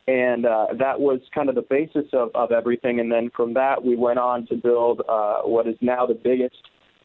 and 0.08 0.46
uh, 0.46 0.68
that 0.80 1.00
was 1.00 1.22
kind 1.34 1.50
of 1.50 1.56
the 1.56 1.62
basis 1.62 2.06
of, 2.14 2.30
of 2.36 2.52
everything. 2.52 3.00
And 3.00 3.12
then 3.12 3.30
from 3.36 3.54
that, 3.54 3.84
we 3.84 3.96
went 3.96 4.20
on 4.20 4.46
to 4.48 4.56
build 4.56 5.02
uh, 5.08 5.42
what 5.44 5.68
is 5.68 5.76
now 5.82 6.06
the 6.06 6.14
biggest 6.14 6.58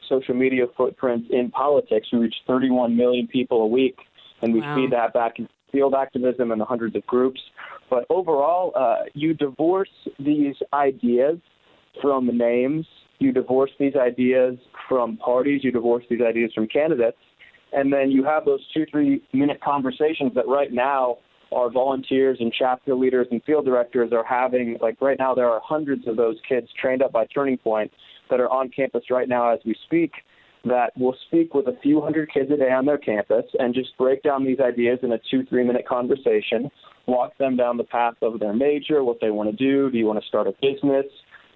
social 0.09 0.35
media 0.35 0.65
footprint 0.75 1.25
in 1.29 1.49
politics. 1.51 2.07
We 2.11 2.19
reach 2.19 2.35
31 2.45 2.97
million 2.97 3.27
people 3.27 3.61
a 3.61 3.67
week, 3.67 3.97
and 4.41 4.53
we 4.53 4.59
Wow. 4.61 4.75
feed 4.75 4.91
that 4.91 5.13
back 5.13 5.39
in 5.39 5.47
field 5.71 5.93
activism 5.93 6.51
and 6.51 6.59
the 6.59 6.65
hundreds 6.65 6.95
of 6.95 7.05
groups. 7.05 7.39
But 7.89 8.05
overall, 8.09 8.71
uh, 8.75 9.05
you 9.13 9.33
divorce 9.33 9.89
these 10.19 10.55
ideas 10.73 11.37
from 12.01 12.25
names, 12.37 12.85
you 13.19 13.31
divorce 13.31 13.71
these 13.79 13.95
ideas 13.95 14.57
from 14.87 15.17
parties, 15.17 15.63
you 15.63 15.71
divorce 15.71 16.03
these 16.09 16.21
ideas 16.21 16.51
from 16.53 16.67
candidates, 16.67 17.17
and 17.73 17.91
then 17.91 18.11
you 18.11 18.23
have 18.23 18.45
those 18.45 18.61
two, 18.73 18.85
three 18.89 19.21
minute 19.33 19.59
conversations 19.61 20.33
that 20.35 20.47
right 20.47 20.71
now 20.71 21.17
our 21.51 21.69
volunteers 21.69 22.37
and 22.39 22.53
chapter 22.57 22.93
leaders 22.93 23.27
and 23.31 23.43
field 23.43 23.65
directors 23.65 24.11
are 24.13 24.23
having. 24.23 24.77
Like 24.81 25.01
right 25.01 25.17
now, 25.17 25.33
there 25.33 25.49
are 25.49 25.61
hundreds 25.63 26.07
of 26.07 26.15
those 26.15 26.37
kids 26.47 26.67
trained 26.79 27.01
up 27.01 27.11
by 27.11 27.25
Turning 27.33 27.57
Point 27.57 27.91
that 28.29 28.39
are 28.39 28.49
on 28.49 28.69
campus 28.69 29.03
right 29.09 29.27
now 29.27 29.51
as 29.51 29.59
we 29.65 29.75
speak 29.85 30.11
that 30.65 30.91
will 30.97 31.15
speak 31.27 31.53
with 31.53 31.67
a 31.67 31.77
few 31.81 32.01
hundred 32.01 32.31
kids 32.33 32.51
a 32.51 32.57
day 32.57 32.71
on 32.71 32.85
their 32.85 32.97
campus 32.97 33.45
and 33.59 33.73
just 33.73 33.97
break 33.97 34.21
down 34.23 34.43
these 34.43 34.59
ideas 34.59 34.99
in 35.03 35.13
a 35.13 35.19
two, 35.31 35.45
three 35.45 35.63
minute 35.63 35.87
conversation, 35.87 36.69
walk 37.07 37.37
them 37.37 37.55
down 37.55 37.77
the 37.77 37.83
path 37.83 38.15
of 38.21 38.39
their 38.39 38.53
major, 38.53 39.03
what 39.03 39.19
they 39.21 39.31
want 39.31 39.49
to 39.49 39.55
do. 39.55 39.89
Do 39.89 39.97
you 39.97 40.05
want 40.05 40.21
to 40.21 40.27
start 40.27 40.47
a 40.47 40.53
business? 40.61 41.05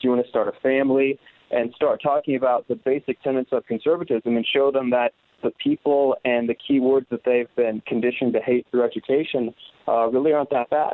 Do 0.02 0.08
you 0.08 0.10
want 0.12 0.24
to 0.24 0.30
start 0.30 0.48
a 0.48 0.60
family? 0.62 1.20
And 1.52 1.72
start 1.76 2.02
talking 2.02 2.36
about 2.36 2.68
the 2.68 2.76
basic 2.76 3.22
tenets 3.22 3.50
of 3.52 3.66
conservatism 3.68 4.36
and 4.36 4.46
show 4.54 4.72
them 4.72 4.90
that 4.90 5.12
the 5.44 5.52
people 5.64 6.16
and 6.26 6.50
the 6.50 6.56
key 6.56 6.80
words 6.80 7.06
that 7.12 7.22
they've 7.26 7.54
been 7.56 7.82
conditioned 7.86 8.34
to 8.34 8.40
hate 8.40 8.66
through 8.72 8.84
education 8.84 9.54
uh, 9.88 10.08
really 10.08 10.32
aren't 10.32 10.50
that 10.50 10.70
bad. 10.70 10.94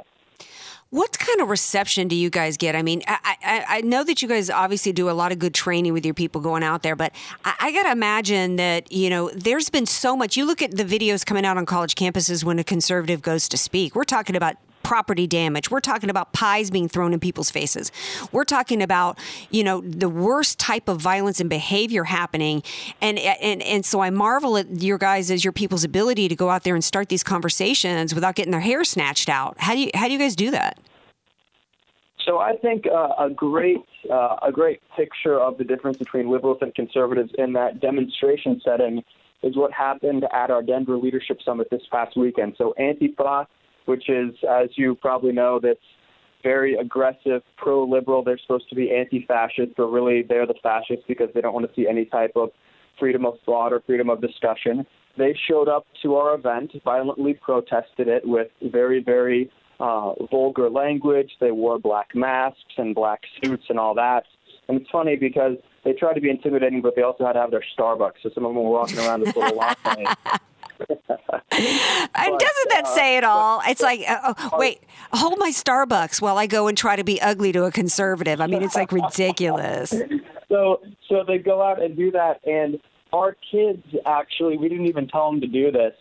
What 0.91 1.19
kind 1.19 1.39
of 1.39 1.49
reception 1.49 2.07
do 2.07 2.15
you 2.15 2.31
guys 2.31 2.57
get? 2.57 2.75
I 2.75 2.81
mean, 2.81 3.03
I, 3.07 3.35
I, 3.43 3.65
I 3.67 3.81
know 3.81 4.03
that 4.03 4.23
you 4.23 4.27
guys 4.27 4.49
obviously 4.49 4.91
do 4.91 5.07
a 5.07 5.11
lot 5.11 5.31
of 5.31 5.37
good 5.37 5.53
training 5.53 5.93
with 5.93 6.03
your 6.03 6.15
people 6.15 6.41
going 6.41 6.63
out 6.63 6.81
there, 6.81 6.95
but 6.95 7.13
I, 7.45 7.53
I 7.59 7.71
got 7.71 7.83
to 7.83 7.91
imagine 7.91 8.55
that, 8.55 8.91
you 8.91 9.11
know, 9.11 9.29
there's 9.35 9.69
been 9.69 9.85
so 9.85 10.17
much. 10.17 10.35
You 10.35 10.45
look 10.45 10.63
at 10.63 10.75
the 10.75 10.83
videos 10.83 11.23
coming 11.23 11.45
out 11.45 11.57
on 11.57 11.67
college 11.67 11.93
campuses 11.93 12.43
when 12.43 12.57
a 12.57 12.63
conservative 12.63 13.21
goes 13.21 13.47
to 13.49 13.57
speak. 13.57 13.93
We're 13.93 14.03
talking 14.03 14.35
about 14.35 14.55
property 14.89 15.27
damage. 15.27 15.69
We're 15.69 15.81
talking 15.81 16.09
about 16.09 16.33
pies 16.33 16.71
being 16.71 16.89
thrown 16.89 17.13
in 17.13 17.19
people's 17.19 17.51
faces. 17.51 17.91
We're 18.31 18.43
talking 18.43 18.81
about, 18.81 19.19
you 19.51 19.63
know, 19.63 19.81
the 19.81 20.09
worst 20.09 20.57
type 20.57 20.89
of 20.89 20.99
violence 20.99 21.39
and 21.39 21.47
behavior 21.47 22.05
happening. 22.05 22.63
And 22.99 23.19
and 23.19 23.61
and 23.61 23.85
so 23.85 23.99
I 23.99 24.09
marvel 24.09 24.57
at 24.57 24.81
your 24.81 24.97
guys 24.97 25.29
as 25.29 25.45
your 25.45 25.53
people's 25.53 25.83
ability 25.83 26.27
to 26.27 26.35
go 26.35 26.49
out 26.49 26.63
there 26.63 26.73
and 26.73 26.83
start 26.83 27.09
these 27.09 27.21
conversations 27.21 28.15
without 28.15 28.33
getting 28.33 28.49
their 28.49 28.61
hair 28.61 28.83
snatched 28.83 29.29
out. 29.29 29.53
How 29.59 29.75
do 29.75 29.81
you 29.81 29.91
how 29.93 30.07
do 30.07 30.13
you 30.13 30.17
guys 30.17 30.35
do 30.35 30.49
that? 30.49 30.79
So 32.25 32.39
I 32.39 32.55
think 32.55 32.85
uh, 32.87 33.09
a 33.19 33.29
great 33.29 33.85
uh, 34.11 34.37
a 34.41 34.51
great 34.51 34.81
picture 34.97 35.39
of 35.39 35.59
the 35.59 35.65
difference 35.65 35.97
between 35.99 36.31
liberals 36.31 36.57
and 36.61 36.73
conservatives 36.73 37.29
in 37.37 37.53
that 37.53 37.79
demonstration 37.79 38.59
setting 38.65 39.03
is 39.43 39.55
what 39.55 39.71
happened 39.71 40.25
at 40.33 40.49
our 40.49 40.63
Denver 40.63 40.97
Leadership 40.97 41.37
Summit 41.45 41.67
this 41.69 41.83
past 41.91 42.17
weekend. 42.17 42.55
So 42.57 42.73
Antifa, 42.79 43.45
which 43.85 44.09
is, 44.09 44.33
as 44.49 44.69
you 44.75 44.95
probably 44.95 45.31
know, 45.31 45.59
this 45.59 45.77
very 46.43 46.75
aggressive, 46.75 47.41
pro-liberal. 47.57 48.23
They're 48.23 48.39
supposed 48.39 48.69
to 48.69 48.75
be 48.75 48.91
anti-fascist, 48.91 49.73
but 49.75 49.87
really 49.87 50.23
they're 50.23 50.47
the 50.47 50.55
fascists 50.63 51.03
because 51.07 51.29
they 51.33 51.41
don't 51.41 51.53
want 51.53 51.67
to 51.67 51.75
see 51.75 51.87
any 51.87 52.05
type 52.05 52.33
of 52.35 52.49
freedom 52.97 53.25
of 53.25 53.35
thought 53.45 53.73
or 53.73 53.81
freedom 53.85 54.09
of 54.09 54.21
discussion. 54.21 54.85
They 55.17 55.37
showed 55.49 55.67
up 55.67 55.85
to 56.03 56.15
our 56.15 56.35
event, 56.35 56.71
violently 56.83 57.33
protested 57.33 58.07
it 58.07 58.25
with 58.25 58.47
very, 58.61 59.03
very 59.03 59.51
uh, 59.79 60.13
vulgar 60.31 60.69
language. 60.69 61.31
They 61.39 61.51
wore 61.51 61.79
black 61.79 62.15
masks 62.15 62.73
and 62.77 62.93
black 62.95 63.21
suits 63.41 63.63
and 63.69 63.79
all 63.79 63.93
that. 63.95 64.23
And 64.67 64.79
it's 64.79 64.89
funny 64.91 65.15
because 65.15 65.57
they 65.83 65.93
tried 65.93 66.13
to 66.13 66.21
be 66.21 66.29
intimidating, 66.29 66.81
but 66.81 66.95
they 66.95 67.01
also 67.01 67.25
had 67.25 67.33
to 67.33 67.39
have 67.39 67.51
their 67.51 67.63
Starbucks. 67.77 68.21
So 68.21 68.29
some 68.33 68.45
of 68.45 68.53
them 68.53 68.63
were 68.63 68.69
walking 68.69 68.99
around 68.99 69.21
with 69.21 69.35
little 69.35 69.57
latte. 69.85 70.05
And 70.81 72.39
doesn't 72.39 72.69
that 72.69 72.87
say 72.87 73.17
it 73.17 73.23
all? 73.23 73.61
It's 73.67 73.81
like, 73.81 74.01
uh, 74.07 74.33
oh, 74.39 74.57
wait, 74.57 74.81
hold 75.11 75.37
my 75.37 75.51
Starbucks 75.51 76.21
while 76.21 76.37
I 76.37 76.47
go 76.47 76.67
and 76.67 76.77
try 76.77 76.95
to 76.95 77.03
be 77.03 77.21
ugly 77.21 77.51
to 77.51 77.65
a 77.65 77.71
conservative. 77.71 78.39
I 78.39 78.47
mean, 78.47 78.63
it's 78.63 78.75
like 78.75 78.91
ridiculous. 78.91 79.93
so 80.49 80.81
so 81.07 81.23
they 81.25 81.37
go 81.37 81.61
out 81.61 81.81
and 81.81 81.95
do 81.95 82.11
that 82.11 82.41
and 82.45 82.79
our 83.13 83.37
kids 83.51 83.83
actually 84.05 84.57
we 84.57 84.67
didn't 84.67 84.87
even 84.87 85.07
tell 85.07 85.31
them 85.31 85.39
to 85.39 85.47
do 85.47 85.71
this 85.71 85.93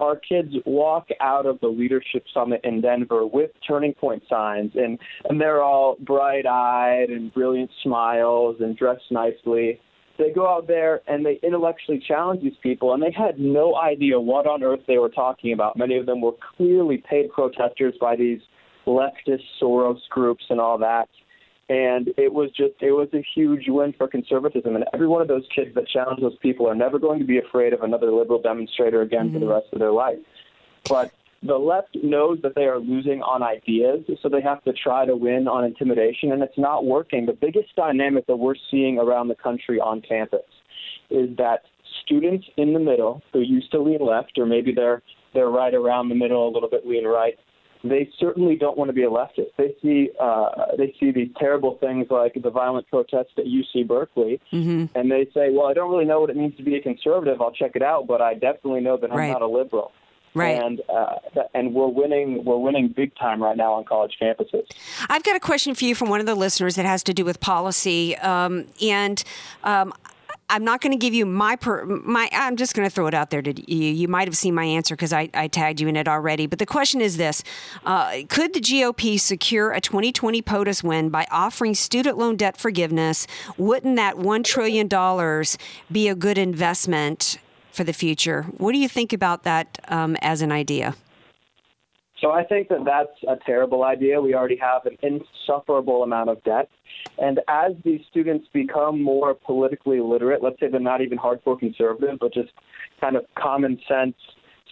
our 0.00 0.16
kids 0.16 0.52
walk 0.66 1.08
out 1.20 1.46
of 1.46 1.58
the 1.60 1.68
leadership 1.68 2.24
summit 2.34 2.60
in 2.64 2.80
denver 2.80 3.24
with 3.26 3.50
turning 3.66 3.94
point 3.94 4.22
signs 4.28 4.72
and 4.74 4.98
and 5.28 5.40
they're 5.40 5.62
all 5.62 5.96
bright 6.00 6.46
eyed 6.46 7.08
and 7.08 7.32
brilliant 7.32 7.70
smiles 7.82 8.56
and 8.60 8.76
dressed 8.76 9.10
nicely 9.10 9.80
they 10.18 10.30
go 10.30 10.48
out 10.48 10.66
there 10.66 11.02
and 11.06 11.24
they 11.24 11.38
intellectually 11.42 12.02
challenge 12.06 12.42
these 12.42 12.56
people 12.62 12.94
and 12.94 13.02
they 13.02 13.10
had 13.10 13.38
no 13.38 13.76
idea 13.76 14.20
what 14.20 14.46
on 14.46 14.62
earth 14.62 14.80
they 14.86 14.98
were 14.98 15.08
talking 15.08 15.52
about. 15.52 15.76
Many 15.76 15.96
of 15.96 16.06
them 16.06 16.20
were 16.20 16.34
clearly 16.56 16.98
paid 16.98 17.30
protesters 17.30 17.94
by 18.00 18.16
these 18.16 18.40
leftist 18.86 19.42
soros 19.60 20.00
groups 20.10 20.44
and 20.50 20.60
all 20.60 20.78
that. 20.78 21.08
And 21.68 22.08
it 22.18 22.32
was 22.32 22.50
just 22.50 22.74
it 22.80 22.92
was 22.92 23.08
a 23.14 23.24
huge 23.34 23.64
win 23.68 23.94
for 23.96 24.06
conservatism. 24.06 24.76
And 24.76 24.84
every 24.92 25.08
one 25.08 25.22
of 25.22 25.28
those 25.28 25.46
kids 25.54 25.74
that 25.74 25.88
challenge 25.88 26.20
those 26.20 26.36
people 26.42 26.68
are 26.68 26.74
never 26.74 26.98
going 26.98 27.18
to 27.20 27.24
be 27.24 27.38
afraid 27.38 27.72
of 27.72 27.82
another 27.82 28.12
liberal 28.12 28.40
demonstrator 28.40 29.00
again 29.00 29.32
for 29.32 29.38
the 29.38 29.46
mm-hmm. 29.46 29.54
rest 29.54 29.66
of 29.72 29.78
their 29.78 29.92
life. 29.92 30.18
But 30.88 31.12
the 31.46 31.56
left 31.56 31.96
knows 32.02 32.38
that 32.42 32.54
they 32.54 32.64
are 32.64 32.78
losing 32.78 33.20
on 33.22 33.42
ideas 33.42 34.00
so 34.22 34.28
they 34.28 34.40
have 34.40 34.62
to 34.64 34.72
try 34.72 35.04
to 35.04 35.14
win 35.16 35.46
on 35.46 35.64
intimidation 35.64 36.32
and 36.32 36.42
it's 36.42 36.58
not 36.58 36.84
working 36.84 37.26
the 37.26 37.32
biggest 37.32 37.74
dynamic 37.76 38.26
that 38.26 38.36
we're 38.36 38.54
seeing 38.70 38.98
around 38.98 39.28
the 39.28 39.34
country 39.34 39.78
on 39.80 40.00
campus 40.00 40.40
is 41.10 41.28
that 41.36 41.60
students 42.04 42.46
in 42.56 42.72
the 42.72 42.80
middle 42.80 43.22
who 43.32 43.40
used 43.40 43.70
to 43.70 43.80
lean 43.80 44.00
left 44.00 44.32
or 44.38 44.46
maybe 44.46 44.72
they're 44.74 45.02
they're 45.34 45.50
right 45.50 45.74
around 45.74 46.08
the 46.08 46.14
middle 46.14 46.48
a 46.48 46.52
little 46.52 46.68
bit 46.70 46.86
lean 46.86 47.04
right 47.06 47.34
they 47.86 48.08
certainly 48.18 48.56
don't 48.56 48.78
want 48.78 48.88
to 48.88 48.94
be 48.94 49.02
a 49.02 49.10
leftist. 49.10 49.50
They 49.58 49.74
see 49.82 50.08
uh, 50.18 50.48
they 50.78 50.94
see 50.98 51.12
these 51.12 51.28
terrible 51.38 51.76
things 51.82 52.06
like 52.10 52.32
the 52.42 52.50
violent 52.50 52.88
protests 52.88 53.32
at 53.36 53.44
UC 53.44 53.86
Berkeley, 53.86 54.40
Mm-hmm. 54.52 54.98
and 54.98 55.10
they 55.10 55.26
say, 55.34 55.50
"Well, 55.50 55.66
I 55.66 55.74
don't 55.74 55.90
really 55.90 56.06
know 56.06 56.20
what 56.20 56.30
it 56.30 56.36
means 56.36 56.56
to 56.56 56.62
be 56.62 56.76
a 56.76 56.80
conservative. 56.80 57.42
I'll 57.42 57.52
check 57.52 57.72
it 57.74 57.82
out, 57.82 58.06
but 58.06 58.22
I 58.22 58.32
definitely 58.32 58.80
know 58.80 58.96
that 58.96 59.10
I'm 59.12 59.18
Right. 59.18 59.28
not 59.30 59.42
a 59.42 59.46
liberal." 59.46 59.92
Right. 60.34 60.60
And 60.60 60.80
uh, 60.88 61.16
and 61.54 61.72
we're 61.74 61.86
winning 61.86 62.44
we're 62.44 62.58
winning 62.58 62.88
big 62.88 63.14
time 63.16 63.42
right 63.42 63.56
now 63.56 63.74
on 63.74 63.84
college 63.84 64.16
campuses. 64.20 64.66
I've 65.08 65.22
got 65.22 65.36
a 65.36 65.40
question 65.40 65.74
for 65.74 65.84
you 65.84 65.94
from 65.94 66.08
one 66.08 66.20
of 66.20 66.26
the 66.26 66.34
listeners 66.34 66.74
that 66.74 66.84
has 66.86 67.04
to 67.04 67.14
do 67.14 67.24
with 67.24 67.40
policy, 67.40 68.16
um, 68.16 68.66
and 68.82 69.22
um, 69.62 69.92
I'm 70.50 70.64
not 70.64 70.80
going 70.80 70.92
to 70.92 70.98
give 70.98 71.14
you 71.14 71.24
my 71.24 71.56
per, 71.56 71.84
my. 71.84 72.28
I'm 72.32 72.56
just 72.56 72.74
going 72.74 72.88
to 72.88 72.94
throw 72.94 73.06
it 73.06 73.14
out 73.14 73.30
there 73.30 73.42
to 73.42 73.72
you. 73.72 73.92
You 73.92 74.08
might 74.08 74.28
have 74.28 74.36
seen 74.36 74.54
my 74.54 74.64
answer 74.64 74.94
because 74.94 75.12
I, 75.12 75.30
I 75.32 75.48
tagged 75.48 75.80
you 75.80 75.88
in 75.88 75.96
it 75.96 76.06
already. 76.06 76.46
But 76.46 76.58
the 76.58 76.66
question 76.66 77.00
is 77.00 77.16
this: 77.16 77.42
uh, 77.84 78.22
Could 78.28 78.52
the 78.52 78.60
GOP 78.60 79.18
secure 79.18 79.72
a 79.72 79.80
2020 79.80 80.42
POTUS 80.42 80.84
win 80.84 81.08
by 81.08 81.26
offering 81.30 81.74
student 81.74 82.18
loan 82.18 82.36
debt 82.36 82.56
forgiveness? 82.56 83.26
Wouldn't 83.56 83.96
that 83.96 84.18
one 84.18 84.42
trillion 84.42 84.86
dollars 84.86 85.56
be 85.90 86.08
a 86.08 86.14
good 86.14 86.36
investment 86.36 87.38
for 87.74 87.84
the 87.84 87.92
future? 87.92 88.42
What 88.58 88.72
do 88.72 88.78
you 88.78 88.88
think 88.88 89.12
about 89.12 89.42
that 89.42 89.78
um, 89.88 90.16
as 90.22 90.42
an 90.42 90.52
idea? 90.52 90.94
So 92.20 92.30
I 92.30 92.44
think 92.44 92.68
that 92.68 92.84
that's 92.86 93.22
a 93.28 93.36
terrible 93.44 93.84
idea. 93.84 94.20
We 94.20 94.34
already 94.34 94.56
have 94.56 94.86
an 94.86 94.96
insufferable 95.02 96.04
amount 96.04 96.30
of 96.30 96.42
debt. 96.44 96.70
And 97.18 97.40
as 97.48 97.72
these 97.84 98.00
students 98.10 98.46
become 98.52 99.02
more 99.02 99.34
politically 99.34 100.00
literate, 100.00 100.42
let's 100.42 100.58
say 100.58 100.68
they're 100.68 100.80
not 100.80 101.02
even 101.02 101.18
hardcore 101.18 101.58
conservative, 101.58 102.18
but 102.20 102.32
just 102.32 102.50
kind 103.00 103.16
of 103.16 103.24
common 103.36 103.78
sense, 103.86 104.14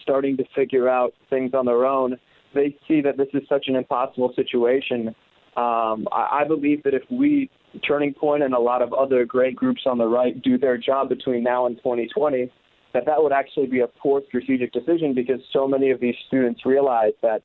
starting 0.02 0.36
to 0.38 0.44
figure 0.54 0.88
out 0.88 1.12
things 1.28 1.52
on 1.52 1.66
their 1.66 1.84
own, 1.84 2.16
they 2.54 2.76
see 2.88 3.00
that 3.02 3.16
this 3.16 3.28
is 3.34 3.42
such 3.48 3.66
an 3.68 3.76
impossible 3.76 4.32
situation. 4.34 5.08
Um, 5.56 6.06
I, 6.10 6.40
I 6.40 6.44
believe 6.46 6.82
that 6.84 6.94
if 6.94 7.02
we, 7.10 7.50
Turning 7.86 8.14
Point 8.14 8.42
and 8.42 8.54
a 8.54 8.58
lot 8.58 8.80
of 8.80 8.92
other 8.94 9.24
great 9.26 9.56
groups 9.56 9.82
on 9.84 9.98
the 9.98 10.06
right, 10.06 10.40
do 10.40 10.56
their 10.56 10.78
job 10.78 11.08
between 11.08 11.42
now 11.42 11.66
and 11.66 11.76
2020, 11.76 12.50
that 12.94 13.06
that 13.06 13.22
would 13.22 13.32
actually 13.32 13.66
be 13.66 13.80
a 13.80 13.86
poor 13.86 14.22
strategic 14.28 14.72
decision 14.72 15.14
because 15.14 15.40
so 15.52 15.66
many 15.66 15.90
of 15.90 16.00
these 16.00 16.14
students 16.26 16.64
realize 16.66 17.12
that 17.22 17.42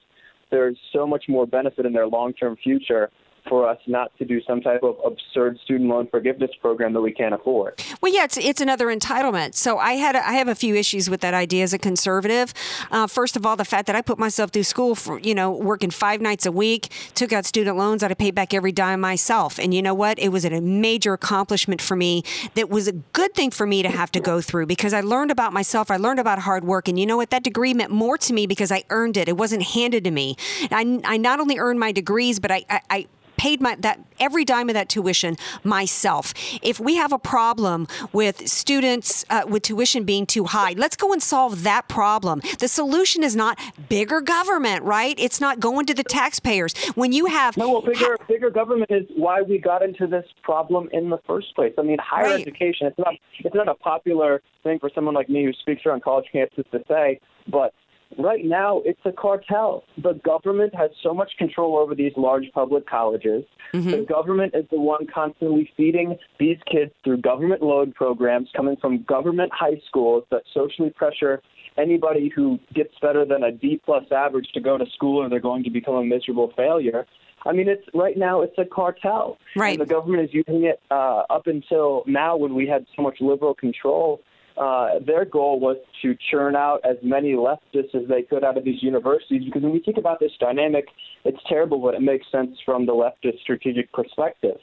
there's 0.52 0.78
so 0.94 1.06
much 1.06 1.26
more 1.28 1.46
benefit 1.46 1.86
in 1.86 1.94
their 1.94 2.08
long-term 2.08 2.58
future 2.64 3.10
for 3.48 3.68
us 3.68 3.78
not 3.88 4.16
to 4.18 4.26
do 4.26 4.42
some 4.48 4.62
type 4.62 4.84
of 4.84 4.98
absurd 5.06 5.60
student 5.64 5.90
loan 5.90 6.08
forgiveness 6.08 6.52
program 6.62 6.94
that 6.94 7.02
we 7.02 7.12
can't 7.12 7.34
afford. 7.34 7.82
Well, 8.02 8.14
yeah, 8.14 8.26
it's 8.26 8.38
it's 8.38 8.62
another 8.62 8.88
entitlement. 8.88 9.56
So 9.56 9.78
I 9.78 9.94
had 9.94 10.16
I 10.16 10.34
have 10.34 10.48
a 10.48 10.56
few 10.56 10.76
issues 10.76 11.10
with 11.10 11.22
that 11.22 11.34
idea 11.34 11.64
as 11.64 11.74
a 11.74 11.78
conservative. 11.78 12.54
Uh, 12.92 13.08
first 13.08 13.36
of 13.36 13.46
all, 13.46 13.56
the 13.56 13.66
fact 13.66 13.88
that 13.88 13.96
I 13.96 14.02
put 14.02 14.18
myself 14.18 14.52
through 14.52 14.64
school 14.64 14.96
for 14.96 15.20
you 15.20 15.36
know 15.36 15.52
working 15.52 15.92
five 15.92 16.22
nights 16.22 16.46
a 16.46 16.52
week, 16.52 16.90
took 17.16 17.34
out 17.34 17.46
student 17.46 17.78
loans 17.78 18.02
that 18.02 18.12
I 18.12 18.14
paid 18.14 18.36
back 18.36 18.54
every 18.54 18.72
dime 18.72 19.02
myself, 19.02 19.60
and 19.60 19.74
you 19.74 19.82
know 19.82 19.94
what? 19.94 20.20
It 20.20 20.30
was 20.30 20.46
a 20.46 20.62
major 20.62 21.14
accomplishment 21.14 21.82
for 21.82 21.96
me. 21.96 22.24
That 22.56 22.70
was 22.70 22.88
a 22.88 22.94
good 22.94 23.34
thing 23.34 23.52
for 23.52 23.66
me 23.66 23.84
to 23.84 23.90
have 23.90 24.12
to 24.12 24.20
go 24.20 24.42
through 24.42 24.66
because 24.68 24.94
I 24.94 25.02
learned 25.02 25.32
about 25.32 25.54
myself. 25.54 25.92
I 25.92 25.98
learned 25.98 26.20
about 26.20 26.40
hard 26.40 26.64
work, 26.64 26.88
and 26.88 27.00
you 27.00 27.06
know 27.06 27.18
what? 27.18 27.30
That 27.30 27.44
degree 27.44 27.74
meant 27.74 27.92
more 27.92 28.18
to 28.18 28.34
me 28.34 28.48
because 28.48 28.72
I 28.72 28.84
earned 28.90 29.18
it. 29.18 29.28
It 29.28 29.38
wasn't 29.38 29.64
handed 29.64 30.04
to 30.04 30.12
me. 30.12 30.36
I, 30.72 31.00
I 31.04 31.18
not 31.18 31.40
only 31.40 31.58
earned 31.58 31.80
my 31.80 31.92
degrees, 31.92 32.40
but 32.40 32.52
I, 32.52 32.66
I, 32.70 32.82
I 32.90 33.08
paid 33.38 33.62
my 33.62 33.76
that 33.76 34.00
every 34.20 34.44
dime 34.44 34.70
of 34.70 34.74
that 34.74 34.90
tuition 34.90 35.38
myself. 35.64 36.34
If 36.62 36.80
we 36.80 36.96
have 36.96 37.14
a 37.14 37.20
problem 37.20 37.88
with 38.12 38.48
students 38.48 39.26
uh, 39.30 39.44
with 39.48 39.64
tuition 39.64 40.04
being 40.04 40.26
too 40.26 40.46
high, 40.46 40.74
let's 40.78 40.96
go 40.96 41.14
and 41.14 41.22
solve 41.22 41.64
that 41.64 41.88
problem. 41.88 42.42
The 42.60 42.68
solution 42.68 43.24
is 43.24 43.36
not 43.36 43.60
bigger 43.90 44.22
government, 44.22 44.84
right? 44.84 45.16
It's 45.18 45.40
not 45.40 45.60
going 45.60 45.86
to 45.86 45.94
the 45.94 46.04
taxpayers. 46.04 46.76
When 46.96 47.12
you 47.12 47.28
have 47.28 47.58
No, 47.58 47.70
well, 47.70 47.82
bigger 47.82 48.18
bigger 48.28 48.50
government 48.50 48.92
is 48.92 49.06
why 49.16 49.42
we 49.42 49.58
got 49.58 49.84
into 49.84 50.08
this 50.08 50.26
problem 50.44 50.90
in 50.92 51.10
the 51.10 51.20
first 51.28 51.56
place. 51.56 51.74
I 51.78 51.84
mean, 51.84 51.98
higher 52.00 52.26
Right. 52.28 52.42
education. 52.42 52.88
It's 52.88 52.98
not 52.98 53.14
it's 53.40 53.56
not 53.56 53.68
a 53.68 53.76
popular 53.76 54.42
thing 54.64 54.80
for 54.80 54.90
someone 54.94 55.14
like 55.14 55.30
me 55.30 55.44
who 55.46 55.54
speaks 55.54 55.86
around 55.86 56.04
college 56.04 56.26
campuses 56.34 56.70
to 56.72 56.84
say, 56.88 57.20
but 57.48 57.74
right 58.18 58.44
now 58.46 58.82
it's 58.86 59.00
a 59.06 59.12
cartel. 59.12 59.84
The 60.02 60.14
government 60.14 60.74
has 60.76 60.92
so 61.04 61.14
much 61.14 61.32
control 61.38 61.78
over 61.78 61.96
these 61.96 62.14
large 62.18 62.46
public 62.54 62.88
colleges. 62.88 63.44
The 63.92 64.06
government 64.08 64.56
is 64.56 64.66
the 64.72 64.80
one 64.80 65.08
constantly 65.14 65.70
feeding 65.76 66.18
these 66.40 66.58
kids 66.72 66.92
through 67.04 67.18
government 67.18 67.62
load 67.62 67.94
programs 67.96 68.50
coming 68.56 68.78
from 68.78 69.04
government 69.04 69.52
high 69.54 69.82
schools 69.88 70.24
that 70.32 70.44
socially 70.54 70.90
pressure 70.90 71.42
anybody 71.78 72.32
who 72.34 72.60
gets 72.74 72.94
better 73.02 73.26
than 73.26 73.44
a 73.44 73.52
D 73.52 73.80
plus 73.84 74.06
average 74.12 74.48
to 74.54 74.60
go 74.60 74.78
to 74.78 74.86
school 74.94 75.24
or 75.24 75.30
they're 75.30 75.40
going 75.40 75.64
to 75.64 75.70
become 75.70 75.96
a 75.96 76.04
miserable 76.04 76.52
failure. 76.56 77.06
I 77.46 77.54
mean, 77.54 77.70
it's 77.70 77.84
right 77.94 78.18
now 78.18 78.42
it's 78.42 78.58
a 78.58 78.66
cartel, 78.66 79.38
Right. 79.56 79.80
And 79.80 79.88
the 79.88 79.92
government 79.92 80.24
is 80.24 80.34
using 80.34 80.66
it 80.66 80.82
uh, 80.92 81.24
up 81.30 81.48
until 81.48 82.04
now 82.08 82.36
when 82.36 82.56
we 82.56 82.68
had 82.68 82.86
so 82.96 83.02
much 83.02 83.18
liberal 83.22 83.54
control. 83.54 84.22
Uh, 84.58 85.00
their 85.06 85.24
goal 85.26 85.60
was 85.60 85.78
to 86.02 86.16
churn 86.32 86.56
out 86.56 86.82
as 86.84 86.98
many 87.04 87.34
leftists 87.34 87.94
as 87.94 88.08
they 88.08 88.24
could 88.24 88.44
out 88.44 88.58
of 88.58 88.64
these 88.64 88.82
universities. 88.82 89.44
Because 89.46 89.62
when 89.62 89.72
we 89.72 89.80
think 89.80 89.98
about 89.98 90.20
this 90.20 90.32
dynamic, 90.40 90.86
it's 91.26 91.38
terrible, 91.48 91.78
but 91.80 91.94
it 91.94 92.02
makes 92.02 92.26
sense 92.32 92.58
from 92.66 92.86
the 92.86 92.94
leftist 92.94 93.40
strategic 93.42 93.92
perspective. 93.94 94.58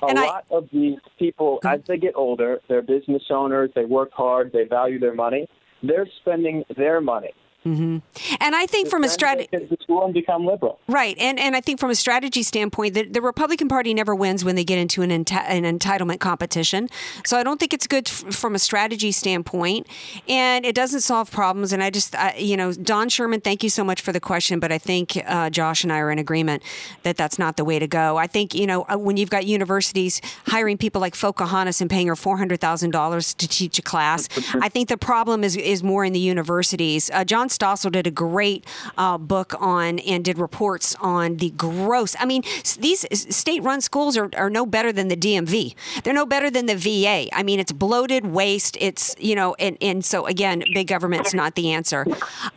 A 0.00 0.06
And 0.06 0.18
I- 0.18 0.26
lot 0.26 0.44
of 0.50 0.68
these 0.72 0.98
people, 1.18 1.58
as 1.64 1.80
they 1.88 1.96
get 1.96 2.14
older, 2.14 2.60
they're 2.68 2.82
business 2.82 3.24
owners. 3.30 3.70
They 3.74 3.84
work 3.84 4.12
hard. 4.12 4.52
They 4.52 4.64
value 4.64 5.00
their 5.00 5.14
money. 5.14 5.48
They're 5.82 6.06
spending 6.20 6.64
their 6.76 7.00
money. 7.00 7.32
And 7.64 8.02
I 8.40 8.66
think 8.66 8.88
from 8.88 9.04
a 9.04 9.08
strategy. 9.08 9.48
to 9.52 9.76
school 9.82 10.04
and 10.04 10.12
become 10.12 10.44
liberal. 10.46 10.78
Right, 10.88 11.16
and 11.18 11.38
and 11.38 11.54
I 11.54 11.60
think 11.60 11.78
from 11.78 11.90
a 11.90 11.94
strategy 11.94 12.42
standpoint, 12.42 12.94
the, 12.94 13.04
the 13.04 13.22
Republican 13.22 13.68
Party 13.68 13.94
never 13.94 14.14
wins 14.14 14.44
when 14.44 14.56
they 14.56 14.64
get 14.64 14.78
into 14.78 15.02
an 15.02 15.10
enti- 15.10 15.44
an 15.46 15.64
entitlement 15.64 16.20
competition. 16.20 16.88
So 17.24 17.38
I 17.38 17.42
don't 17.42 17.60
think 17.60 17.72
it's 17.72 17.86
good 17.86 18.08
f- 18.08 18.34
from 18.34 18.54
a 18.54 18.58
strategy 18.58 19.12
standpoint, 19.12 19.86
and 20.28 20.66
it 20.66 20.74
doesn't 20.74 21.02
solve 21.02 21.30
problems. 21.30 21.72
And 21.72 21.82
I 21.82 21.90
just, 21.90 22.14
I, 22.16 22.34
you 22.36 22.56
know, 22.56 22.72
Don 22.72 23.08
Sherman, 23.08 23.40
thank 23.40 23.62
you 23.62 23.70
so 23.70 23.84
much 23.84 24.00
for 24.00 24.12
the 24.12 24.20
question, 24.20 24.58
but 24.58 24.72
I 24.72 24.78
think 24.78 25.22
uh, 25.26 25.50
Josh 25.50 25.84
and 25.84 25.92
I 25.92 25.98
are 25.98 26.10
in 26.10 26.18
agreement 26.18 26.62
that 27.04 27.16
that's 27.16 27.38
not 27.38 27.56
the 27.56 27.64
way 27.64 27.78
to 27.78 27.86
go. 27.86 28.16
I 28.16 28.26
think 28.26 28.54
you 28.54 28.66
know 28.66 28.84
uh, 28.88 28.96
when 28.96 29.16
you've 29.16 29.30
got 29.30 29.46
universities 29.46 30.20
hiring 30.46 30.78
people 30.78 31.00
like 31.00 31.16
Pocahontas 31.16 31.80
and 31.80 31.88
paying 31.88 32.08
her 32.08 32.16
four 32.16 32.38
hundred 32.38 32.60
thousand 32.60 32.90
dollars 32.90 33.34
to 33.34 33.46
teach 33.46 33.78
a 33.78 33.82
class, 33.82 34.28
I 34.54 34.68
think 34.68 34.88
the 34.88 34.96
problem 34.96 35.44
is 35.44 35.56
is 35.56 35.82
more 35.82 36.04
in 36.04 36.12
the 36.12 36.20
universities. 36.20 37.10
Uh, 37.12 37.24
John 37.24 37.48
Stossel 37.56 37.92
did 37.92 38.06
a 38.06 38.10
great 38.10 38.66
uh, 38.96 39.18
book 39.18 39.54
on 39.60 39.98
and 40.00 40.24
did 40.24 40.38
reports 40.38 40.96
on 41.00 41.36
the 41.36 41.50
gross. 41.50 42.16
I 42.18 42.24
mean, 42.24 42.42
these 42.78 43.06
state-run 43.34 43.80
schools 43.80 44.16
are, 44.16 44.30
are 44.36 44.50
no 44.50 44.66
better 44.66 44.92
than 44.92 45.08
the 45.08 45.16
DMV. 45.16 45.74
They're 46.02 46.14
no 46.14 46.26
better 46.26 46.50
than 46.50 46.66
the 46.66 46.76
VA. 46.76 47.28
I 47.32 47.42
mean, 47.42 47.60
it's 47.60 47.72
bloated 47.72 48.26
waste. 48.26 48.76
It's 48.80 49.14
you 49.18 49.34
know, 49.34 49.54
and 49.58 49.76
and 49.80 50.04
so 50.04 50.26
again, 50.26 50.62
big 50.72 50.88
government's 50.88 51.34
not 51.34 51.54
the 51.54 51.70
answer. 51.70 52.06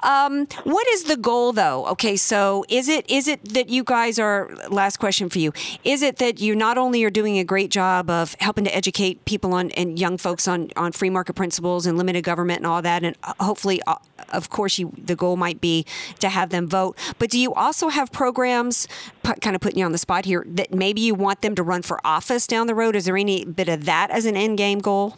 Um, 0.04 0.48
what 0.64 0.88
is 0.88 1.04
the 1.04 1.18
goal 1.18 1.52
though? 1.52 1.86
Okay, 1.88 2.16
so 2.16 2.66
is 2.70 2.88
it 2.90 3.10
is 3.10 3.28
it 3.28 3.54
that 3.54 3.70
you 3.70 3.84
guys 3.84 4.20
are? 4.20 4.50
Last 4.70 4.98
question 4.98 5.30
for 5.30 5.40
you: 5.40 5.54
Is 5.84 6.02
it 6.02 6.18
that 6.18 6.40
you 6.40 6.56
not 6.56 6.78
only 6.78 7.04
are 7.04 7.10
doing 7.10 7.38
a 7.38 7.44
great 7.44 7.72
job 7.72 8.10
of 8.10 8.36
helping 8.40 8.66
to 8.66 8.76
educate 8.76 9.24
people 9.26 9.54
on 9.54 9.72
and 9.72 10.00
young 10.00 10.18
folks 10.18 10.48
on 10.48 10.70
on 10.76 10.92
free 10.92 11.10
market 11.10 11.34
principles 11.34 11.86
and 11.86 11.98
limited 11.98 12.24
government 12.24 12.60
and 12.60 12.68
all 12.68 12.82
that, 12.82 13.04
and 13.04 13.16
uh, 13.24 13.34
hopefully, 13.40 13.82
uh, 13.88 13.96
of 14.30 14.50
course, 14.50 14.80
you 14.80 14.85
the 14.98 15.16
goal 15.16 15.38
might 15.38 15.62
be 15.62 15.86
to 16.20 16.30
have 16.30 16.50
them 16.50 16.68
vote. 16.68 16.98
But 17.20 17.30
do 17.30 17.40
you 17.40 17.54
also 17.54 17.90
have 17.90 18.12
programs, 18.12 18.88
pu- 19.24 19.36
kind 19.36 19.56
of 19.56 19.62
putting 19.62 19.80
you 19.80 19.86
on 19.86 19.92
the 19.92 19.98
spot 19.98 20.26
here, 20.26 20.46
that 20.48 20.74
maybe 20.74 21.02
you 21.02 21.16
want 21.16 21.42
them 21.42 21.56
to 21.56 21.64
run 21.64 21.82
for 21.82 22.00
office 22.06 22.48
down 22.48 22.68
the 22.68 22.76
road? 22.76 22.96
Is 22.96 23.06
there 23.06 23.18
any 23.18 23.46
bit 23.46 23.70
of 23.70 23.86
that 23.86 24.12
as 24.12 24.26
an 24.26 24.36
end 24.36 24.58
game 24.58 24.80
goal? 24.80 25.18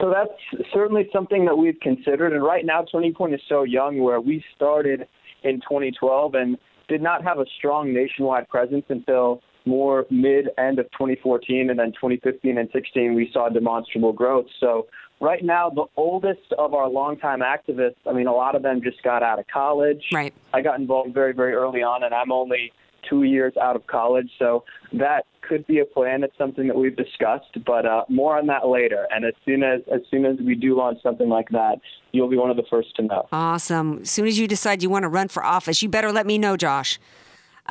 So 0.00 0.10
that's 0.10 0.66
certainly 0.72 1.08
something 1.12 1.44
that 1.44 1.56
we've 1.56 1.78
considered. 1.80 2.32
And 2.32 2.42
right 2.42 2.64
now, 2.64 2.84
Turning 2.90 3.14
Point 3.14 3.34
is 3.34 3.40
so 3.48 3.62
young 3.62 3.98
where 3.98 4.20
we 4.20 4.42
started 4.54 5.06
in 5.44 5.60
2012 5.60 6.34
and 6.34 6.58
did 6.88 7.02
not 7.02 7.22
have 7.24 7.38
a 7.38 7.44
strong 7.58 7.92
nationwide 7.92 8.48
presence 8.48 8.84
until 8.88 9.42
more 9.64 10.06
mid 10.10 10.48
end 10.58 10.78
of 10.78 10.86
2014 10.92 11.70
and 11.70 11.78
then 11.78 11.92
2015 11.92 12.58
and 12.58 12.68
16 12.72 13.14
we 13.14 13.30
saw 13.32 13.48
demonstrable 13.48 14.12
growth. 14.12 14.46
So 14.58 14.86
right 15.22 15.44
now 15.44 15.70
the 15.70 15.86
oldest 15.96 16.52
of 16.58 16.74
our 16.74 16.88
longtime 16.88 17.40
activists, 17.40 17.96
I 18.06 18.12
mean 18.12 18.26
a 18.26 18.34
lot 18.34 18.54
of 18.54 18.62
them 18.62 18.82
just 18.82 19.02
got 19.02 19.22
out 19.22 19.38
of 19.38 19.46
college. 19.46 20.02
Right. 20.12 20.34
I 20.52 20.60
got 20.60 20.78
involved 20.78 21.14
very 21.14 21.32
very 21.32 21.54
early 21.54 21.82
on 21.82 22.04
and 22.04 22.12
I'm 22.12 22.32
only 22.32 22.72
2 23.08 23.24
years 23.24 23.52
out 23.60 23.74
of 23.74 23.84
college, 23.88 24.30
so 24.38 24.64
that 24.92 25.24
could 25.40 25.66
be 25.66 25.80
a 25.80 25.84
plan. 25.84 26.22
It's 26.22 26.36
something 26.38 26.68
that 26.68 26.76
we've 26.76 26.94
discussed, 26.96 27.58
but 27.66 27.84
uh, 27.84 28.04
more 28.08 28.38
on 28.38 28.46
that 28.46 28.68
later. 28.68 29.08
And 29.10 29.24
as 29.24 29.34
soon 29.44 29.62
as 29.62 29.80
as 29.92 30.00
soon 30.10 30.24
as 30.24 30.36
we 30.38 30.54
do 30.54 30.76
launch 30.76 30.98
something 31.02 31.28
like 31.28 31.48
that, 31.50 31.80
you'll 32.12 32.28
be 32.28 32.36
one 32.36 32.50
of 32.50 32.56
the 32.56 32.64
first 32.70 32.94
to 32.96 33.02
know. 33.02 33.28
Awesome. 33.32 34.00
As 34.02 34.10
soon 34.10 34.26
as 34.26 34.38
you 34.38 34.46
decide 34.46 34.82
you 34.82 34.90
want 34.90 35.04
to 35.04 35.08
run 35.08 35.28
for 35.28 35.44
office, 35.44 35.82
you 35.82 35.88
better 35.88 36.12
let 36.12 36.26
me 36.26 36.38
know, 36.38 36.56
Josh. 36.56 36.98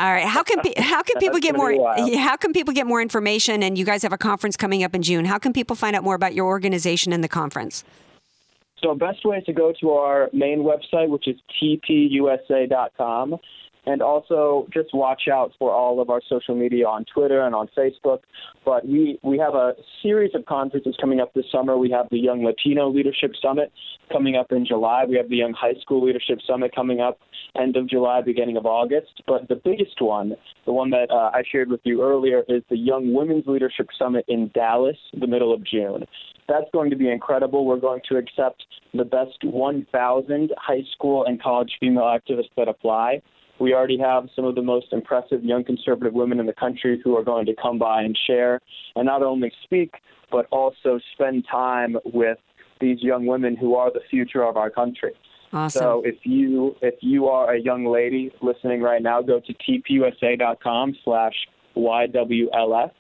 All 0.01 0.11
right. 0.11 0.25
How 0.25 0.41
can 0.41 0.59
pe- 0.61 0.73
how 0.81 1.03
can 1.03 1.19
people 1.19 1.39
get 1.39 1.55
more? 1.55 1.69
be 1.69 1.77
a 1.77 1.79
while. 1.79 2.09
yeah, 2.09 2.19
How 2.19 2.35
can 2.35 2.53
people 2.53 2.73
get 2.73 2.87
more 2.87 3.01
information? 3.03 3.61
And 3.61 3.77
you 3.77 3.85
guys 3.85 4.01
have 4.01 4.13
a 4.13 4.17
conference 4.17 4.57
coming 4.57 4.83
up 4.83 4.95
in 4.95 5.03
June. 5.03 5.25
How 5.25 5.37
can 5.37 5.53
people 5.53 5.75
find 5.75 5.95
out 5.95 6.03
more 6.03 6.15
about 6.15 6.33
your 6.33 6.47
organization 6.47 7.13
and 7.13 7.23
the 7.23 7.27
conference? 7.27 7.83
So 8.81 8.95
best 8.95 9.23
way 9.23 9.37
is 9.37 9.45
to 9.45 9.53
go 9.53 9.71
to 9.79 9.91
our 9.91 10.29
main 10.33 10.63
website, 10.63 11.09
which 11.09 11.27
is 11.27 11.35
tpusa.com. 11.61 13.37
And 13.85 14.01
also 14.01 14.67
just 14.71 14.93
watch 14.93 15.23
out 15.31 15.51
for 15.57 15.71
all 15.71 16.01
of 16.01 16.09
our 16.09 16.21
social 16.29 16.55
media 16.55 16.85
on 16.87 17.05
Twitter 17.11 17.41
and 17.41 17.55
on 17.55 17.67
Facebook. 17.75 18.19
But 18.63 18.87
we, 18.87 19.19
we 19.23 19.39
have 19.39 19.55
a 19.55 19.73
series 20.03 20.35
of 20.35 20.45
conferences 20.45 20.95
coming 21.01 21.19
up 21.19 21.33
this 21.33 21.45
summer. 21.51 21.77
We 21.77 21.89
have 21.89 22.07
the 22.11 22.19
Young 22.19 22.43
Latino 22.43 22.89
Leadership 22.89 23.31
Summit 23.41 23.71
coming 24.11 24.35
up 24.35 24.51
in 24.51 24.65
July. 24.65 25.05
We 25.07 25.15
have 25.17 25.29
the 25.29 25.37
Young 25.37 25.53
High 25.53 25.79
School 25.81 26.05
Leadership 26.05 26.39
Summit 26.45 26.75
coming 26.75 26.99
up 26.99 27.17
end 27.59 27.75
of 27.75 27.89
July, 27.89 28.21
beginning 28.21 28.57
of 28.57 28.65
August. 28.65 29.23
But 29.27 29.47
the 29.47 29.55
biggest 29.55 29.99
one, 30.01 30.35
the 30.65 30.73
one 30.73 30.89
that 30.91 31.09
uh, 31.09 31.31
I 31.33 31.43
shared 31.51 31.69
with 31.69 31.81
you 31.83 32.03
earlier, 32.03 32.43
is 32.47 32.63
the 32.69 32.77
Young 32.77 33.13
Women's 33.13 33.47
Leadership 33.47 33.87
Summit 33.97 34.25
in 34.27 34.51
Dallas, 34.53 34.97
the 35.19 35.27
middle 35.27 35.53
of 35.53 35.65
June. 35.65 36.05
That's 36.47 36.69
going 36.73 36.89
to 36.89 36.95
be 36.95 37.09
incredible. 37.09 37.65
We're 37.65 37.79
going 37.79 38.01
to 38.09 38.17
accept 38.17 38.63
the 38.93 39.05
best 39.05 39.43
1,000 39.43 40.51
high 40.57 40.83
school 40.93 41.25
and 41.25 41.41
college 41.41 41.71
female 41.79 42.03
activists 42.03 42.49
that 42.57 42.67
apply. 42.67 43.21
We 43.61 43.75
already 43.75 43.99
have 43.99 44.27
some 44.35 44.45
of 44.45 44.55
the 44.55 44.63
most 44.63 44.87
impressive 44.91 45.43
young 45.43 45.63
conservative 45.63 46.13
women 46.13 46.39
in 46.39 46.47
the 46.47 46.53
country 46.53 46.99
who 47.03 47.15
are 47.15 47.23
going 47.23 47.45
to 47.45 47.53
come 47.61 47.77
by 47.77 48.01
and 48.01 48.17
share 48.25 48.59
and 48.95 49.05
not 49.05 49.21
only 49.21 49.51
speak, 49.63 49.93
but 50.31 50.47
also 50.51 50.99
spend 51.13 51.45
time 51.49 51.95
with 52.05 52.39
these 52.79 53.03
young 53.03 53.27
women 53.27 53.55
who 53.55 53.75
are 53.75 53.93
the 53.93 53.99
future 54.09 54.43
of 54.43 54.57
our 54.57 54.71
country. 54.71 55.11
Awesome. 55.53 55.79
So 55.79 56.01
if 56.03 56.15
you 56.23 56.75
if 56.81 56.95
you 57.01 57.27
are 57.27 57.53
a 57.53 57.59
young 57.59 57.85
lady 57.85 58.31
listening 58.41 58.81
right 58.81 59.01
now, 59.01 59.21
go 59.21 59.39
to 59.39 59.53
tpusa.com 59.53 60.95
slash 61.03 61.35
YWLF. 61.77 62.91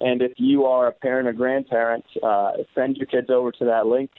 And 0.00 0.20
if 0.20 0.32
you 0.36 0.64
are 0.64 0.88
a 0.88 0.92
parent 0.92 1.28
or 1.28 1.32
grandparent, 1.32 2.04
uh, 2.22 2.52
send 2.74 2.96
your 2.96 3.06
kids 3.06 3.30
over 3.30 3.50
to 3.52 3.64
that 3.64 3.86
link, 3.86 4.10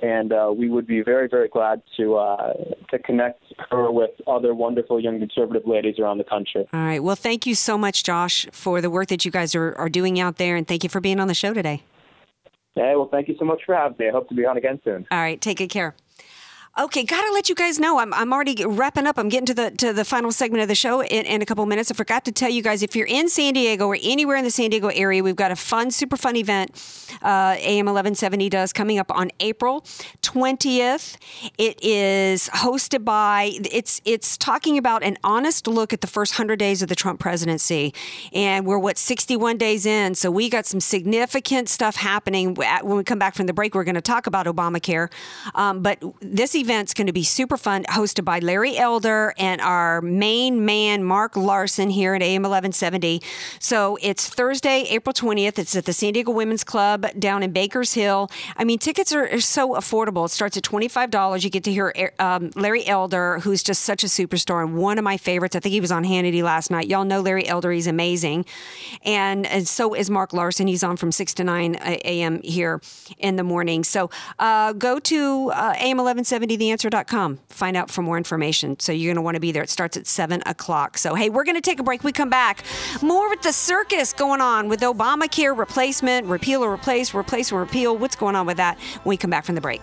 and 0.00 0.32
uh, 0.32 0.52
we 0.56 0.68
would 0.68 0.86
be 0.86 1.02
very, 1.02 1.28
very 1.28 1.48
glad 1.48 1.82
to 1.96 2.16
uh, 2.16 2.54
to 2.90 2.98
connect 2.98 3.42
her 3.70 3.90
with 3.90 4.10
other 4.26 4.54
wonderful 4.54 5.00
young 5.00 5.18
conservative 5.18 5.66
ladies 5.66 5.98
around 5.98 6.18
the 6.18 6.24
country. 6.24 6.66
All 6.72 6.80
right. 6.80 7.02
Well, 7.02 7.16
thank 7.16 7.46
you 7.46 7.54
so 7.54 7.76
much, 7.76 8.04
Josh, 8.04 8.46
for 8.52 8.80
the 8.80 8.90
work 8.90 9.08
that 9.08 9.24
you 9.24 9.30
guys 9.30 9.54
are, 9.54 9.74
are 9.74 9.88
doing 9.88 10.20
out 10.20 10.36
there, 10.36 10.56
and 10.56 10.66
thank 10.66 10.84
you 10.84 10.90
for 10.90 11.00
being 11.00 11.20
on 11.20 11.28
the 11.28 11.34
show 11.34 11.52
today. 11.52 11.82
Hey, 12.74 12.94
well, 12.94 13.08
thank 13.10 13.26
you 13.28 13.34
so 13.38 13.44
much 13.44 13.62
for 13.66 13.74
having 13.74 13.96
me. 13.98 14.08
I 14.08 14.12
hope 14.12 14.28
to 14.28 14.34
be 14.34 14.46
on 14.46 14.56
again 14.56 14.80
soon. 14.84 15.06
All 15.10 15.18
right. 15.18 15.40
Take 15.40 15.58
good 15.58 15.70
care. 15.70 15.94
Okay, 16.78 17.02
gotta 17.02 17.32
let 17.32 17.48
you 17.48 17.56
guys 17.56 17.80
know. 17.80 17.98
I'm, 17.98 18.14
I'm 18.14 18.32
already 18.32 18.64
wrapping 18.64 19.04
up. 19.04 19.18
I'm 19.18 19.28
getting 19.28 19.46
to 19.46 19.54
the 19.54 19.72
to 19.72 19.92
the 19.92 20.04
final 20.04 20.30
segment 20.30 20.62
of 20.62 20.68
the 20.68 20.76
show 20.76 21.02
in, 21.02 21.26
in 21.26 21.42
a 21.42 21.44
couple 21.44 21.66
minutes. 21.66 21.90
I 21.90 21.94
forgot 21.94 22.24
to 22.26 22.32
tell 22.32 22.48
you 22.48 22.62
guys 22.62 22.84
if 22.84 22.94
you're 22.94 23.08
in 23.08 23.28
San 23.28 23.54
Diego 23.54 23.88
or 23.88 23.96
anywhere 24.00 24.36
in 24.36 24.44
the 24.44 24.50
San 24.52 24.70
Diego 24.70 24.86
area, 24.86 25.20
we've 25.24 25.34
got 25.34 25.50
a 25.50 25.56
fun, 25.56 25.90
super 25.90 26.16
fun 26.16 26.36
event. 26.36 26.70
Uh, 27.20 27.56
AM 27.58 27.86
1170 27.86 28.48
does 28.48 28.72
coming 28.72 29.00
up 29.00 29.10
on 29.10 29.32
April 29.40 29.80
20th. 30.22 31.16
It 31.58 31.82
is 31.82 32.48
hosted 32.50 33.04
by. 33.04 33.50
It's 33.72 34.00
it's 34.04 34.38
talking 34.38 34.78
about 34.78 35.02
an 35.02 35.16
honest 35.24 35.66
look 35.66 35.92
at 35.92 36.00
the 36.00 36.06
first 36.06 36.34
hundred 36.34 36.60
days 36.60 36.80
of 36.80 36.88
the 36.88 36.94
Trump 36.94 37.18
presidency, 37.18 37.92
and 38.32 38.64
we're 38.64 38.78
what 38.78 38.98
61 38.98 39.58
days 39.58 39.84
in. 39.84 40.14
So 40.14 40.30
we 40.30 40.48
got 40.48 40.64
some 40.64 40.78
significant 40.78 41.68
stuff 41.68 41.96
happening. 41.96 42.54
When 42.54 42.98
we 42.98 43.02
come 43.02 43.18
back 43.18 43.34
from 43.34 43.46
the 43.46 43.52
break, 43.52 43.74
we're 43.74 43.82
going 43.82 43.96
to 43.96 44.00
talk 44.00 44.28
about 44.28 44.46
Obamacare. 44.46 45.10
Um, 45.56 45.82
but 45.82 46.00
this 46.20 46.54
event 46.54 46.67
event's 46.68 46.92
going 46.92 47.06
to 47.06 47.14
be 47.14 47.22
super 47.22 47.56
fun, 47.56 47.82
hosted 47.84 48.26
by 48.26 48.40
Larry 48.40 48.76
Elder 48.76 49.32
and 49.38 49.58
our 49.62 50.02
main 50.02 50.66
man, 50.66 51.02
Mark 51.02 51.34
Larson, 51.34 51.88
here 51.88 52.14
at 52.14 52.20
AM 52.20 52.42
1170. 52.42 53.22
So 53.58 53.96
it's 54.02 54.28
Thursday, 54.28 54.82
April 54.90 55.14
20th. 55.14 55.58
It's 55.58 55.74
at 55.74 55.86
the 55.86 55.94
San 55.94 56.12
Diego 56.12 56.30
Women's 56.30 56.64
Club 56.64 57.06
down 57.18 57.42
in 57.42 57.52
Bankers 57.52 57.94
Hill. 57.94 58.30
I 58.54 58.64
mean, 58.64 58.78
tickets 58.78 59.14
are, 59.14 59.32
are 59.32 59.40
so 59.40 59.76
affordable. 59.76 60.26
It 60.26 60.28
starts 60.28 60.58
at 60.58 60.62
$25. 60.62 61.42
You 61.42 61.48
get 61.48 61.64
to 61.64 61.72
hear 61.72 62.12
um, 62.18 62.50
Larry 62.54 62.86
Elder, 62.86 63.38
who's 63.38 63.62
just 63.62 63.82
such 63.84 64.04
a 64.04 64.06
superstar 64.06 64.62
and 64.62 64.76
one 64.76 64.98
of 64.98 65.04
my 65.04 65.16
favorites. 65.16 65.56
I 65.56 65.60
think 65.60 65.72
he 65.72 65.80
was 65.80 65.90
on 65.90 66.04
Hannity 66.04 66.42
last 66.42 66.70
night. 66.70 66.86
Y'all 66.86 67.06
know 67.06 67.22
Larry 67.22 67.48
Elder. 67.48 67.72
He's 67.72 67.86
amazing. 67.86 68.44
And, 69.06 69.46
and 69.46 69.66
so 69.66 69.94
is 69.94 70.10
Mark 70.10 70.34
Larson. 70.34 70.66
He's 70.66 70.84
on 70.84 70.98
from 70.98 71.12
6 71.12 71.32
to 71.32 71.44
9 71.44 71.76
a.m. 71.76 72.42
here 72.42 72.82
in 73.16 73.36
the 73.36 73.44
morning. 73.44 73.84
So 73.84 74.10
uh, 74.38 74.74
go 74.74 74.98
to 74.98 75.50
uh, 75.52 75.74
am1170theanswer.com. 76.58 77.38
Find 77.48 77.76
out 77.76 77.90
for 77.90 78.02
more 78.02 78.16
information. 78.16 78.78
So 78.80 78.92
you're 78.92 79.08
going 79.08 79.16
to 79.16 79.22
want 79.22 79.34
to 79.34 79.40
be 79.40 79.52
there. 79.52 79.62
It 79.62 79.70
starts 79.70 79.96
at 79.96 80.06
7 80.06 80.42
o'clock. 80.46 80.98
So, 80.98 81.14
hey, 81.14 81.30
we're 81.30 81.44
going 81.44 81.56
to 81.56 81.60
take 81.60 81.80
a 81.80 81.82
break. 81.82 82.04
We 82.04 82.12
come 82.12 82.30
back. 82.30 82.64
More 83.02 83.28
with 83.28 83.42
the 83.42 83.52
circus 83.52 84.12
going 84.12 84.40
on 84.40 84.68
with 84.68 84.80
Obamacare 84.80 85.56
replacement, 85.56 86.26
repeal 86.26 86.64
or 86.64 86.72
replace, 86.72 87.14
replace 87.14 87.52
or 87.52 87.60
repeal. 87.60 87.96
What's 87.96 88.16
going 88.16 88.36
on 88.36 88.46
with 88.46 88.56
that 88.56 88.78
when 89.02 89.10
we 89.10 89.16
come 89.16 89.30
back 89.30 89.44
from 89.44 89.54
the 89.54 89.60
break? 89.60 89.82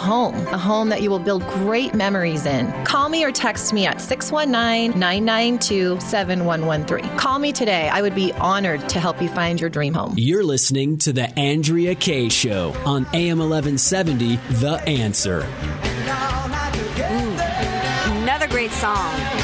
home, 0.00 0.34
a 0.48 0.58
home 0.58 0.88
that 0.88 1.02
you 1.02 1.10
will 1.10 1.18
build 1.18 1.46
great 1.48 1.94
memories 1.94 2.46
in. 2.46 2.72
Call 2.84 3.08
me 3.08 3.24
or 3.24 3.30
text 3.30 3.72
me 3.72 3.86
at 3.86 4.00
619 4.00 4.98
992 4.98 6.00
7113. 6.00 7.18
Call 7.18 7.38
me 7.38 7.52
today. 7.52 7.88
I 7.88 8.02
would 8.02 8.14
be 8.14 8.32
honored 8.32 8.88
to 8.88 9.00
help 9.00 9.20
you 9.20 9.28
find 9.28 9.60
your 9.60 9.70
dream 9.70 9.94
home. 9.94 10.14
You're 10.16 10.44
listening 10.44 10.98
to 10.98 11.12
The 11.12 11.38
Andrea 11.38 11.94
Kaye 11.94 12.28
Show 12.30 12.74
on 12.84 13.06
AM 13.12 13.38
1170, 13.38 14.36
The 14.60 14.82
Answer. 14.86 15.46
Another 18.22 18.48
great 18.48 18.70
song. 18.72 19.39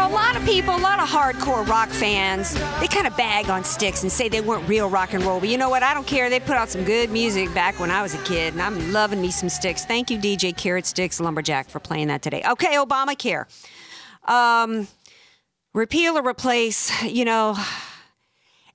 Know, 0.00 0.08
a 0.08 0.12
lot 0.14 0.34
of 0.34 0.42
people, 0.46 0.74
a 0.74 0.78
lot 0.78 0.98
of 0.98 1.10
hardcore 1.10 1.68
rock 1.68 1.90
fans, 1.90 2.54
they 2.80 2.88
kind 2.88 3.06
of 3.06 3.14
bag 3.18 3.50
on 3.50 3.62
Styx 3.62 4.02
and 4.02 4.10
say 4.10 4.30
they 4.30 4.40
weren't 4.40 4.66
real 4.66 4.88
rock 4.88 5.12
and 5.12 5.22
roll. 5.22 5.40
But 5.40 5.50
you 5.50 5.58
know 5.58 5.68
what? 5.68 5.82
I 5.82 5.92
don't 5.92 6.06
care. 6.06 6.30
They 6.30 6.40
put 6.40 6.56
out 6.56 6.70
some 6.70 6.84
good 6.84 7.10
music 7.10 7.52
back 7.52 7.78
when 7.78 7.90
I 7.90 8.00
was 8.00 8.14
a 8.14 8.22
kid, 8.24 8.54
and 8.54 8.62
I'm 8.62 8.94
loving 8.94 9.20
me 9.20 9.30
some 9.30 9.50
Styx. 9.50 9.84
Thank 9.84 10.10
you, 10.10 10.16
DJ 10.18 10.56
Carrot 10.56 10.86
Sticks 10.86 11.20
Lumberjack, 11.20 11.68
for 11.68 11.80
playing 11.80 12.06
that 12.06 12.22
today. 12.22 12.42
Okay, 12.48 12.76
Obamacare. 12.76 13.44
Um, 14.24 14.88
repeal 15.74 16.16
or 16.16 16.26
replace, 16.26 17.02
you 17.02 17.26
know. 17.26 17.54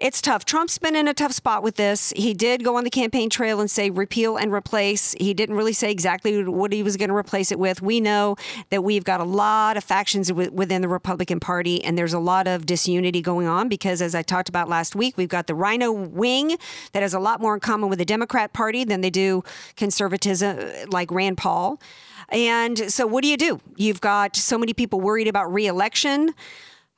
It's 0.06 0.22
tough. 0.22 0.46
Trump's 0.46 0.78
been 0.78 0.96
in 0.96 1.08
a 1.08 1.16
tough 1.16 1.32
spot 1.32 1.64
with 1.64 1.78
this. 1.78 2.14
He 2.16 2.36
did 2.36 2.64
go 2.64 2.78
on 2.78 2.84
the 2.84 2.92
campaign 2.92 3.28
trail 3.28 3.60
and 3.60 3.72
say 3.72 3.90
repeal 3.90 4.38
and 4.38 4.54
replace. 4.54 5.16
He 5.20 5.34
didn't 5.34 5.56
really 5.56 5.74
say 5.74 5.90
exactly 5.90 6.44
what 6.44 6.72
he 6.72 6.84
was 6.84 6.96
going 6.96 7.10
to 7.10 7.16
replace 7.16 7.52
it 7.52 7.58
with. 7.58 7.82
We 7.82 8.00
know 8.00 8.36
that 8.70 8.84
we've 8.84 9.04
got 9.04 9.20
a 9.20 9.24
lot 9.24 9.78
of 9.78 9.84
factions 9.84 10.28
wi- 10.28 10.52
within 10.54 10.84
the 10.84 10.88
Republican 10.88 11.40
Party, 11.40 11.84
and 11.84 11.98
there's 11.98 12.14
a 12.14 12.20
lot 12.20 12.46
of 12.46 12.68
disunity 12.68 13.20
going 13.20 13.48
on 13.48 13.68
because, 13.68 14.00
as 14.00 14.14
I 14.14 14.22
talked 14.22 14.48
about 14.48 14.70
last 14.70 14.96
week, 14.96 15.18
we've 15.18 15.28
got 15.28 15.48
the 15.48 15.56
RINO 15.56 15.92
wing 15.92 16.56
that 16.92 17.02
has 17.02 17.16
a 17.16 17.20
lot 17.20 17.42
more 17.42 17.56
in 17.56 17.60
common 17.60 17.90
with 17.90 17.98
the 17.98 18.06
Democrat 18.06 18.54
Party 18.54 18.84
than 18.84 19.02
they 19.02 19.10
do 19.10 19.44
conservatism, 19.76 20.88
like 20.92 21.10
Rand 21.10 21.40
Paul. 21.40 21.82
And 22.30 22.94
so, 22.94 23.08
what 23.08 23.24
do 23.24 23.28
you 23.28 23.38
do? 23.38 23.60
You've 23.76 24.02
got 24.02 24.36
so 24.36 24.60
many 24.60 24.74
people 24.74 25.02
worried 25.02 25.28
about 25.28 25.52
reelection. 25.52 26.36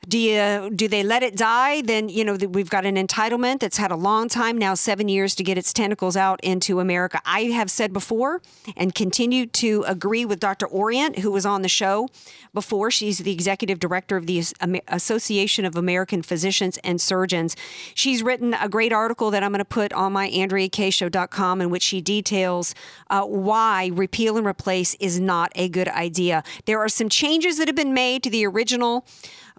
Do 0.08 0.18
you 0.18 0.70
do 0.74 0.88
they 0.88 1.04
let 1.04 1.22
it 1.22 1.36
die? 1.36 1.82
Then 1.82 2.08
you 2.08 2.24
know 2.24 2.36
we've 2.36 2.70
got 2.70 2.86
an 2.86 2.96
entitlement 2.96 3.60
that's 3.60 3.76
had 3.76 3.92
a 3.92 3.96
long 3.96 4.30
time 4.30 4.58
now, 4.58 4.74
seven 4.74 5.10
years 5.10 5.36
to 5.36 5.44
get 5.44 5.58
its 5.58 5.74
tentacles 5.74 6.16
out 6.16 6.40
into 6.44 6.80
America. 6.80 7.20
I 7.26 7.46
have 7.46 7.70
said 7.70 7.92
before 7.92 8.42
and 8.78 8.96
continue 8.96 9.48
to 9.48 9.84
agree 9.86 10.24
with 10.24 10.40
Dr. 10.40 10.66
Orient, 10.66 11.20
who 11.20 11.32
was 11.32 11.46
on 11.46 11.62
the 11.62 11.68
show 11.68 12.08
before. 12.54 12.90
She's 12.90 13.18
the 13.18 13.34
executive 13.34 13.80
director 13.80 14.16
of 14.16 14.28
the 14.28 14.44
Association 14.88 15.66
of 15.66 15.76
American 15.76 16.22
Physicians 16.22 16.80
and 16.86 17.02
Surgeons. 17.02 17.58
She's 17.94 18.24
written 18.24 18.54
a 18.54 18.70
great 18.70 18.94
article 18.94 19.30
that 19.32 19.44
I'm 19.44 19.52
going 19.52 19.60
to 19.60 19.66
put 19.66 19.92
on 19.92 20.14
my 20.14 20.30
AndreaKayeShow.com 20.30 21.60
in 21.60 21.70
which 21.70 21.84
she 21.84 22.00
details 22.00 22.74
uh, 23.10 23.24
why 23.24 23.92
repeal 23.94 24.38
and 24.38 24.48
replace 24.48 24.96
is 25.02 25.20
not 25.20 25.52
a 25.56 25.68
good 25.68 25.90
idea. 25.90 26.44
There 26.66 26.80
are 26.80 26.90
some 26.90 27.10
changes 27.10 27.58
that 27.58 27.68
have 27.68 27.76
been 27.76 27.94
made 27.94 28.24
to 28.24 28.30
the 28.30 28.46
original 28.46 29.06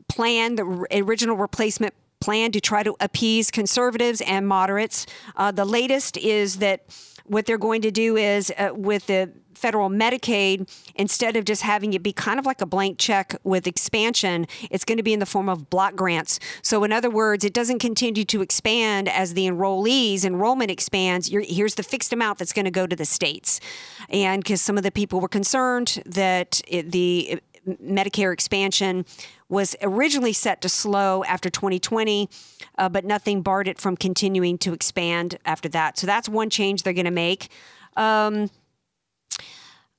plan, 0.08 0.56
the 0.56 0.86
original 0.92 1.36
replacement 1.36 1.94
plan 2.20 2.52
to 2.52 2.60
try 2.60 2.82
to 2.82 2.96
appease 3.00 3.50
conservatives 3.50 4.20
and 4.22 4.46
moderates. 4.46 5.06
Uh, 5.36 5.50
the 5.52 5.64
latest 5.64 6.16
is 6.16 6.56
that 6.56 6.84
what 7.24 7.46
they're 7.46 7.58
going 7.58 7.82
to 7.82 7.90
do 7.90 8.16
is 8.16 8.52
uh, 8.58 8.70
with 8.74 9.06
the 9.06 9.30
federal 9.58 9.90
Medicaid, 9.90 10.70
instead 10.94 11.36
of 11.36 11.44
just 11.44 11.62
having 11.62 11.92
it 11.92 12.02
be 12.02 12.12
kind 12.12 12.38
of 12.38 12.46
like 12.46 12.60
a 12.60 12.66
blank 12.66 12.96
check 12.98 13.34
with 13.42 13.66
expansion, 13.66 14.46
it's 14.70 14.84
going 14.84 14.96
to 14.96 15.02
be 15.02 15.12
in 15.12 15.18
the 15.18 15.26
form 15.26 15.48
of 15.48 15.68
block 15.68 15.96
grants. 15.96 16.38
So, 16.62 16.84
in 16.84 16.92
other 16.92 17.10
words, 17.10 17.44
it 17.44 17.52
doesn't 17.52 17.80
continue 17.80 18.24
to 18.24 18.40
expand 18.40 19.08
as 19.08 19.34
the 19.34 19.46
enrollees 19.48 20.24
enrollment 20.24 20.70
expands. 20.70 21.28
You're, 21.28 21.42
here's 21.42 21.74
the 21.74 21.82
fixed 21.82 22.12
amount 22.12 22.38
that's 22.38 22.52
going 22.52 22.66
to 22.66 22.70
go 22.70 22.86
to 22.86 22.96
the 22.96 23.04
states, 23.04 23.60
and 24.08 24.42
because 24.42 24.62
some 24.62 24.76
of 24.76 24.84
the 24.84 24.92
people 24.92 25.20
were 25.20 25.28
concerned 25.28 26.02
that 26.06 26.62
it, 26.68 26.92
the 26.92 27.40
Medicare 27.76 28.32
expansion 28.32 29.04
was 29.48 29.76
originally 29.82 30.32
set 30.32 30.60
to 30.62 30.68
slow 30.68 31.24
after 31.24 31.50
2020, 31.50 32.28
uh, 32.76 32.88
but 32.88 33.04
nothing 33.04 33.42
barred 33.42 33.68
it 33.68 33.80
from 33.80 33.96
continuing 33.96 34.58
to 34.58 34.72
expand 34.72 35.38
after 35.44 35.68
that. 35.70 35.98
So 35.98 36.06
that's 36.06 36.28
one 36.28 36.50
change 36.50 36.82
they're 36.82 36.92
going 36.92 37.04
to 37.04 37.10
make. 37.10 37.48
Um, 37.96 38.50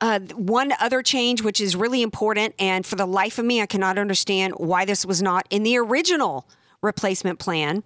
uh, 0.02 0.20
one 0.36 0.74
other 0.80 1.04
change, 1.04 1.42
which 1.42 1.60
is 1.60 1.76
really 1.76 2.02
important, 2.02 2.56
and 2.58 2.86
for 2.86 2.96
the 2.96 3.06
life 3.06 3.38
of 3.38 3.46
me, 3.46 3.62
I 3.62 3.66
cannot 3.66 3.98
understand 3.98 4.54
why 4.56 4.86
this 4.86 5.06
was 5.06 5.22
not 5.22 5.46
in 5.50 5.64
the 5.64 5.78
original 5.78 6.48
replacement 6.82 7.40
plan. 7.40 7.84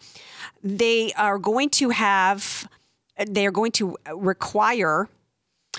They 0.64 1.12
are 1.14 1.40
going 1.40 1.70
to 1.72 1.90
have, 1.90 2.70
they 3.18 3.48
are 3.48 3.52
going 3.52 3.72
to 3.74 3.98
require 4.14 5.10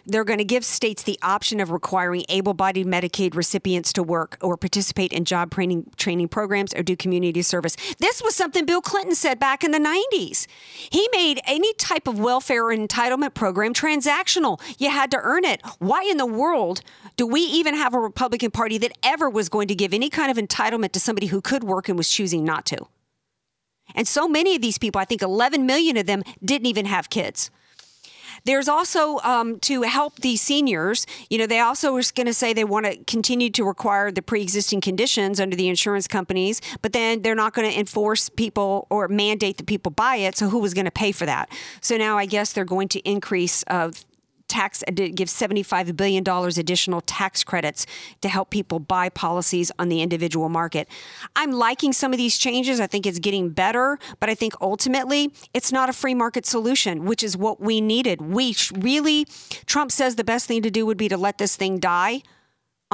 they're 0.07 0.25
going 0.25 0.39
to 0.39 0.45
give 0.45 0.65
states 0.65 1.03
the 1.03 1.19
option 1.23 1.61
of 1.61 1.71
requiring 1.71 2.25
able-bodied 2.29 2.87
Medicaid 2.87 3.35
recipients 3.35 3.93
to 3.95 4.03
work 4.03 4.37
or 4.41 4.57
participate 4.57 5.13
in 5.13 5.25
job 5.25 5.51
training 5.51 5.91
training 5.97 6.29
programs 6.29 6.75
or 6.75 6.83
do 6.83 6.97
community 6.97 7.43
service. 7.43 7.77
This 7.99 8.23
was 8.23 8.35
something 8.35 8.65
Bill 8.67 8.81
Clinton 8.81 9.15
said 9.15 9.39
back 9.39 9.65
in 9.65 9.71
the 9.71 9.79
90s. 9.79 10.47
He 10.91 11.09
made 11.13 11.41
any 11.47 11.73
type 11.75 12.07
of 12.07 12.19
welfare 12.19 12.67
or 12.67 12.77
entitlement 12.77 13.35
program 13.35 13.73
transactional. 13.73 14.61
You 14.79 14.91
had 14.91 15.11
to 15.13 15.21
earn 15.23 15.45
it. 15.45 15.63
Why 15.79 16.07
in 16.11 16.17
the 16.17 16.27
world 16.27 16.83
do 17.17 17.27
we 17.27 17.41
even 17.41 17.75
have 17.75 17.95
a 17.95 17.99
Republican 17.99 18.51
Party 18.51 18.79
that 18.79 18.93
ever 19.03 19.31
was 19.31 19.49
going 19.49 19.69
to 19.69 19.75
give 19.75 19.95
any 19.95 20.11
kind 20.11 20.31
of 20.31 20.37
entitlement 20.37 20.93
to 20.93 21.01
somebody 21.01 21.29
who 21.29 21.41
could 21.41 21.65
work 21.65 21.89
and 21.89 21.97
was 21.97 22.11
choosing 22.11 22.45
not 22.45 22.67
to? 22.67 22.87
And 23.95 24.09
so 24.09 24.27
many 24.27 24.57
of 24.57 24.63
these 24.63 24.79
people, 24.79 25.01
I 25.01 25.05
think 25.05 25.23
11 25.23 25.67
million 25.67 25.97
of 25.97 26.07
them, 26.07 26.23
didn't 26.45 26.67
even 26.67 26.87
have 26.87 27.11
kids. 27.11 27.51
There's 28.45 28.69
also 28.69 29.19
um, 29.21 29.59
to 29.61 29.83
help 29.83 30.21
these 30.21 30.43
seniors. 30.43 31.07
You 31.31 31.39
know, 31.39 31.47
they 31.47 31.61
also 31.61 31.95
are 31.97 32.03
going 32.15 32.27
to 32.27 32.35
say 32.35 32.53
they 32.53 32.65
want 32.65 32.87
to 32.87 32.97
continue 33.05 33.51
to 33.51 33.65
require 33.65 34.11
the 34.11 34.23
pre-existing 34.23 34.81
conditions 34.83 35.41
under 35.41 35.57
the 35.57 35.69
insurance 35.69 36.07
companies, 36.07 36.61
but 36.83 36.93
then 36.93 37.23
they're 37.23 37.35
not 37.35 37.55
going 37.55 37.71
to 37.71 37.79
enforce 37.79 38.29
people 38.29 38.87
or 38.91 39.09
mandate 39.09 39.57
that 39.57 39.67
people 39.67 39.91
buy 39.91 40.17
it. 40.17 40.37
So 40.37 40.49
who 40.49 40.59
was 40.59 40.75
going 40.75 40.85
to 40.85 40.91
pay 40.91 41.13
for 41.13 41.25
that? 41.27 41.51
So 41.81 41.97
now 41.97 42.19
I 42.19 42.27
guess 42.27 42.53
they're 42.53 42.65
going 42.65 42.89
to 42.89 43.01
increase. 43.01 43.65
Uh, 43.67 43.93
tax 44.49 44.83
uh, 44.87 44.93
give 44.93 45.31
75 45.31 45.97
billion 45.97 46.23
dollars 46.23 46.59
additional 46.59 47.01
tax 47.01 47.45
credits 47.45 47.87
to 48.21 48.29
help 48.29 48.51
people 48.51 48.79
buy 48.79 49.09
policies 49.09 49.71
on 49.79 49.89
the 49.89 50.03
individual 50.03 50.49
market. 50.49 50.89
I'm 51.37 51.53
liking 51.53 51.93
some 51.93 52.13
of 52.13 52.19
these 52.19 52.37
changes. 52.39 52.81
I 52.81 52.87
think 52.87 53.07
it's 53.07 53.19
getting 53.19 53.51
better, 53.51 53.99
but 54.21 54.29
I 54.29 54.35
think 54.35 54.55
ultimately 54.61 55.33
it's 55.53 55.73
not 55.73 55.89
a 55.89 55.93
free 55.93 56.15
market 56.15 56.47
solution, 56.47 57.05
which 57.05 57.23
is 57.23 57.37
what 57.37 57.61
we 57.61 57.81
needed. 57.81 58.21
We 58.21 58.55
really 58.75 59.27
Trump 59.67 59.91
says 59.91 60.17
the 60.17 60.25
best 60.25 60.47
thing 60.47 60.63
to 60.63 60.71
do 60.71 60.87
would 60.87 60.99
be 60.99 61.09
to 61.09 61.17
let 61.17 61.39
this 61.39 61.57
thing 61.57 61.79
die 61.79 62.23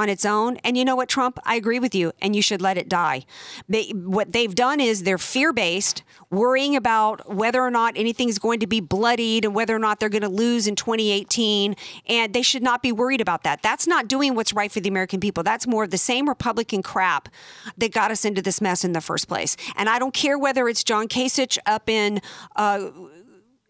on 0.01 0.09
its 0.09 0.25
own. 0.25 0.57
And 0.59 0.77
you 0.77 0.85
know 0.85 0.97
what, 0.97 1.09
Trump? 1.09 1.39
I 1.45 1.55
agree 1.57 1.79
with 1.79 1.95
you, 1.95 2.13
and 2.21 2.35
you 2.35 2.43
should 2.43 2.63
let 2.63 2.79
it 2.79 2.89
die. 2.89 3.25
They, 3.69 3.91
what 3.91 4.33
they've 4.33 4.55
done 4.55 4.81
is 4.81 5.03
they're 5.03 5.19
fear 5.19 5.53
based, 5.53 6.03
worrying 6.31 6.75
about 6.75 7.35
whether 7.35 7.63
or 7.63 7.71
not 7.71 7.95
anything's 7.97 8.39
going 8.39 8.61
to 8.61 8.67
be 8.67 8.81
bloodied 8.81 9.45
and 9.45 9.55
whether 9.55 9.75
or 9.75 9.79
not 9.79 10.01
they're 10.01 10.09
going 10.09 10.23
to 10.23 10.29
lose 10.29 10.67
in 10.67 10.75
2018. 10.75 11.77
And 12.09 12.33
they 12.33 12.43
should 12.43 12.63
not 12.63 12.83
be 12.83 12.93
worried 12.93 13.21
about 13.21 13.43
that. 13.45 13.63
That's 13.63 13.87
not 13.87 14.09
doing 14.09 14.35
what's 14.35 14.53
right 14.53 14.73
for 14.73 14.81
the 14.81 14.89
American 14.89 15.21
people. 15.21 15.43
That's 15.43 15.67
more 15.67 15.85
of 15.85 15.91
the 15.91 15.99
same 15.99 16.29
Republican 16.29 16.83
crap 16.83 17.29
that 17.77 17.93
got 17.93 18.11
us 18.11 18.25
into 18.25 18.41
this 18.43 18.61
mess 18.61 18.85
in 18.85 18.93
the 18.93 19.01
first 19.01 19.29
place. 19.29 19.57
And 19.77 19.89
I 19.89 19.99
don't 19.99 20.15
care 20.15 20.39
whether 20.39 20.69
it's 20.69 20.83
John 20.83 21.09
Kasich 21.09 21.59
up 21.67 21.89
in. 21.89 22.21
Uh, 22.57 22.91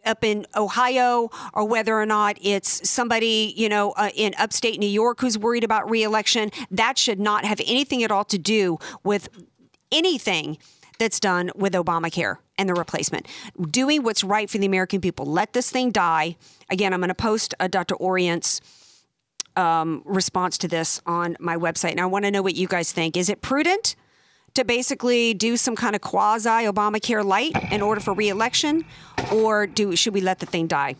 up 0.04 0.24
in 0.24 0.46
Ohio, 0.56 1.30
or 1.52 1.64
whether 1.64 1.98
or 1.98 2.06
not 2.06 2.36
it's 2.40 2.88
somebody, 2.88 3.52
you 3.56 3.68
know, 3.68 3.92
uh, 3.92 4.10
in 4.14 4.34
upstate 4.38 4.78
New 4.78 4.88
York 4.88 5.20
who's 5.20 5.38
worried 5.38 5.64
about 5.64 5.90
reelection, 5.90 6.50
that 6.70 6.98
should 6.98 7.20
not 7.20 7.44
have 7.44 7.60
anything 7.66 8.02
at 8.02 8.10
all 8.10 8.24
to 8.24 8.38
do 8.38 8.78
with 9.04 9.28
anything 9.92 10.58
that's 10.98 11.18
done 11.18 11.50
with 11.54 11.72
Obamacare 11.72 12.36
and 12.58 12.68
the 12.68 12.74
replacement. 12.74 13.26
Doing 13.70 14.02
what's 14.02 14.22
right 14.22 14.48
for 14.48 14.58
the 14.58 14.66
American 14.66 15.00
people. 15.00 15.26
Let 15.26 15.54
this 15.54 15.70
thing 15.70 15.90
die. 15.90 16.36
Again, 16.70 16.92
I'm 16.92 17.00
going 17.00 17.08
to 17.08 17.14
post 17.14 17.54
uh, 17.58 17.68
Dr. 17.68 17.96
Orient's 17.96 18.60
um, 19.56 20.02
response 20.04 20.58
to 20.58 20.68
this 20.68 21.00
on 21.06 21.36
my 21.40 21.56
website. 21.56 21.92
And 21.92 22.00
I 22.00 22.06
want 22.06 22.24
to 22.26 22.30
know 22.30 22.42
what 22.42 22.54
you 22.54 22.68
guys 22.68 22.92
think. 22.92 23.16
Is 23.16 23.28
it 23.28 23.40
prudent? 23.40 23.96
To 24.54 24.64
basically 24.64 25.34
do 25.34 25.56
some 25.56 25.76
kind 25.76 25.94
of 25.94 26.00
quasi 26.00 26.48
Obamacare 26.48 27.24
light 27.24 27.52
in 27.72 27.82
order 27.82 28.00
for 28.00 28.14
reelection, 28.14 28.84
or 29.32 29.66
do 29.66 29.94
should 29.96 30.14
we 30.14 30.20
let 30.20 30.38
the 30.38 30.46
thing 30.46 30.66
die? 30.66 30.96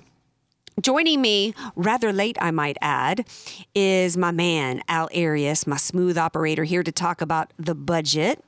Joining 0.80 1.20
me, 1.20 1.54
rather 1.76 2.12
late, 2.12 2.38
I 2.40 2.52
might 2.52 2.78
add, 2.80 3.26
is 3.74 4.16
my 4.16 4.30
man, 4.30 4.82
Al 4.88 5.10
Arias, 5.14 5.66
my 5.66 5.76
smooth 5.76 6.16
operator, 6.16 6.64
here 6.64 6.82
to 6.82 6.92
talk 6.92 7.20
about 7.20 7.52
the 7.58 7.74
budget. 7.74 8.42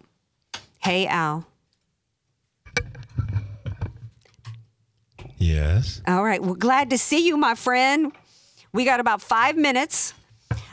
Hey, 0.78 1.06
Al. 1.06 1.46
Yes. 5.36 6.00
All 6.06 6.24
right. 6.24 6.40
Well, 6.40 6.54
glad 6.54 6.88
to 6.90 6.98
see 6.98 7.26
you, 7.26 7.36
my 7.36 7.54
friend. 7.54 8.12
We 8.72 8.84
got 8.84 9.00
about 9.00 9.20
five 9.20 9.56
minutes. 9.56 10.14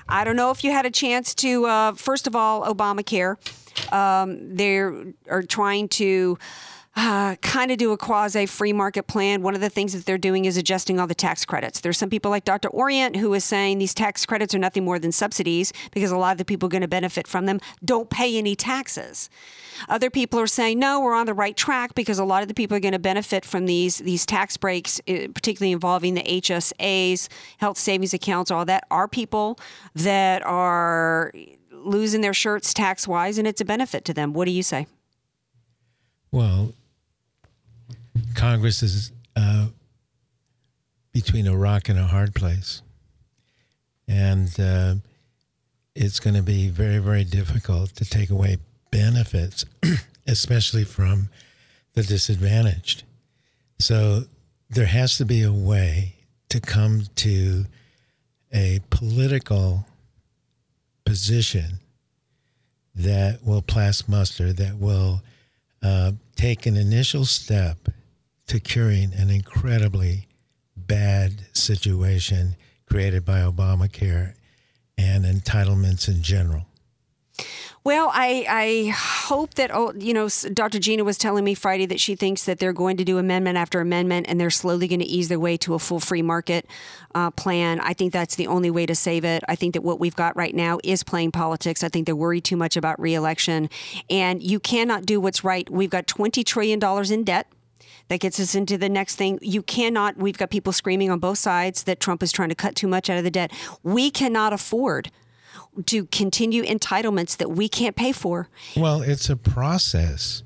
I 0.07 0.23
don't 0.23 0.36
know 0.36 0.51
if 0.51 0.63
you 0.63 0.71
had 0.71 0.86
a 0.86 0.91
chance 0.91 1.36
to, 1.36 1.65
uh, 1.65 1.93
first 1.93 2.25
of 2.27 2.36
all, 2.36 2.63
Obamacare. 2.73 3.36
Um, 3.91 4.55
they 4.55 4.77
are 4.77 5.43
trying 5.47 5.88
to 5.89 6.38
uh, 6.95 7.36
kind 7.38 7.71
of 7.71 7.77
do 7.77 7.91
a 7.91 7.97
quasi 7.97 8.45
free 8.45 8.73
market 8.73 9.07
plan. 9.07 9.41
One 9.41 9.55
of 9.55 9.61
the 9.61 9.69
things 9.69 9.93
that 9.93 10.05
they're 10.05 10.17
doing 10.17 10.45
is 10.45 10.57
adjusting 10.57 10.99
all 10.99 11.07
the 11.07 11.15
tax 11.15 11.45
credits. 11.45 11.80
There's 11.80 11.97
some 11.97 12.09
people 12.09 12.30
like 12.30 12.43
Dr. 12.43 12.67
Orient 12.67 13.15
who 13.15 13.34
is 13.34 13.45
saying 13.45 13.77
these 13.77 13.93
tax 13.93 14.25
credits 14.25 14.53
are 14.53 14.59
nothing 14.59 14.84
more 14.84 14.99
than 14.99 15.11
subsidies 15.11 15.71
because 15.91 16.11
a 16.11 16.17
lot 16.17 16.34
of 16.34 16.39
the 16.39 16.45
people 16.45 16.67
going 16.67 16.82
to 16.82 16.89
benefit 16.89 17.27
from 17.27 17.45
them 17.45 17.59
don't 17.86 18.09
pay 18.09 18.38
any 18.38 18.55
taxes. 18.55 19.30
Other 19.88 20.09
people 20.09 20.39
are 20.39 20.47
saying 20.47 20.80
no, 20.80 20.99
we're 20.99 21.13
on 21.13 21.25
the 21.25 21.34
right 21.34 21.55
track 21.55 21.93
because 21.95 22.19
a 22.19 22.25
lot 22.25 22.41
of 22.41 22.47
the 22.47 22.53
people 22.53 22.75
are 22.75 22.82
going 22.82 22.91
to 22.91 22.99
benefit 22.99 23.45
from 23.45 23.65
these 23.65 23.99
these 23.99 24.25
tax 24.25 24.57
breaks, 24.57 24.99
eh, 25.07 25.27
particularly 25.34 25.71
involving 25.71 26.15
the 26.15 26.23
HSAs, 26.23 27.30
health 27.59 27.77
savings 27.77 28.13
accounts, 28.13 28.51
all 28.51 28.65
that 28.65 28.84
are 28.91 29.07
people 29.07 29.57
that 29.95 30.41
are 30.45 31.32
losing 31.84 32.21
their 32.21 32.34
shirts 32.34 32.73
tax 32.73 33.07
wise, 33.07 33.38
and 33.38 33.47
it's 33.47 33.61
a 33.61 33.65
benefit 33.65 34.05
to 34.05 34.13
them. 34.13 34.34
What 34.34 34.45
do 34.45 34.51
you 34.51 34.63
say? 34.63 34.88
Well, 36.32 36.73
Congress 38.36 38.84
is 38.84 39.11
uh, 39.36 39.67
between 41.11 41.47
a 41.47 41.55
rock 41.55 41.89
and 41.89 41.97
a 41.97 42.05
hard 42.05 42.36
place. 42.36 42.82
And 44.07 44.57
uh, 44.59 44.95
it's 45.95 46.19
going 46.19 46.36
to 46.36 46.43
be 46.43 46.69
very, 46.69 46.99
very 46.99 47.23
difficult 47.23 47.95
to 47.95 48.05
take 48.05 48.30
away 48.30 48.57
benefits, 48.91 49.65
especially 50.27 50.84
from 50.84 51.30
the 51.93 52.03
disadvantaged. 52.03 53.03
So 53.80 54.23
there 54.69 54.86
has 54.86 55.17
to 55.17 55.25
be 55.25 55.41
a 55.43 55.53
way 55.53 56.15
to 56.49 56.59
come 56.59 57.03
to 57.15 57.65
a 58.53 58.80
political 58.89 59.86
position 61.10 61.80
that 62.93 63.39
will 63.43 63.64
pass 63.64 64.07
muster, 64.07 64.53
that 64.53 64.78
will 64.78 65.24
uh, 65.82 66.12
take 66.36 66.68
an 66.68 66.78
initial 66.78 67.26
step 67.26 67.78
to 68.45 68.60
curing 68.60 69.12
an 69.16 69.32
incredibly 69.32 70.28
bad 70.78 71.32
situation 71.51 72.55
created 72.86 73.26
by 73.26 73.39
Obamacare 73.39 74.36
and 74.99 75.26
entitlements 75.26 76.07
in 76.07 76.22
general. 76.22 76.68
Well, 77.86 78.11
I, 78.13 78.45
I 78.49 78.89
hope 78.89 79.53
that, 79.53 79.71
oh, 79.73 79.93
you 79.97 80.13
know, 80.13 80.27
Dr. 80.53 80.80
Gina 80.80 81.05
was 81.05 81.17
telling 81.17 81.45
me 81.45 81.53
Friday 81.53 81.86
that 81.86 81.99
she 81.99 82.15
thinks 82.15 82.43
that 82.43 82.59
they're 82.59 82.73
going 82.73 82.97
to 82.97 83.05
do 83.05 83.17
amendment 83.17 83.57
after 83.57 83.80
amendment 83.80 84.25
and 84.27 84.39
they're 84.39 84.49
slowly 84.49 84.88
going 84.88 84.99
to 84.99 85.05
ease 85.05 85.30
their 85.30 85.39
way 85.39 85.55
to 85.57 85.73
a 85.75 85.80
full 85.80 86.01
free 86.01 86.21
market 86.21 86.67
uh, 87.15 87.32
plan. 87.32 87.80
I 87.80 87.93
think 87.93 88.11
that's 88.11 88.36
the 88.36 88.47
only 88.47 88.69
way 88.69 88.86
to 88.86 88.95
save 88.95 89.23
it. 89.23 89.43
I 89.47 89.55
think 89.55 89.75
that 89.75 89.82
what 89.82 89.97
we've 89.97 90.15
got 90.15 90.36
right 90.36 90.53
now 90.53 90.80
is 90.84 91.03
playing 91.03 91.32
politics. 91.32 91.82
I 91.82 91.88
think 91.88 92.05
they're 92.05 92.17
worried 92.17 92.43
too 92.43 92.57
much 92.57 92.75
about 92.75 92.99
reelection. 92.99 93.69
And 94.09 94.43
you 94.43 94.59
cannot 94.59 95.05
do 95.05 95.21
what's 95.21 95.45
right. 95.45 95.69
We've 95.69 95.89
got 95.89 96.05
$20 96.05 96.45
trillion 96.45 96.80
in 97.13 97.23
debt. 97.23 97.47
That 98.09 98.19
gets 98.19 98.39
us 98.39 98.55
into 98.55 98.77
the 98.77 98.89
next 98.89 99.15
thing. 99.15 99.39
You 99.41 99.61
cannot, 99.61 100.17
we've 100.17 100.38
got 100.38 100.49
people 100.49 100.73
screaming 100.73 101.11
on 101.11 101.19
both 101.19 101.38
sides 101.38 101.84
that 101.84 101.99
Trump 101.99 102.23
is 102.23 102.32
trying 102.32 102.49
to 102.49 102.55
cut 102.55 102.75
too 102.75 102.88
much 102.88 103.09
out 103.09 103.17
of 103.17 103.23
the 103.23 103.32
debt. 103.32 103.51
We 103.84 104.11
cannot 104.11 104.51
afford 104.51 105.11
to 105.86 106.05
continue 106.05 106.63
entitlements 106.63 107.38
that 107.38 107.49
we 107.51 107.70
can't 107.70 107.95
pay 107.95 108.11
for. 108.11 108.49
Well, 108.76 109.01
it's 109.01 109.30
a 109.30 109.36
process, 109.36 110.43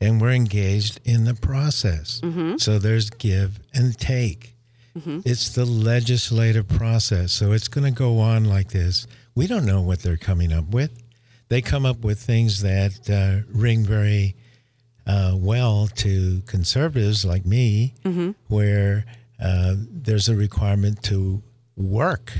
and 0.00 0.20
we're 0.20 0.32
engaged 0.32 1.00
in 1.04 1.24
the 1.24 1.34
process. 1.34 2.20
Mm-hmm. 2.22 2.56
So 2.58 2.78
there's 2.78 3.10
give 3.10 3.60
and 3.74 3.96
take. 3.98 4.48
It's 5.24 5.48
the 5.48 5.64
legislative 5.64 6.68
process. 6.68 7.32
So 7.32 7.52
it's 7.52 7.66
going 7.68 7.86
to 7.90 7.98
go 7.98 8.18
on 8.18 8.44
like 8.44 8.72
this. 8.72 9.06
We 9.34 9.46
don't 9.46 9.64
know 9.64 9.80
what 9.80 10.00
they're 10.00 10.18
coming 10.18 10.52
up 10.52 10.66
with. 10.68 10.90
They 11.48 11.62
come 11.62 11.86
up 11.86 12.00
with 12.04 12.18
things 12.20 12.60
that 12.60 13.08
uh, 13.08 13.48
ring 13.50 13.84
very 13.86 14.36
uh, 15.06 15.32
well 15.34 15.88
to 15.96 16.42
conservatives 16.46 17.24
like 17.24 17.46
me, 17.46 17.94
Mm-hmm. 18.04 18.32
where 18.48 19.06
uh, 19.42 19.76
there's 19.78 20.28
a 20.28 20.36
requirement 20.36 21.02
to 21.04 21.42
work 21.74 22.32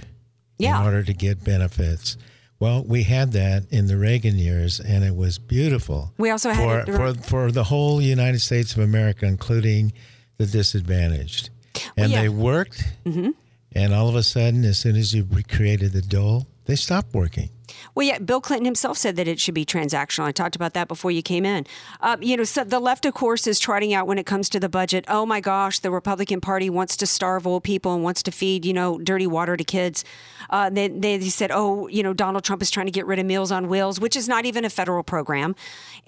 Yeah. 0.58 0.78
in 0.80 0.84
order 0.86 1.02
to 1.02 1.12
get 1.12 1.42
benefits. 1.44 2.16
Well, 2.60 2.84
we 2.84 3.02
had 3.02 3.32
that 3.32 3.64
in 3.70 3.88
the 3.88 3.96
Reagan 3.96 4.38
years, 4.38 4.78
and 4.78 5.02
it 5.02 5.16
was 5.16 5.38
beautiful. 5.38 6.12
We 6.16 6.30
also 6.30 6.50
had 6.50 6.86
for, 6.86 7.10
it- 7.10 7.14
for 7.16 7.22
for 7.28 7.52
the 7.52 7.64
whole 7.64 8.00
United 8.00 8.40
States 8.40 8.72
of 8.76 8.82
America, 8.84 9.26
including 9.26 9.92
the 10.38 10.46
disadvantaged, 10.46 11.50
and 11.96 12.12
yeah. 12.12 12.22
they 12.22 12.28
worked. 12.28 12.84
Mm-hmm. 13.04 13.30
And 13.74 13.94
all 13.94 14.08
of 14.08 14.14
a 14.14 14.22
sudden, 14.22 14.64
as 14.64 14.78
soon 14.78 14.96
as 14.96 15.12
you 15.14 15.26
recreated 15.30 15.92
the 15.92 16.02
dole, 16.02 16.46
they 16.66 16.76
stopped 16.76 17.14
working. 17.14 17.48
Well, 17.94 18.06
yeah, 18.06 18.18
Bill 18.18 18.40
Clinton 18.40 18.64
himself 18.64 18.98
said 18.98 19.16
that 19.16 19.28
it 19.28 19.40
should 19.40 19.54
be 19.54 19.64
transactional. 19.64 20.24
I 20.24 20.32
talked 20.32 20.56
about 20.56 20.74
that 20.74 20.88
before 20.88 21.10
you 21.10 21.22
came 21.22 21.44
in. 21.44 21.66
Um, 22.00 22.22
you 22.22 22.36
know, 22.36 22.44
so 22.44 22.64
the 22.64 22.80
left, 22.80 23.06
of 23.06 23.14
course, 23.14 23.46
is 23.46 23.58
trotting 23.58 23.94
out 23.94 24.06
when 24.06 24.18
it 24.18 24.26
comes 24.26 24.48
to 24.50 24.60
the 24.60 24.68
budget. 24.68 25.04
Oh 25.08 25.26
my 25.26 25.40
gosh, 25.40 25.78
the 25.78 25.90
Republican 25.90 26.40
Party 26.40 26.70
wants 26.70 26.96
to 26.98 27.06
starve 27.06 27.46
old 27.46 27.64
people 27.64 27.94
and 27.94 28.02
wants 28.02 28.22
to 28.24 28.30
feed, 28.30 28.64
you 28.64 28.72
know, 28.72 28.98
dirty 28.98 29.26
water 29.26 29.56
to 29.56 29.64
kids. 29.64 30.04
Uh, 30.50 30.68
they, 30.68 30.88
they 30.88 31.20
said, 31.20 31.50
oh, 31.52 31.88
you 31.88 32.02
know, 32.02 32.12
Donald 32.12 32.44
Trump 32.44 32.60
is 32.62 32.70
trying 32.70 32.86
to 32.86 32.92
get 32.92 33.06
rid 33.06 33.18
of 33.18 33.26
Meals 33.26 33.50
on 33.50 33.68
Wheels, 33.68 33.98
which 33.98 34.16
is 34.16 34.28
not 34.28 34.44
even 34.44 34.64
a 34.64 34.70
federal 34.70 35.02
program. 35.02 35.54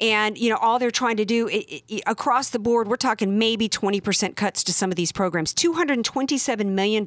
And, 0.01 0.37
you 0.37 0.51
know, 0.51 0.57
all 0.57 0.79
they're 0.79 0.91
trying 0.91 1.17
to 1.17 1.25
do 1.25 1.49
i 1.49 1.83
i 1.91 2.01
across 2.07 2.51
the 2.51 2.59
board, 2.59 2.89
we're 2.89 2.97
talking 2.97 3.39
maybe 3.39 3.69
20% 3.69 4.37
cuts 4.37 4.63
to 4.65 4.73
some 4.73 4.91
of 4.91 4.97
these 4.97 5.13
programs, 5.13 5.55
$227 5.55 6.67
million 6.67 7.05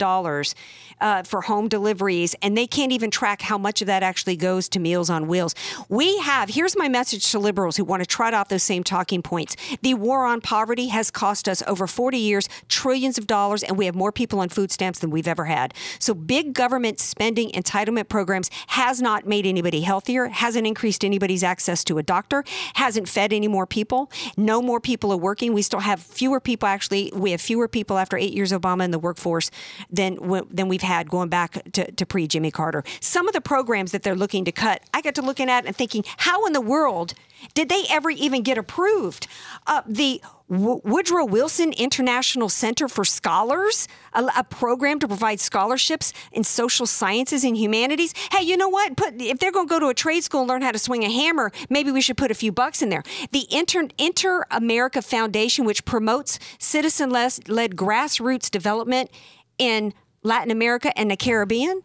uh, 1.00 1.24
for 1.24 1.42
home 1.42 1.68
deliveries. 1.68 2.36
And 2.42 2.58
they 2.58 2.66
can't 2.66 2.92
even 2.92 3.12
track 3.12 3.42
how 3.44 3.58
much 3.58 3.82
of 3.82 3.88
that 3.88 4.02
actually 4.02 4.36
goes 4.36 4.57
to 4.66 4.80
Meals 4.80 5.10
on 5.10 5.28
Wheels. 5.28 5.54
We 5.90 6.18
have, 6.20 6.50
here's 6.50 6.78
my 6.78 6.88
message 6.88 7.30
to 7.32 7.40
liberals 7.40 7.76
who 7.76 7.84
want 7.84 8.02
to 8.02 8.08
trot 8.08 8.34
out 8.34 8.48
those 8.50 8.64
same 8.64 8.84
talking 8.84 9.22
points. 9.22 9.56
The 9.82 9.94
war 9.94 10.26
on 10.26 10.40
poverty 10.42 10.88
has 10.88 11.12
cost 11.12 11.50
us 11.50 11.62
over 11.68 11.86
40 11.86 12.18
years 12.18 12.48
trillions 12.70 13.18
of 13.18 13.28
dollars, 13.28 13.64
and 13.64 13.78
we 13.78 13.86
have 13.86 13.96
more 13.96 14.12
people 14.12 14.40
on 14.40 14.48
food 14.48 14.72
stamps 14.72 15.00
than 15.00 15.10
we've 15.10 15.28
ever 15.28 15.46
had. 15.46 15.74
So 16.00 16.14
big 16.14 16.54
government 16.54 17.00
spending 17.00 17.52
entitlement 17.52 18.08
programs 18.08 18.50
has 18.68 19.02
not 19.02 19.28
made 19.28 19.46
anybody 19.46 19.82
healthier, 19.82 20.28
hasn't 20.28 20.66
increased 20.66 21.04
anybody's 21.04 21.44
access 21.44 21.84
to 21.86 21.98
a 21.98 22.04
doctor, 22.04 22.46
hasn't 22.76 23.10
fed 23.10 23.34
any 23.34 23.50
more 23.50 23.68
people. 23.68 24.10
No 24.38 24.62
more 24.62 24.80
people 24.80 25.12
are 25.12 25.18
working. 25.18 25.54
We 25.54 25.62
still 25.62 25.82
have 25.82 26.02
fewer 26.02 26.40
people 26.40 26.68
actually. 26.68 27.12
We 27.14 27.32
have 27.32 27.42
fewer 27.42 27.68
people 27.68 27.98
after 27.98 28.18
eight 28.18 28.34
years 28.34 28.54
of 28.54 28.62
Obama 28.62 28.86
in 28.86 28.92
the 28.92 29.00
workforce 29.00 29.52
than 29.90 30.18
than 30.50 30.70
we've 30.70 30.82
had 30.82 31.10
going 31.10 31.28
back 31.28 31.72
to, 31.74 31.92
to 31.92 32.06
pre 32.06 32.28
Jimmy 32.28 32.52
Carter. 32.52 32.84
Some 33.02 33.28
of 33.28 33.34
the 33.34 33.42
programs 33.42 33.92
that 33.92 34.04
they're 34.04 34.16
looking 34.16 34.38
looking 34.38 34.44
to 34.48 34.52
cut, 34.52 34.82
I 34.94 35.02
got 35.02 35.16
to 35.16 35.22
looking 35.22 35.50
at 35.50 35.64
it 35.64 35.68
and 35.68 35.76
thinking, 35.76 36.04
how 36.18 36.46
in 36.46 36.54
the 36.54 36.62
world 36.62 37.14
did 37.54 37.70
they 37.70 37.84
ever 37.90 38.10
even 38.10 38.42
get 38.42 38.58
approved? 38.58 39.28
Uh, 39.68 39.84
the 39.86 40.22
W- 40.50 40.80
Woodrow 40.86 41.26
Wilson 41.26 41.74
International 41.74 42.48
Center 42.48 42.88
for 42.88 43.04
Scholars, 43.04 43.88
a, 44.14 44.26
a 44.38 44.44
program 44.46 44.98
to 45.00 45.08
provide 45.08 45.42
scholarships 45.42 46.14
in 46.32 46.46
social 46.46 46.86
sciences 46.86 47.44
and 47.44 47.58
humanities. 47.58 48.14
Hey, 48.32 48.46
you 48.46 48.56
know 48.56 48.70
what? 48.70 48.96
Put 48.96 49.22
if 49.22 49.40
they're 49.40 49.52
going 49.52 49.68
to 49.68 49.70
go 49.70 49.80
to 49.80 49.88
a 49.88 49.94
trade 49.94 50.24
school 50.24 50.42
and 50.42 50.50
learn 50.50 50.62
how 50.62 50.72
to 50.72 50.80
swing 50.80 51.04
a 51.04 51.12
hammer, 51.12 51.52
maybe 51.70 51.92
we 51.92 52.00
should 52.00 52.16
put 52.16 52.32
a 52.32 52.34
few 52.34 52.54
bucks 52.54 52.82
in 52.82 52.88
there. 52.88 53.04
The 53.34 53.46
Inter 53.52 53.90
Inter 53.98 54.46
America 54.50 55.02
Foundation, 55.02 55.66
which 55.66 55.84
promotes 55.84 56.40
citizen-led 56.60 57.76
grassroots 57.76 58.50
development 58.50 59.12
in 59.58 59.94
Latin 60.24 60.50
America 60.50 60.98
and 60.98 61.12
the 61.12 61.18
Caribbean. 61.18 61.84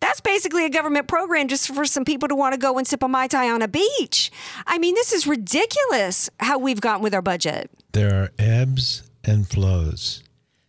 That's 0.00 0.20
basically 0.20 0.64
a 0.64 0.70
government 0.70 1.08
program 1.08 1.48
just 1.48 1.74
for 1.74 1.84
some 1.84 2.04
people 2.04 2.28
to 2.28 2.34
want 2.34 2.52
to 2.54 2.58
go 2.58 2.78
and 2.78 2.86
sip 2.86 3.02
a 3.02 3.08
Mai 3.08 3.26
Tai 3.26 3.50
on 3.50 3.62
a 3.62 3.68
beach. 3.68 4.30
I 4.66 4.78
mean, 4.78 4.94
this 4.94 5.12
is 5.12 5.26
ridiculous 5.26 6.30
how 6.40 6.58
we've 6.58 6.80
gotten 6.80 7.02
with 7.02 7.14
our 7.14 7.22
budget. 7.22 7.70
There 7.92 8.14
are 8.22 8.30
ebbs 8.38 9.02
and 9.24 9.46
flows. 9.48 10.22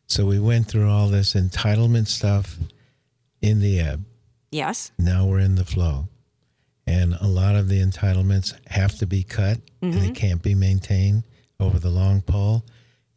So 0.07 0.25
we 0.25 0.39
went 0.39 0.67
through 0.67 0.89
all 0.89 1.07
this 1.09 1.36
entitlement 1.36 2.07
stuff 2.07 2.57
in 3.41 3.59
the 3.59 3.80
ebb. 3.80 4.03
Yes. 4.51 4.91
Now 4.97 5.27
we're 5.27 5.39
in 5.39 5.55
the 5.55 5.65
flow. 5.65 6.07
And 6.88 7.13
a 7.21 7.27
lot 7.27 7.55
of 7.55 7.69
the 7.69 7.80
entitlements 7.84 8.55
have 8.67 8.95
to 8.97 9.05
be 9.05 9.23
cut 9.23 9.59
and 9.82 9.93
Mm-hmm. 9.93 9.99
they 10.07 10.11
can't 10.11 10.41
be 10.41 10.55
maintained 10.55 11.23
over 11.59 11.77
the 11.80 11.89
long 11.91 12.21
pole. 12.21 12.65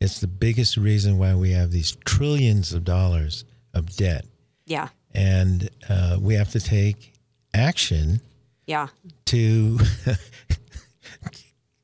It's 0.00 0.20
the 0.20 0.26
biggest 0.26 0.76
reason 0.76 1.16
why 1.16 1.34
we 1.34 1.52
have 1.52 1.70
these 1.70 1.96
trillions 2.04 2.72
of 2.74 2.84
dollars 2.84 3.44
of 3.72 3.96
debt. 3.96 4.26
Yeah. 4.66 4.88
And 5.14 5.68
uh, 5.88 6.18
we 6.20 6.34
have 6.34 6.50
to 6.52 6.60
take 6.60 7.12
action 7.54 8.20
Yeah. 8.66 8.88
to 9.26 9.78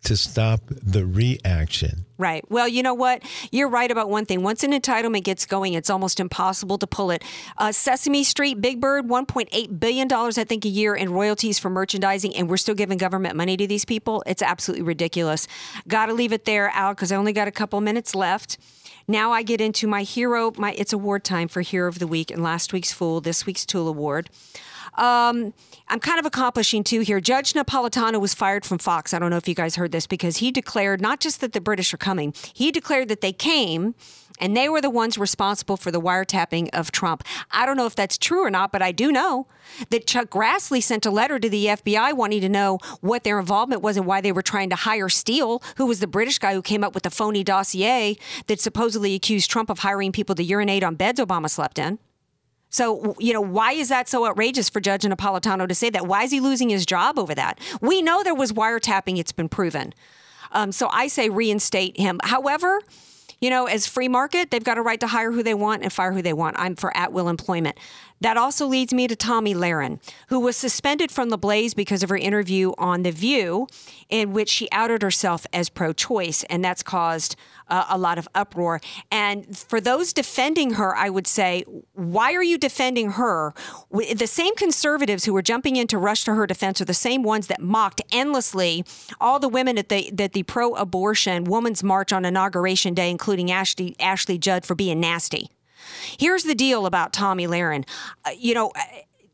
to 0.05 0.16
stop 0.16 0.61
the 0.68 1.05
reaction. 1.05 2.07
Right. 2.16 2.43
Well, 2.51 2.66
you 2.66 2.83
know 2.83 2.95
what? 2.95 3.22
You're 3.53 3.68
right 3.68 3.91
about 3.91 4.09
one 4.09 4.24
thing. 4.24 4.43
Once 4.43 4.64
an 4.64 4.72
entitlement 4.72 5.22
gets 5.24 5.45
going, 5.45 5.74
it's 5.74 5.91
almost 5.91 6.18
impossible 6.18 6.79
to 6.79 6.87
pull 6.87 7.11
it. 7.11 7.22
Uh, 7.59 7.72
Sesame 7.72 8.24
Street, 8.24 8.61
Big 8.62 8.81
Bird, 8.81 9.07
$1.8 9.07 9.79
billion, 9.79 10.11
I 10.11 10.31
think, 10.45 10.64
a 10.64 10.68
year 10.68 10.95
in 10.95 11.12
royalties 11.12 11.59
for 11.59 11.68
merchandising, 11.68 12.35
and 12.37 12.49
we're 12.49 12.57
still 12.57 12.74
giving 12.74 12.97
government 12.97 13.37
money 13.37 13.57
to 13.59 13.66
these 13.66 13.85
people. 13.85 14.22
It's 14.26 14.41
absolutely 14.41 14.83
ridiculous. 14.85 15.47
Got 15.87 16.07
to 16.07 16.14
leave 16.14 16.33
it 16.33 16.47
there, 16.47 16.70
Al, 16.70 16.95
because 16.95 17.12
I 17.12 17.16
only 17.16 17.35
got 17.35 17.47
a 17.47 17.53
couple 17.53 17.79
minutes 17.83 18.14
left. 18.14 18.57
Now 19.11 19.33
I 19.33 19.43
get 19.43 19.63
into 19.63 19.87
my 19.87 20.03
hero, 20.03 20.53
my 20.59 20.73
it's 20.73 20.93
award 20.93 21.25
time 21.25 21.49
for 21.49 21.63
Hero 21.63 21.89
of 21.89 21.99
the 21.99 22.07
Week 22.07 22.31
and 22.31 22.43
last 22.43 22.75
week's 22.75 22.93
Fool, 22.93 23.23
this 23.23 23.47
week's 23.47 23.65
Tool 23.65 23.89
Award. 23.89 24.29
Um, 24.99 25.55
I'm 25.89 25.99
kind 25.99 26.19
of 26.19 26.27
accomplishing 26.27 26.85
two 26.85 27.01
here. 27.01 27.19
Judge 27.19 27.55
Napolitano 27.55 28.21
was 28.21 28.35
fired 28.35 28.67
from 28.67 28.77
Fox. 28.77 29.15
I 29.15 29.19
don't 29.19 29.31
know 29.31 29.39
if 29.39 29.49
you 29.49 29.55
guys 29.55 29.77
heard 29.77 29.93
this 29.93 30.07
because 30.07 30.39
he 30.39 30.51
declared 30.51 31.01
not 31.01 31.21
just 31.21 31.41
that 31.41 31.55
the 31.55 31.61
British 31.61 31.95
are 31.95 31.99
coming, 31.99 32.35
he 32.53 32.71
declared 32.71 33.09
that 33.09 33.23
they 33.23 33.33
came 33.33 33.95
and 34.41 34.57
they 34.57 34.68
were 34.68 34.80
the 34.80 34.91
ones 34.91 35.18
responsible 35.18 35.76
for 35.76 35.91
the 35.91 36.01
wiretapping 36.01 36.70
of 36.72 36.91
Trump. 36.93 37.24
I 37.51 37.66
don't 37.66 37.76
know 37.76 37.86
if 37.86 37.95
that's 37.95 38.18
true 38.18 38.45
or 38.45 38.51
not, 38.51 38.72
but 38.72 38.82
I 38.82 38.93
do 38.93 39.12
know 39.12 39.47
that 39.91 40.07
Chuck 40.07 40.30
Grassley 40.30 40.82
sent 40.82 41.07
a 41.07 41.11
letter 41.11 41.39
to 41.39 41.49
the 41.49 41.66
FBI 41.66 42.14
wanting 42.14 42.41
to 42.41 42.49
know 42.49 42.78
what 43.01 43.24
their 43.24 43.39
involvement 43.39 43.82
was 43.82 43.97
and 43.97 44.07
why 44.07 44.20
they 44.20 44.32
were 44.32 44.43
trying 44.43 44.70
to 44.70 44.76
hire 44.76 45.09
Steele, 45.09 45.62
who 45.76 45.86
was 45.86 46.01
the 46.01 46.07
British 46.07 46.39
guy 46.39 46.55
who 46.55 46.62
came 46.62 46.82
up 46.82 46.95
with 46.95 47.03
the 47.03 47.11
phony 47.11 47.45
dossier 47.45 48.16
that 48.47 48.61
supposedly 48.61 49.14
accused 49.14 49.51
Trump 49.51 49.70
of 49.70 49.80
hiring 49.80 50.12
people 50.12 50.34
to 50.34 50.43
urinate 50.43 50.82
on 50.82 50.95
beds 50.95 51.20
Obama 51.20 51.51
slept 51.51 51.78
in. 51.78 51.99
So, 52.70 53.16
you 53.18 53.32
know, 53.32 53.41
why 53.41 53.72
is 53.72 53.89
that 53.89 54.09
so 54.09 54.26
outrageous 54.26 54.68
for 54.68 54.80
Judge 54.80 55.03
Napolitano 55.03 55.66
to 55.66 55.74
say 55.74 55.89
that? 55.91 56.07
Why 56.07 56.24
is 56.24 56.30
he 56.30 56.41
losing 56.41 56.68
his 56.68 56.84
job 56.84 57.18
over 57.18 57.34
that? 57.34 57.59
We 57.80 58.03
know 58.03 58.22
there 58.22 58.34
was 58.34 58.53
wiretapping, 58.53 59.18
it's 59.18 59.32
been 59.32 59.49
proven. 59.49 59.95
Um, 60.53 60.72
so 60.72 60.89
I 60.91 61.09
say 61.09 61.28
reinstate 61.30 61.99
him. 61.99 62.20
However, 62.22 62.80
you 63.41 63.51
know, 63.51 63.66
as 63.66 63.86
free 63.86 64.09
market, 64.09 64.51
they've 64.51 64.64
got 64.64 64.78
a 64.78 64.82
right 64.82 64.99
to 65.01 65.07
hire 65.07 65.30
who 65.30 65.43
they 65.43 65.55
want 65.55 65.82
and 65.82 65.93
fire 65.93 66.12
who 66.12 66.22
they 66.22 66.32
want. 66.32 66.57
I'm 66.59 66.74
for 66.74 66.97
at 66.97 67.12
will 67.12 67.28
employment. 67.28 67.78
That 68.21 68.37
also 68.37 68.66
leads 68.66 68.93
me 68.93 69.07
to 69.07 69.16
Tomi 69.16 69.55
Lahren, 69.55 70.01
who 70.29 70.41
was 70.41 70.57
suspended 70.57 71.11
from 71.11 71.31
the 71.31 71.39
Blaze 71.39 71.75
because 71.75 72.03
of 72.03 72.09
her 72.09 72.16
interview 72.16 72.73
on 72.79 73.03
The 73.03 73.12
View, 73.12 73.66
in 74.09 74.33
which 74.33 74.49
she 74.49 74.69
outed 74.73 75.03
herself 75.03 75.47
as 75.53 75.69
pro 75.69 75.93
choice. 75.93 76.43
And 76.45 76.64
that's 76.64 76.83
caused 76.83 77.37
uh, 77.69 77.85
a 77.89 77.99
lot 77.99 78.19
of 78.19 78.29
uproar. 78.35 78.81
And 79.11 79.57
for 79.57 79.81
those 79.81 80.12
defending 80.12 80.75
her, 80.75 80.97
I 80.97 81.11
would 81.11 81.27
say, 81.27 81.64
why 81.93 82.33
are 82.35 82.43
you 82.43 82.59
defending 82.59 83.12
her? 83.12 83.55
The 83.91 84.27
same 84.27 84.55
conservatives 84.57 85.25
who 85.25 85.33
were 85.33 85.43
jumping 85.43 85.77
in 85.77 85.87
to 85.89 85.99
rush 85.99 86.25
to 86.25 86.35
her 86.35 86.47
defense 86.47 86.81
are 86.81 86.87
the 86.87 86.95
same 86.95 87.23
ones 87.23 87.47
that 87.49 87.61
mocked 87.61 88.01
endlessly 88.11 88.85
all 89.21 89.39
the 89.39 89.49
women 89.49 89.79
at 89.79 89.89
the, 89.89 90.11
that 90.12 90.33
the 90.33 90.43
pro 90.43 90.75
abortion 90.75 91.45
Women's 91.45 91.83
March 91.83 92.12
on 92.12 92.25
Inauguration 92.25 92.95
Day, 92.95 93.11
including 93.11 93.51
Ashley, 93.51 93.95
Ashley 94.01 94.39
Judd, 94.39 94.64
for 94.64 94.75
being 94.75 95.01
nasty. 95.01 95.51
Here's 96.18 96.45
the 96.45 96.55
deal 96.55 96.86
about 96.86 97.12
Tomi 97.12 97.47
Lahren. 97.47 97.86
Uh, 98.24 98.30
you 98.39 98.55
know, 98.55 98.72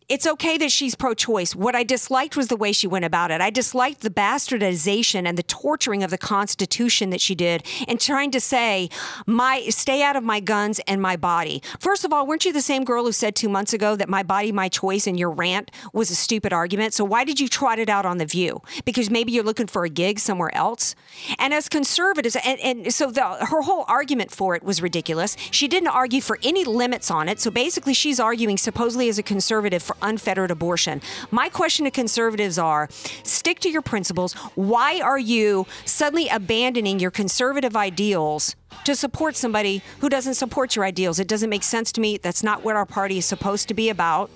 it's 0.08 0.26
okay 0.26 0.58
that 0.58 0.70
she's 0.70 0.94
pro 0.94 1.14
choice. 1.14 1.54
What 1.54 1.74
I 1.74 1.82
disliked 1.82 2.36
was 2.36 2.48
the 2.48 2.56
way 2.56 2.72
she 2.72 2.86
went 2.86 3.04
about 3.04 3.30
it. 3.30 3.40
I 3.40 3.50
disliked 3.50 4.02
the 4.02 4.10
bastardization 4.10 5.26
and 5.26 5.38
the 5.38 5.42
torturing 5.42 6.02
of 6.02 6.10
the 6.10 6.18
Constitution 6.18 7.10
that 7.10 7.20
she 7.20 7.34
did 7.34 7.64
and 7.88 8.00
trying 8.00 8.30
to 8.32 8.40
say, 8.40 8.90
my 9.26 9.62
stay 9.68 10.02
out 10.02 10.16
of 10.16 10.22
my 10.22 10.40
guns 10.40 10.80
and 10.86 11.00
my 11.00 11.16
body. 11.16 11.62
First 11.78 12.04
of 12.04 12.12
all, 12.12 12.26
weren't 12.26 12.44
you 12.44 12.52
the 12.52 12.60
same 12.60 12.84
girl 12.84 13.04
who 13.04 13.12
said 13.12 13.34
two 13.34 13.48
months 13.48 13.72
ago 13.72 13.96
that 13.96 14.08
my 14.08 14.22
body, 14.22 14.52
my 14.52 14.68
choice, 14.68 15.06
and 15.06 15.18
your 15.18 15.30
rant 15.30 15.70
was 15.92 16.10
a 16.10 16.14
stupid 16.14 16.52
argument? 16.52 16.92
So 16.92 17.04
why 17.04 17.24
did 17.24 17.40
you 17.40 17.48
trot 17.48 17.78
it 17.78 17.88
out 17.88 18.04
on 18.04 18.18
The 18.18 18.26
View? 18.26 18.60
Because 18.84 19.08
maybe 19.08 19.32
you're 19.32 19.44
looking 19.44 19.66
for 19.66 19.84
a 19.84 19.88
gig 19.88 20.18
somewhere 20.18 20.54
else? 20.54 20.94
And 21.38 21.54
as 21.54 21.68
conservatives, 21.68 22.36
and, 22.44 22.60
and 22.60 22.92
so 22.92 23.10
the, 23.10 23.22
her 23.22 23.62
whole 23.62 23.84
argument 23.88 24.30
for 24.30 24.54
it 24.54 24.62
was 24.62 24.82
ridiculous. 24.82 25.36
She 25.50 25.66
didn't 25.66 25.88
argue 25.88 26.20
for 26.20 26.38
any 26.42 26.64
limits 26.64 27.10
on 27.10 27.28
it. 27.28 27.40
So 27.40 27.50
basically, 27.50 27.94
she's 27.94 28.20
arguing 28.20 28.58
supposedly 28.58 29.08
as 29.08 29.18
a 29.18 29.22
conservative 29.22 29.82
for 29.82 29.93
unfettered 30.02 30.50
abortion. 30.50 31.00
My 31.30 31.48
question 31.48 31.84
to 31.84 31.90
conservatives 31.90 32.58
are 32.58 32.88
stick 33.22 33.60
to 33.60 33.70
your 33.70 33.82
principles. 33.82 34.34
Why 34.54 35.00
are 35.00 35.18
you 35.18 35.66
suddenly 35.84 36.28
abandoning 36.28 36.98
your 36.98 37.10
conservative 37.10 37.76
ideals 37.76 38.56
to 38.84 38.94
support 38.94 39.36
somebody 39.36 39.82
who 40.00 40.08
doesn't 40.08 40.34
support 40.34 40.76
your 40.76 40.84
ideals? 40.84 41.18
It 41.18 41.28
doesn't 41.28 41.50
make 41.50 41.62
sense 41.62 41.92
to 41.92 42.00
me. 42.00 42.18
That's 42.18 42.42
not 42.42 42.64
what 42.64 42.76
our 42.76 42.86
party 42.86 43.18
is 43.18 43.26
supposed 43.26 43.68
to 43.68 43.74
be 43.74 43.88
about. 43.88 44.30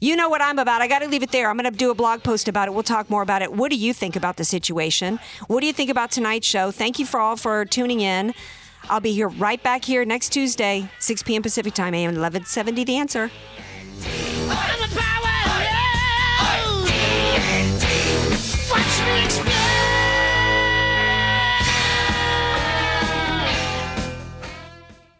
You 0.00 0.16
know 0.16 0.28
what 0.28 0.42
I'm 0.42 0.58
about. 0.58 0.82
I 0.82 0.88
got 0.88 0.98
to 0.98 1.08
leave 1.08 1.22
it 1.22 1.32
there. 1.32 1.48
I'm 1.48 1.56
going 1.56 1.70
to 1.70 1.76
do 1.76 1.90
a 1.90 1.94
blog 1.94 2.22
post 2.22 2.46
about 2.46 2.68
it. 2.68 2.74
We'll 2.74 2.82
talk 2.82 3.08
more 3.08 3.22
about 3.22 3.40
it. 3.40 3.52
What 3.52 3.70
do 3.70 3.76
you 3.76 3.94
think 3.94 4.16
about 4.16 4.36
the 4.36 4.44
situation? 4.44 5.18
What 5.46 5.60
do 5.60 5.66
you 5.66 5.72
think 5.72 5.88
about 5.88 6.10
tonight's 6.10 6.46
show? 6.46 6.70
Thank 6.70 6.98
you 6.98 7.06
for 7.06 7.18
all 7.20 7.36
for 7.36 7.64
tuning 7.64 8.00
in. 8.00 8.34
I'll 8.90 9.00
be 9.00 9.12
here 9.12 9.28
right 9.28 9.62
back 9.62 9.82
here 9.82 10.04
next 10.04 10.28
Tuesday, 10.28 10.90
6 10.98 11.22
p.m. 11.22 11.42
Pacific 11.42 11.72
time, 11.72 11.94
AM 11.94 12.08
1170. 12.08 12.84
The 12.84 12.96
answer. 12.98 13.30
I'm 14.50 14.82
a 14.82 14.88
power. 14.88 15.34
Watch 18.70 18.96
me 19.06 19.24
explode. 19.24 19.53